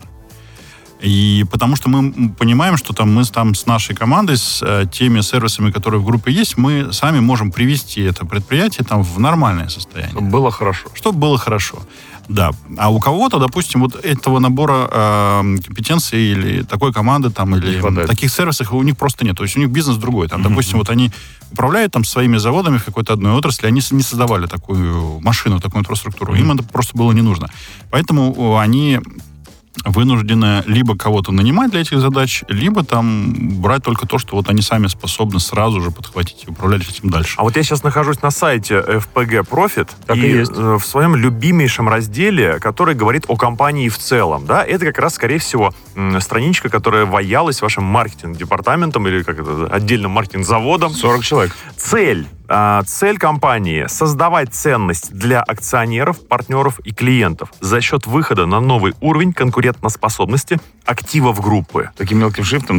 И 1.02 1.44
потому 1.50 1.76
что 1.76 1.88
мы 1.88 2.30
понимаем, 2.30 2.76
что 2.76 2.92
там 2.92 3.12
мы 3.12 3.24
там 3.24 3.54
с 3.54 3.66
нашей 3.66 3.94
командой, 3.94 4.36
с 4.36 4.62
э, 4.62 4.86
теми 4.90 5.20
сервисами, 5.20 5.72
которые 5.72 6.00
в 6.00 6.04
группе 6.04 6.30
есть, 6.30 6.56
мы 6.56 6.92
сами 6.92 7.18
можем 7.18 7.50
привести 7.50 8.02
это 8.02 8.24
предприятие 8.24 8.84
там 8.84 9.02
в 9.02 9.18
нормальное 9.18 9.68
состояние. 9.68 10.12
Чтобы 10.12 10.30
было 10.30 10.50
хорошо. 10.52 10.88
Чтобы 10.94 11.18
было 11.18 11.38
хорошо. 11.38 11.78
Да. 12.28 12.52
А 12.78 12.90
у 12.90 13.00
кого-то, 13.00 13.40
допустим, 13.40 13.80
вот 13.80 13.96
этого 14.04 14.38
набора 14.38 14.88
э, 14.92 15.56
компетенций 15.66 16.20
или 16.20 16.62
такой 16.62 16.92
команды 16.92 17.30
там, 17.30 17.56
или 17.56 17.80
хватает. 17.80 18.06
таких 18.06 18.30
сервисов 18.30 18.72
у 18.72 18.82
них 18.82 18.96
просто 18.96 19.24
нет. 19.24 19.36
То 19.36 19.42
есть 19.42 19.56
у 19.56 19.60
них 19.60 19.70
бизнес 19.70 19.96
другой. 19.96 20.28
Там, 20.28 20.42
допустим, 20.42 20.78
вот 20.78 20.88
они 20.88 21.10
управляют 21.50 21.92
там 21.92 22.04
своими 22.04 22.38
заводами 22.38 22.78
в 22.78 22.84
какой-то 22.84 23.12
одной 23.12 23.32
отрасли, 23.32 23.66
они 23.66 23.82
не 23.90 24.02
создавали 24.02 24.46
такую 24.46 25.20
машину, 25.20 25.58
такую 25.58 25.80
инфраструктуру. 25.80 26.34
Им 26.34 26.52
это 26.52 26.62
просто 26.62 26.96
было 26.96 27.10
не 27.12 27.22
нужно. 27.22 27.50
Поэтому 27.90 28.56
они 28.56 29.00
вынуждены 29.84 30.62
либо 30.66 30.96
кого-то 30.96 31.32
нанимать 31.32 31.70
для 31.70 31.80
этих 31.80 31.98
задач, 32.00 32.44
либо 32.48 32.84
там 32.84 33.60
брать 33.60 33.82
только 33.82 34.06
то, 34.06 34.18
что 34.18 34.36
вот 34.36 34.48
они 34.48 34.62
сами 34.62 34.86
способны 34.86 35.40
сразу 35.40 35.80
же 35.80 35.90
подхватить 35.90 36.44
и 36.46 36.50
управлять 36.50 36.88
этим 36.88 37.10
дальше. 37.10 37.34
А 37.38 37.42
вот 37.42 37.56
я 37.56 37.62
сейчас 37.62 37.82
нахожусь 37.82 38.22
на 38.22 38.30
сайте 38.30 38.74
FPG 38.76 39.48
Profit 39.48 39.88
Так 40.06 40.16
и 40.16 40.20
есть. 40.28 40.52
э, 40.54 40.78
в 40.80 40.84
своем 40.84 41.16
любимейшем 41.16 41.88
разделе, 41.88 42.58
который 42.60 42.94
говорит 42.94 43.24
о 43.28 43.36
компании 43.36 43.88
в 43.88 43.98
целом, 43.98 44.46
да, 44.46 44.64
это 44.64 44.84
как 44.86 44.98
раз, 44.98 45.14
скорее 45.14 45.38
всего, 45.38 45.74
страничка, 46.20 46.68
которая 46.68 47.04
ваялась 47.06 47.60
вашим 47.62 47.84
маркетинг-департаментом 47.84 49.06
или 49.08 49.22
как 49.22 49.38
это, 49.40 49.66
отдельным 49.66 50.12
маркетинг-заводом. 50.12 50.92
40 50.92 51.22
человек. 51.24 51.56
Цель. 51.76 52.26
А, 52.48 52.82
Цель 52.84 53.18
компании– 53.18 53.86
создавать 53.88 54.54
ценность 54.54 55.12
для 55.12 55.40
акционеров, 55.42 56.26
партнеров 56.26 56.78
и 56.80 56.92
клиентов 56.92 57.50
за 57.60 57.80
счет 57.80 58.06
выхода 58.06 58.46
на 58.46 58.60
новый 58.60 58.94
уровень 59.00 59.32
конкурентоспособности 59.32 60.58
активов 60.84 61.40
группы. 61.40 61.90
Таким 61.96 62.18
мелким 62.18 62.44
шрифтом. 62.44 62.78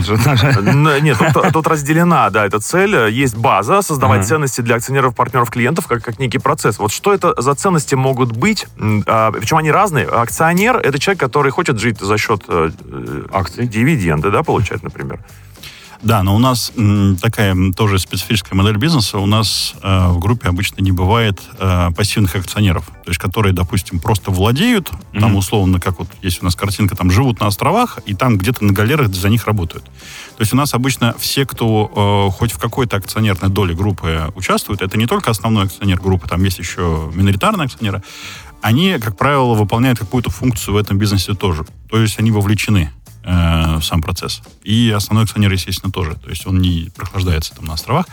Нет, 1.02 1.18
тут, 1.34 1.52
тут 1.54 1.68
разделена, 1.68 2.30
да, 2.30 2.46
эта 2.46 2.60
цель. 2.60 2.96
Есть 3.10 3.36
база, 3.38 3.82
создавать 3.82 4.20
Ага. 4.20 4.28
ценности 4.28 4.62
для 4.62 4.76
акционеров, 4.76 5.16
партнеров, 5.16 5.50
клиентов, 5.50 5.88
как, 5.88 6.04
как 6.04 6.20
некий 6.20 6.40
процесс. 6.40 6.80
Вот 6.80 6.92
что 6.92 7.14
это 7.14 7.40
за 7.42 7.56
ценности 7.56 7.96
могут 7.96 8.32
быть? 8.32 8.68
А, 9.08 9.32
Причем 9.32 9.58
они 9.58 9.72
разные. 9.72 10.06
Акционер— 10.06 10.78
это 10.84 11.00
человек, 11.00 11.20
который 11.20 11.52
хочет 11.52 11.80
жить 11.80 12.00
за 12.00 12.18
счет 12.18 12.44
э, 12.48 12.72
Акций. 13.32 13.68
дивиденды, 13.68 14.32
да, 14.32 14.44
получать, 14.44 14.84
например. 14.84 15.20
Да, 16.04 16.22
но 16.22 16.36
у 16.36 16.40
нас 16.40 16.74
м, 16.76 17.16
такая 17.16 17.56
тоже 17.72 17.98
специфическая 17.98 18.58
модель 18.58 18.76
бизнеса. 18.76 19.20
У 19.20 19.26
нас 19.26 19.74
э, 19.82 20.08
в 20.10 20.20
группе 20.20 20.50
обычно 20.50 20.82
не 20.82 20.92
бывает 20.92 21.42
э, 21.58 21.92
пассивных 21.96 22.36
акционеров, 22.36 22.86
то 22.88 23.10
есть 23.10 23.20
которые, 23.22 23.54
допустим, 23.54 24.00
просто 24.00 24.30
владеют, 24.30 24.92
там 25.14 25.30
Мгм. 25.30 25.36
условно, 25.38 25.80
как 25.80 26.00
вот 26.00 26.10
есть 26.22 26.42
у 26.42 26.46
нас 26.46 26.56
картинка, 26.56 26.98
там 26.98 27.10
живут 27.10 27.40
на 27.40 27.48
островах 27.48 28.00
и 28.06 28.14
там 28.14 28.38
где-то 28.38 28.66
на 28.66 28.74
галерах 28.74 29.14
за 29.16 29.30
них 29.30 29.48
работают. 29.48 29.86
То 29.86 30.42
есть 30.42 30.52
у 30.52 30.58
нас 30.58 30.74
обычно 30.74 31.16
все, 31.18 31.46
кто 31.46 32.30
э, 32.30 32.38
хоть 32.38 32.52
в 32.52 32.60
какой-то 32.60 32.98
акционерной 32.98 33.50
доле 33.50 33.74
группы 33.74 34.30
участвует, 34.36 34.82
это 34.82 34.98
не 34.98 35.06
только 35.08 35.32
основной 35.32 35.64
акционер 35.64 36.02
группы, 36.02 36.28
там 36.28 36.44
есть 36.44 36.60
еще 36.60 37.12
миноритарные 37.14 37.66
акционеры, 37.68 38.04
они, 38.62 38.98
как 39.00 39.18
правило, 39.18 39.54
выполняют 39.54 40.00
какую-то 40.00 40.30
функцию 40.30 40.74
в 40.74 40.78
этом 40.78 40.98
бизнесе 40.98 41.34
тоже. 41.34 41.66
То 41.90 41.98
есть 41.98 42.20
они 42.20 42.32
вовлечены 42.32 42.92
э, 43.24 43.80
сам 43.82 44.02
процесс. 44.02 44.42
И 44.64 44.94
основной 44.96 45.26
акционер, 45.26 45.52
естественно, 45.52 45.92
тоже. 45.92 46.16
То 46.16 46.30
есть 46.30 46.46
он 46.48 46.60
не 46.60 46.90
прохлаждается 46.96 47.56
там 47.56 47.66
на 47.66 47.74
островах. 47.74 48.06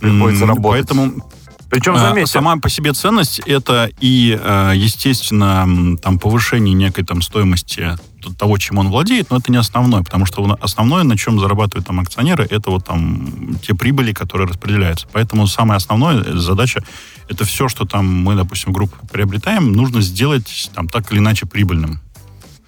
Приходится 0.00 0.46
работать. 0.46 0.86
Поэтому 0.86 1.24
Причем, 1.70 1.94
а, 1.94 1.98
заметьте, 1.98 2.32
Сама 2.32 2.56
по 2.56 2.68
себе 2.68 2.92
ценность 2.92 3.40
это 3.40 3.90
и, 4.00 4.38
э, 4.40 4.72
естественно, 4.76 5.96
там 5.98 6.18
повышение 6.18 6.74
некой 6.74 7.04
там 7.04 7.22
стоимости 7.22 7.96
того, 8.38 8.56
чем 8.58 8.78
он 8.78 8.88
владеет, 8.88 9.30
но 9.30 9.36
это 9.36 9.52
не 9.52 9.58
основное, 9.58 10.02
потому 10.02 10.24
что 10.24 10.56
основное, 10.60 11.02
на 11.02 11.18
чем 11.18 11.38
зарабатывают 11.38 11.86
там 11.86 12.00
акционеры, 12.00 12.46
это 12.48 12.70
вот 12.70 12.86
там 12.86 13.58
те 13.62 13.74
прибыли, 13.74 14.12
которые 14.12 14.48
распределяются. 14.48 15.06
Поэтому 15.12 15.46
самая 15.46 15.76
основная 15.76 16.22
э, 16.22 16.36
задача 16.36 16.82
это 17.28 17.44
все, 17.44 17.68
что 17.68 17.84
там 17.84 18.06
мы, 18.06 18.34
допустим, 18.34 18.72
группу 18.72 18.96
приобретаем, 19.06 19.72
нужно 19.72 20.00
сделать 20.00 20.70
там 20.74 20.88
так 20.88 21.10
или 21.12 21.18
иначе 21.18 21.46
прибыльным. 21.46 22.00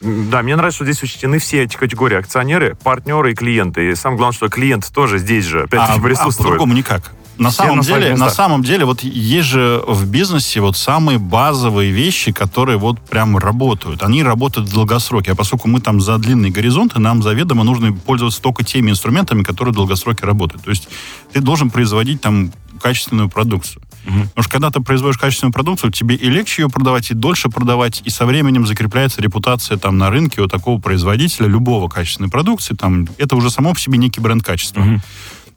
Да, 0.01 0.43
мне 0.43 0.57
нравится, 0.57 0.77
что 0.77 0.85
здесь 0.85 1.03
учтены 1.03 1.39
все 1.39 1.63
эти 1.63 1.77
категории 1.77 2.19
акционеры, 2.19 2.77
партнеры 2.83 3.33
и 3.33 3.35
клиенты. 3.35 3.91
И 3.91 3.95
самое 3.95 4.19
главное, 4.19 4.37
что 4.37 4.49
клиент 4.49 4.91
тоже 4.93 5.19
здесь 5.19 5.45
же 5.45 5.63
опять-таки 5.63 6.01
а, 6.01 6.03
присутствует. 6.03 6.51
по-другому 6.51 6.75
никак. 6.75 7.13
На 7.39 7.51
Все 7.51 7.65
самом 7.65 7.79
на 7.79 7.85
деле, 7.85 8.17
на 8.17 8.31
самом 8.31 8.63
деле, 8.63 8.85
вот 8.87 9.03
есть 9.03 9.47
же 9.47 9.83
в 9.87 10.07
бизнесе 10.07 10.61
вот 10.61 10.77
самые 10.77 11.19
базовые 11.19 11.91
вещи, 11.91 12.33
которые 12.33 12.79
вот 12.79 12.99
прям 13.01 13.37
работают. 13.37 14.03
Они 14.03 14.23
работают 14.23 14.71
в 14.71 14.73
долгосроке. 14.73 15.33
А 15.33 15.35
поскольку 15.35 15.69
мы 15.69 15.81
там 15.81 16.01
за 16.01 16.17
длинные 16.17 16.51
горизонты, 16.51 16.99
нам 16.99 17.23
заведомо 17.23 17.63
нужно 17.63 17.93
пользоваться 17.93 18.41
только 18.41 18.65
теми 18.65 18.91
инструментами, 18.91 19.43
которые 19.43 19.73
в 19.73 19.77
долгосроке 19.77 20.25
работают. 20.25 20.65
То 20.65 20.71
есть 20.71 20.89
ты 21.33 21.41
должен 21.41 21.69
производить 21.71 22.23
там 22.23 22.53
качественную 22.81 23.29
продукцию. 23.29 23.83
Потому 24.07 24.43
что 24.43 24.51
когда 24.51 24.71
ты 24.71 24.81
производишь 24.81 25.19
качественную 25.19 25.53
продукцию, 25.53 25.91
тебе 25.91 26.15
и 26.15 26.31
легче 26.31 26.63
ее 26.63 26.69
продавать, 26.69 27.11
и 27.11 27.15
дольше 27.15 27.49
продавать, 27.49 28.03
и 28.05 28.11
со 28.11 28.25
временем 28.25 28.67
закрепляется 28.67 29.21
репутация 29.21 29.77
там 29.77 29.99
на 29.99 30.11
рынке 30.11 30.41
у 30.41 30.47
такого 30.49 30.81
производителя 30.81 31.47
любого 31.47 31.89
качественной 31.89 32.31
продукции. 32.31 32.75
Там, 32.75 33.09
это 33.19 33.37
уже 33.37 33.51
само 33.51 33.75
по 33.75 33.81
себе 33.81 33.99
некий 33.99 34.21
бренд 34.21 34.45
качества. 34.45 35.01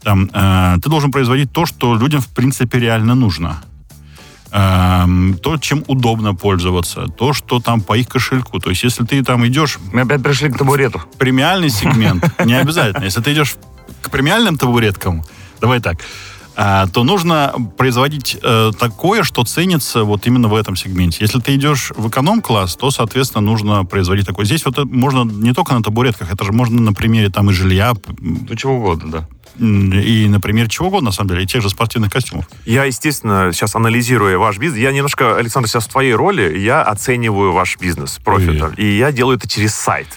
Там, 0.01 0.29
э, 0.33 0.77
ты 0.81 0.89
должен 0.89 1.11
производить 1.11 1.51
то, 1.51 1.65
что 1.65 1.95
людям, 1.95 2.21
в 2.21 2.27
принципе, 2.29 2.79
реально 2.79 3.15
нужно. 3.15 3.61
Эм, 4.51 5.37
то, 5.37 5.57
чем 5.57 5.83
удобно 5.87 6.33
пользоваться, 6.33 7.05
то, 7.07 7.33
что 7.33 7.59
там 7.59 7.81
по 7.81 7.95
их 7.95 8.07
кошельку. 8.07 8.59
То 8.59 8.71
есть, 8.71 8.83
если 8.83 9.03
ты 9.03 9.23
там 9.23 9.45
идешь 9.45 9.77
Мы 9.93 10.01
опять 10.01 10.23
пришли 10.23 10.49
к 10.49 10.57
табурету. 10.57 11.03
премиальный 11.19 11.69
сегмент, 11.69 12.23
не 12.45 12.55
обязательно. 12.55 13.03
Если 13.03 13.21
ты 13.21 13.33
идешь 13.33 13.57
к 14.01 14.09
премиальным 14.09 14.57
табуреткам, 14.57 15.23
давай 15.61 15.81
так, 15.81 15.97
то 16.93 17.03
нужно 17.05 17.55
производить 17.77 18.37
э, 18.43 18.71
такое, 18.77 19.23
что 19.23 19.45
ценится 19.45 20.03
вот 20.03 20.27
именно 20.27 20.49
в 20.49 20.55
этом 20.55 20.75
сегменте. 20.75 21.19
Если 21.21 21.39
ты 21.39 21.55
идешь 21.55 21.93
в 21.95 22.09
эконом-класс, 22.09 22.75
то, 22.75 22.91
соответственно, 22.91 23.41
нужно 23.41 23.85
производить 23.85 24.25
такое. 24.25 24.45
Здесь 24.45 24.65
вот 24.65 24.77
это 24.77 24.85
можно 24.85 25.23
не 25.23 25.53
только 25.53 25.73
на 25.73 25.81
табуретках, 25.81 26.33
это 26.33 26.43
же 26.43 26.51
можно 26.51 26.81
на 26.81 26.91
примере 26.91 27.29
там 27.29 27.49
и 27.49 27.53
жилья, 27.53 27.93
Ну, 28.19 28.55
чего 28.57 28.75
угодно, 28.75 29.11
да. 29.11 29.27
И, 29.59 30.27
например, 30.29 30.67
чего 30.69 30.87
угодно, 30.87 31.09
на 31.09 31.11
самом 31.11 31.29
деле, 31.29 31.43
и 31.43 31.47
тех 31.47 31.61
же 31.61 31.69
спортивных 31.69 32.11
костюмов. 32.11 32.45
Я, 32.65 32.85
естественно, 32.85 33.51
сейчас 33.53 33.75
анализируя 33.75 34.37
ваш 34.37 34.57
бизнес, 34.57 34.81
я 34.81 34.91
немножко, 34.91 35.35
Александр, 35.37 35.67
сейчас 35.69 35.85
в 35.85 35.89
твоей 35.91 36.13
роли, 36.13 36.57
я 36.57 36.81
оцениваю 36.81 37.51
ваш 37.51 37.77
бизнес, 37.77 38.19
профита. 38.23 38.71
И 38.77 38.85
я 38.97 39.11
делаю 39.11 39.37
это 39.37 39.47
через 39.47 39.75
сайт. 39.75 40.07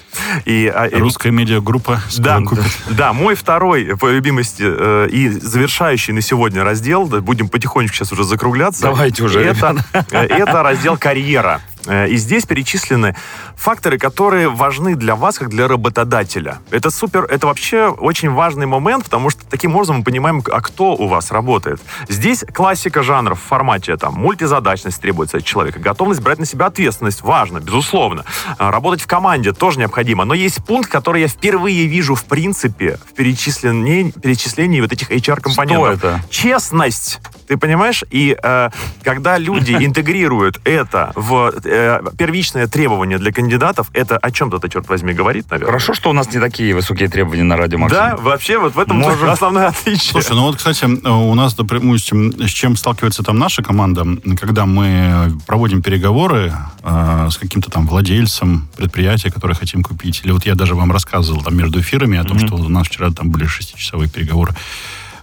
И, 0.45 0.71
а, 0.73 0.87
и- 0.87 0.95
Русская 0.97 1.31
медиагруппа 1.33 2.01
скоро 2.09 2.25
да, 2.25 2.41
купит. 2.41 2.65
да, 2.91 3.13
мой 3.13 3.35
второй 3.35 3.97
по 3.97 4.11
любимости 4.11 4.63
э, 4.65 5.09
и 5.11 5.29
завершающий 5.29 6.13
на 6.13 6.21
сегодня 6.21 6.63
раздел, 6.65 7.07
да, 7.09 7.21
будем 7.21 7.49
потихонечку 7.49 7.97
сейчас 7.97 8.13
уже 8.13 8.25
закругляться. 8.25 8.83
Давайте 8.83 9.25
уже, 9.25 9.41
Это, 9.41 9.85
э, 9.93 10.19
это 10.19 10.63
раздел 10.63 10.97
карьера. 10.97 11.61
Э, 11.87 12.09
И 12.09 12.17
здесь 12.17 12.45
перечислены 12.47 13.17
факторы, 13.63 13.97
которые 13.97 14.49
важны 14.49 14.97
для 14.97 15.15
вас, 15.15 15.39
как 15.39 15.49
для 15.49 15.69
работодателя. 15.69 16.59
Это 16.73 16.91
супер, 16.91 17.25
это 17.25 17.47
вообще 17.47 17.87
очень 17.87 18.31
важный 18.31 18.67
момент, 18.67 19.05
потому 19.05 19.31
что 19.31 19.47
таким 19.49 19.77
образом 19.77 19.99
мы 19.99 20.05
понимаем, 20.05 20.43
а 20.51 20.61
кто 20.61 20.95
у 20.97 21.07
вас 21.07 21.31
работает. 21.31 21.81
Здесь 22.09 22.45
классика 22.53 23.05
жанров 23.05 23.39
в 23.39 23.43
формате 23.43 23.97
там 23.97 24.15
мультизадачность 24.15 25.01
требуется 25.01 25.37
от 25.37 25.45
человека, 25.45 25.79
готовность 25.79 26.21
брать 26.21 26.41
на 26.41 26.47
себя 26.47 26.67
ответственность, 26.67 27.23
важно, 27.23 27.61
безусловно. 27.61 28.25
А, 28.59 28.73
Работать 28.73 29.01
в 29.01 29.07
команде 29.07 29.53
тоже 29.53 29.79
необходимо. 29.79 30.25
Но 30.25 30.35
есть 30.35 30.65
пункт, 30.65 30.91
который 30.91 31.21
я 31.21 31.29
впервые 31.29 31.87
вижу 31.87 32.17
в 32.17 32.25
принципе 32.25 32.99
в 33.09 33.15
перечислении, 33.15 34.11
перечислении 34.11 34.81
вот 34.81 34.93
этих 34.93 35.13
HR-компонентов. 35.13 35.99
Что 35.99 36.09
это? 36.09 36.21
Честность. 36.31 37.21
Ты 37.47 37.57
понимаешь? 37.57 38.03
И 38.11 38.37
э, 38.43 38.71
когда 39.05 39.39
люди 39.39 39.73
интегрируют 39.81 40.61
это 40.65 41.13
в 41.15 41.53
э, 41.65 42.01
первичное 42.19 42.67
требование 42.67 43.19
для 43.19 43.31
кандидатов, 43.53 43.91
это 43.93 44.17
о 44.17 44.31
чем-то, 44.31 44.57
это, 44.57 44.69
черт 44.71 44.89
возьми, 44.89 45.13
говорит, 45.13 45.51
наверное. 45.51 45.67
Хорошо, 45.73 45.93
что 45.95 46.09
у 46.11 46.13
нас 46.15 46.33
не 46.33 46.41
такие 46.41 46.75
высокие 46.75 47.09
требования 47.09 47.43
на 47.45 47.57
радио 47.57 47.79
Максим. 47.79 47.99
Да, 47.99 48.17
вообще 48.17 48.59
вот 48.59 48.75
в 48.75 48.79
этом 48.79 48.97
Можем- 48.99 49.29
основное 49.29 49.69
отличие. 49.69 50.11
Слушай, 50.13 50.35
ну 50.37 50.43
вот, 50.43 50.57
кстати, 50.57 50.85
у 50.87 51.35
нас, 51.35 51.55
допустим, 51.55 52.33
с 52.41 52.51
чем 52.51 52.77
сталкивается 52.77 53.23
там 53.23 53.39
наша 53.39 53.63
команда, 53.63 54.07
когда 54.41 54.65
мы 54.65 55.39
проводим 55.47 55.83
переговоры 55.83 56.55
э, 56.83 57.29
с 57.31 57.37
каким-то 57.37 57.71
там 57.71 57.87
владельцем 57.87 58.69
предприятия, 58.77 59.31
которое 59.31 59.55
хотим 59.55 59.83
купить, 59.83 60.23
или 60.25 60.33
вот 60.33 60.47
я 60.47 60.55
даже 60.55 60.75
вам 60.75 60.91
рассказывал 60.91 61.43
там 61.43 61.55
между 61.55 61.79
эфирами 61.81 62.17
о 62.19 62.25
том, 62.25 62.39
что 62.39 62.55
у 62.57 62.69
нас 62.71 62.87
вчера 62.87 63.11
там 63.11 63.31
были 63.31 63.45
шестичасовые 63.47 64.09
переговоры, 64.09 64.55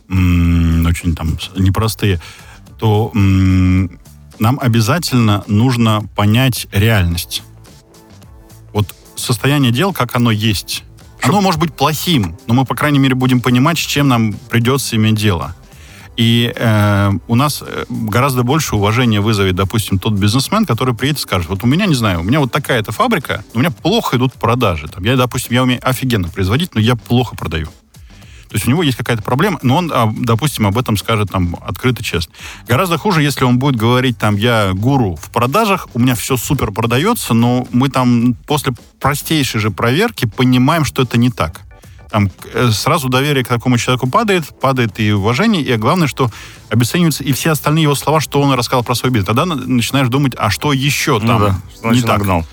м, 0.09 0.86
очень 0.86 1.15
там 1.15 1.36
непростые, 1.55 2.19
то 2.77 3.11
м, 3.15 3.99
нам 4.38 4.59
обязательно 4.61 5.43
нужно 5.47 6.03
понять 6.15 6.67
реальность. 6.71 7.43
Состояние 9.20 9.72
дел, 9.72 9.93
как 9.93 10.15
оно 10.15 10.32
есть. 10.32 10.84
Оно 11.22 11.41
может 11.41 11.59
быть 11.59 11.74
плохим, 11.74 12.38
но 12.47 12.53
мы, 12.53 12.65
по 12.65 12.76
крайней 12.76 12.99
мере, 12.99 13.15
будем 13.15 13.41
понимать, 13.41 13.78
с 13.78 13.82
чем 13.82 14.07
нам 14.07 14.34
придется 14.49 14.95
иметь 14.95 15.15
дело. 15.15 15.55
И 16.20 16.51
э, 16.53 17.11
у 17.30 17.36
нас 17.36 17.63
э, 17.65 17.86
гораздо 17.89 18.43
больше 18.43 18.76
уважения 18.76 19.22
вызовет, 19.22 19.55
допустим, 19.55 19.99
тот 19.99 20.13
бизнесмен, 20.13 20.65
который 20.65 20.93
приедет 20.93 21.20
и 21.20 21.22
скажет, 21.22 21.47
вот 21.47 21.63
у 21.63 21.67
меня, 21.67 21.86
не 21.86 21.95
знаю, 21.95 22.20
у 22.20 22.24
меня 22.24 22.41
вот 22.41 22.51
такая-то 22.51 22.91
фабрика, 22.91 23.43
у 23.53 23.59
меня 23.59 23.72
плохо 23.72 24.17
идут 24.17 24.34
продажи. 24.34 24.89
Там, 24.89 25.03
я, 25.05 25.15
допустим, 25.15 25.53
я 25.53 25.63
умею 25.63 25.80
офигенно 25.82 26.28
производить, 26.28 26.76
но 26.76 26.82
я 26.82 26.97
плохо 26.97 27.38
продаю. 27.38 27.70
То 28.50 28.56
есть 28.56 28.66
у 28.68 28.70
него 28.72 28.82
есть 28.82 28.97
какая-то 28.97 29.22
проблема, 29.22 29.60
но 29.62 29.78
он, 29.78 29.91
а, 29.93 30.12
допустим, 30.18 30.66
об 30.66 30.78
этом 30.78 30.97
скажет 30.97 31.30
там 31.32 31.56
открыто, 31.66 32.04
честно. 32.04 32.34
Гораздо 32.68 32.97
хуже, 32.97 33.22
если 33.22 33.43
он 33.45 33.60
будет 33.60 33.76
говорить 33.76 34.18
там, 34.18 34.36
я 34.38 34.72
гуру 34.74 35.16
в 35.16 35.30
продажах, 35.30 35.88
у 35.93 36.00
меня 36.00 36.16
все 36.16 36.36
супер 36.36 36.72
продается, 36.72 37.34
но 37.36 37.68
мы 37.72 37.89
там 37.89 38.34
после 38.47 38.74
простейшей 39.00 39.60
же 39.62 39.70
проверки 39.70 40.26
понимаем, 40.26 40.84
что 40.84 41.04
это 41.04 41.18
не 41.20 41.30
так. 41.30 41.62
Там 42.10 42.32
э, 42.56 42.72
сразу 42.72 43.08
доверие 43.08 43.43
к 43.43 43.47
такому 43.47 43.78
человеку 43.78 44.10
падает, 44.10 44.45
падает 44.60 45.00
и 45.00 45.12
уважение, 45.12 45.62
и 45.62 45.76
главное, 45.76 46.08
что 46.08 46.32
обесцениваются 46.70 47.24
и 47.24 47.34
все 47.34 47.52
остальные 47.52 47.84
его 47.84 47.93
слова, 47.93 48.20
что 48.20 48.41
он 48.41 48.52
рассказал 48.54 48.84
про 48.84 48.95
свой 48.95 49.12
бизнес. 49.12 49.28
Тогда 49.28 49.45
на- 49.45 49.54
начинаешь 49.56 50.08
думать, 50.08 50.34
а 50.36 50.50
что 50.50 50.74
еще 50.74 51.20
Ну 51.22 51.28
там 51.28 51.39
да, 51.39 51.56
что 51.72 51.88
не 51.91 52.00
значит 52.00 52.06
так? 52.08 52.18
нагнал. 52.18 52.45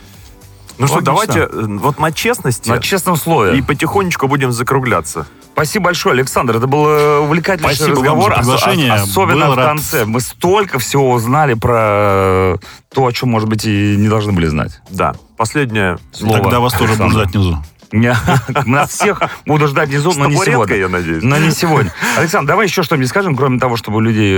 Ну 0.79 0.87
что, 0.87 0.97
Логично. 0.97 1.13
давайте 1.15 1.39
э, 1.51 1.67
вот 1.79 1.99
на 1.99 2.13
честности 2.13 2.69
На 2.69 2.81
честном 2.81 3.17
слове. 3.17 3.57
и 3.59 3.63
потихонечку 3.63 4.29
будем 4.29 4.53
закругляться. 4.53 5.27
Спасибо 5.57 5.87
большое, 5.87 6.13
Александр. 6.13 6.57
Это 6.59 6.67
был 6.67 6.87
э, 6.87 7.19
увлекательный 7.21 7.75
Спасибо 7.75 7.95
вам 7.97 8.05
разговор. 8.05 8.31
за 8.35 8.39
приглашение. 8.41 8.93
Ос- 8.93 9.03
особенно 9.05 9.47
Был 9.47 9.53
в 9.55 9.57
рад. 9.57 9.67
конце. 9.69 10.05
Мы 10.05 10.21
столько 10.21 10.79
всего 10.79 11.11
узнали 11.13 11.55
про 11.55 11.79
э, 11.79 12.57
то, 12.95 13.07
о 13.07 13.11
чем, 13.13 13.31
может 13.31 13.49
быть, 13.49 13.65
и 13.65 13.97
не 13.97 14.09
должны 14.09 14.33
были 14.33 14.49
знать. 14.49 14.83
Да, 14.91 15.15
последнее 15.39 15.97
Слово 16.13 16.41
Тогда 16.43 16.61
вас 16.61 16.75
тоже 16.75 16.93
будут 16.93 17.01
Александра. 17.01 17.23
ждать 17.23 17.35
внизу. 17.35 17.57
Не, 17.93 18.15
Нас 18.67 18.91
всех 18.91 19.23
буду 19.47 19.67
ждать 19.69 19.89
внизу, 19.89 20.13
но 20.15 20.27
не 20.27 20.37
сегодня. 20.37 20.77
я 20.77 20.89
надеюсь. 20.91 21.23
Но 21.23 21.39
не 21.39 21.51
сегодня. 21.53 21.91
Александр, 22.19 22.49
давай 22.49 22.67
еще 22.67 22.83
что-нибудь 22.83 23.09
скажем, 23.09 23.35
кроме 23.35 23.59
того, 23.59 23.77
чтобы 23.77 23.97
у 23.97 24.01
людей 24.01 24.35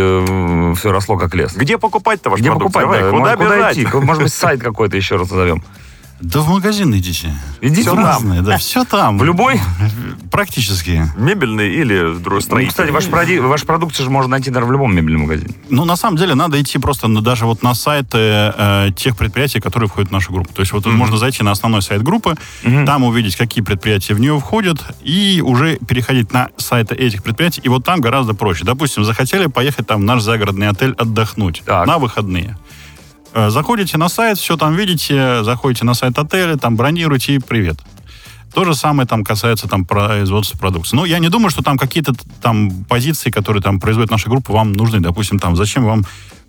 все 0.77 0.93
росло 0.93 1.17
как 1.17 1.35
лес. 1.35 1.53
Где 1.57 1.79
покупать-то 1.79 2.31
ваш 2.31 2.39
Где 2.39 2.51
продукт? 2.51 2.75
покупать? 2.75 2.85
Давай, 3.01 3.11
да? 3.11 3.19
куда 3.19 3.37
Может, 3.37 3.57
бежать? 3.59 3.79
идти? 3.79 3.97
Может 4.07 4.23
быть, 4.23 4.33
сайт 4.33 4.63
какой-то 4.63 4.97
еще 4.97 5.17
раз 5.17 5.31
назовем. 5.31 5.65
Да 6.21 6.41
в 6.41 6.49
магазин 6.49 6.93
идите. 6.97 7.33
Идите 7.61 7.83
Все 7.83 7.95
там. 7.95 8.05
разное, 8.05 8.43
да, 8.43 8.59
все 8.59 8.85
там. 8.85 9.19
В 9.19 9.25
любой? 9.25 9.61
Практически. 10.33 11.05
Мебельный 11.17 11.73
или 11.73 11.99
другой 12.19 12.39
Ну, 12.39 12.41
строительный? 12.41 12.69
кстати, 12.71 12.91
ваш, 12.91 13.05
проди- 13.07 13.39
ваш 13.41 13.63
продукт 13.65 13.97
же 13.97 14.11
можно 14.11 14.31
найти, 14.33 14.51
наверное, 14.51 14.69
в 14.69 14.73
любом 14.73 14.95
мебельном 14.97 15.23
магазине. 15.23 15.55
Ну, 15.71 15.85
на 15.85 15.95
самом 15.97 16.17
деле, 16.17 16.35
надо 16.35 16.61
идти 16.61 16.79
просто 16.79 17.07
на- 17.07 17.21
даже 17.23 17.47
вот 17.47 17.63
на 17.63 17.73
сайты 17.75 18.19
э, 18.19 18.89
тех 18.97 19.17
предприятий, 19.17 19.61
которые 19.61 19.89
входят 19.89 20.11
в 20.11 20.13
нашу 20.13 20.33
группу. 20.33 20.53
То 20.53 20.61
есть 20.61 20.73
вот 20.73 20.87
можно 20.87 21.17
зайти 21.19 21.45
на 21.45 21.53
основной 21.53 21.83
сайт 21.83 22.03
группы, 22.03 22.35
там 22.85 23.05
увидеть, 23.05 23.37
какие 23.37 23.63
предприятия 23.63 24.15
в 24.15 24.21
нее 24.21 24.39
входят, 24.41 24.79
и 25.03 25.41
уже 25.45 25.77
переходить 25.77 26.33
на 26.33 26.49
сайты 26.57 26.97
этих 26.97 27.23
предприятий, 27.23 27.61
и 27.63 27.69
вот 27.69 27.85
там 27.85 28.01
гораздо 28.01 28.35
проще. 28.35 28.65
Допустим, 28.65 29.05
захотели 29.05 29.47
поехать 29.47 29.87
там 29.87 30.01
в 30.01 30.05
наш 30.05 30.23
загородный 30.23 30.69
отель 30.69 30.95
отдохнуть 30.99 31.63
Так. 31.65 31.87
на 31.87 31.99
выходные. 31.99 32.57
Э, 33.35 33.51
Заходите 33.51 33.99
на 33.99 34.09
сайт, 34.09 34.39
все 34.39 34.57
там 34.57 34.75
видите, 34.75 35.43
заходите 35.45 35.85
на 35.85 35.95
сайт 35.95 36.19
отеля, 36.19 36.57
там 36.57 36.77
бронируете 36.77 37.35
и 37.35 37.39
привет. 37.39 37.79
То 38.55 38.65
же 38.65 38.75
самое 38.75 39.07
там 39.07 39.25
касается 39.25 39.69
там 39.69 39.85
производства 39.85 40.57
продукции. 40.57 40.97
Но 40.97 41.05
я 41.05 41.19
не 41.19 41.29
думаю, 41.29 41.51
что 41.51 41.63
там 41.63 41.77
какие-то 41.77 42.13
там 42.41 42.85
позиции, 42.85 43.31
которые 43.31 43.63
там 43.63 43.79
производит 43.79 44.11
наша 44.11 44.31
группа, 44.31 44.53
вам 44.53 44.73
нужны. 44.73 45.01
Допустим, 45.01 45.39
там 45.39 45.55
зачем 45.55 45.85
вам 45.85 46.07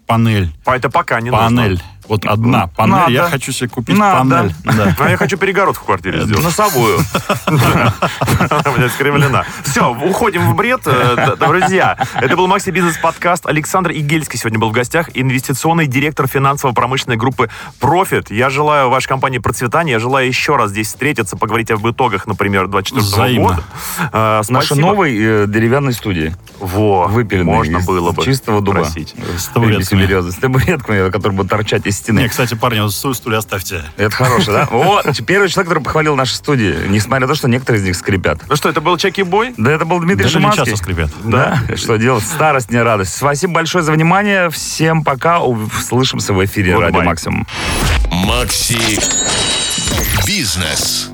панель? 0.08 0.50
А 0.66 0.76
Это 0.76 0.90
пока 0.90 1.20
не 1.22 1.30
панель. 1.30 1.72
нужно. 1.72 1.86
Вот 2.10 2.26
одна 2.26 2.68
панель. 2.68 2.96
Надо. 2.96 3.12
Я 3.12 3.30
хочу 3.30 3.52
себе 3.52 3.70
купить 3.70 3.98
Надо. 3.98 4.18
панель. 4.20 4.54
Да. 4.64 4.96
А 5.00 5.10
я 5.10 5.16
хочу 5.18 5.38
перегородку 5.38 5.84
в 5.84 5.86
квартире 5.86 6.22
сделать. 6.26 6.44
Носовую. 6.44 7.00
Она 7.46 8.62
у 8.74 8.78
меня 8.78 8.90
скривлена. 8.90 9.46
Все, 9.64 9.90
уходим 9.94 10.52
в 10.52 10.56
бред. 10.56 10.82
Э, 10.86 11.36
Друзья, 11.40 11.98
это 12.16 12.36
был 12.36 12.48
Макси 12.48 12.72
Бизнес 12.72 12.98
подкаст. 12.98 13.46
Александр 13.46 13.92
Игельский 13.92 14.38
сегодня 14.40 14.60
был 14.60 14.70
в 14.70 14.74
гостях. 14.74 15.10
Инвестиционный 15.14 15.88
директор 15.88 16.28
финансово-промышленной 16.28 17.18
группы 17.18 17.50
Profit. 17.80 18.34
Я 18.34 18.50
желаю 18.50 18.90
вашей 18.90 19.08
компании 19.08 19.38
процветания. 19.38 19.94
Я 19.94 20.00
желаю 20.00 20.28
еще 20.28 20.56
раз 20.56 20.72
здесь 20.72 20.88
встретиться, 20.88 21.38
поговорить 21.38 21.70
об 21.72 21.88
итогах, 21.88 22.26
например, 22.28 22.68
24 22.68 23.02
Взаимно. 23.02 23.50
года. 23.50 23.64
Э, 24.12 24.42
Нашей 24.50 24.68
спасибо. 24.68 24.88
новой 24.88 25.16
э, 25.18 25.46
деревянной 25.48 25.94
студии. 25.94 26.36
Во, 26.60 27.08
Выпиленной 27.08 27.54
можно 27.54 27.80
было 27.82 28.12
бы 28.12 28.24
чистого 28.24 28.62
дуба. 28.62 28.86
С 28.86 29.46
табуретками. 29.54 30.30
С 30.32 30.36
табуретками, 30.36 31.10
которые 31.12 31.38
будут 31.38 31.52
торчать 31.52 31.86
из 31.86 31.99
стены. 32.00 32.22
Не, 32.22 32.28
кстати, 32.28 32.56
парни, 32.56 32.80
вот 32.80 32.94
стул, 32.94 33.14
стулья 33.14 33.38
оставьте. 33.38 33.84
Это 33.98 34.16
хороший, 34.16 34.54
да? 34.54 34.68
Вот, 34.72 35.06
первый 35.26 35.50
человек, 35.50 35.70
который 35.70 35.84
похвалил 35.84 36.16
наши 36.16 36.36
студии, 36.36 36.76
несмотря 36.88 37.22
на 37.22 37.28
то, 37.28 37.36
что 37.36 37.48
некоторые 37.48 37.82
из 37.82 37.86
них 37.86 37.96
скрипят. 37.96 38.40
Ну 38.48 38.56
что, 38.56 38.70
это 38.70 38.82
был 38.82 38.98
Чеки 38.98 39.22
Бой? 39.24 39.54
Да 39.58 39.72
это 39.72 39.86
был 39.86 40.00
Дмитрий 40.00 40.28
Шиманский. 40.28 40.66
часто 40.66 40.78
скрипят. 40.78 41.12
Да, 41.24 41.62
что 41.76 41.98
делать? 41.98 42.24
Старость, 42.24 42.72
не 42.72 42.82
радость. 42.82 43.16
Спасибо 43.16 43.54
большое 43.54 43.84
за 43.84 43.92
внимание. 43.92 44.50
Всем 44.50 45.04
пока. 45.04 45.40
Услышимся 45.42 46.34
в 46.34 46.44
эфире. 46.46 46.78
Радио 46.78 47.02
Максимум. 47.02 47.46
Макси 48.12 49.00
Бизнес. 50.26 51.12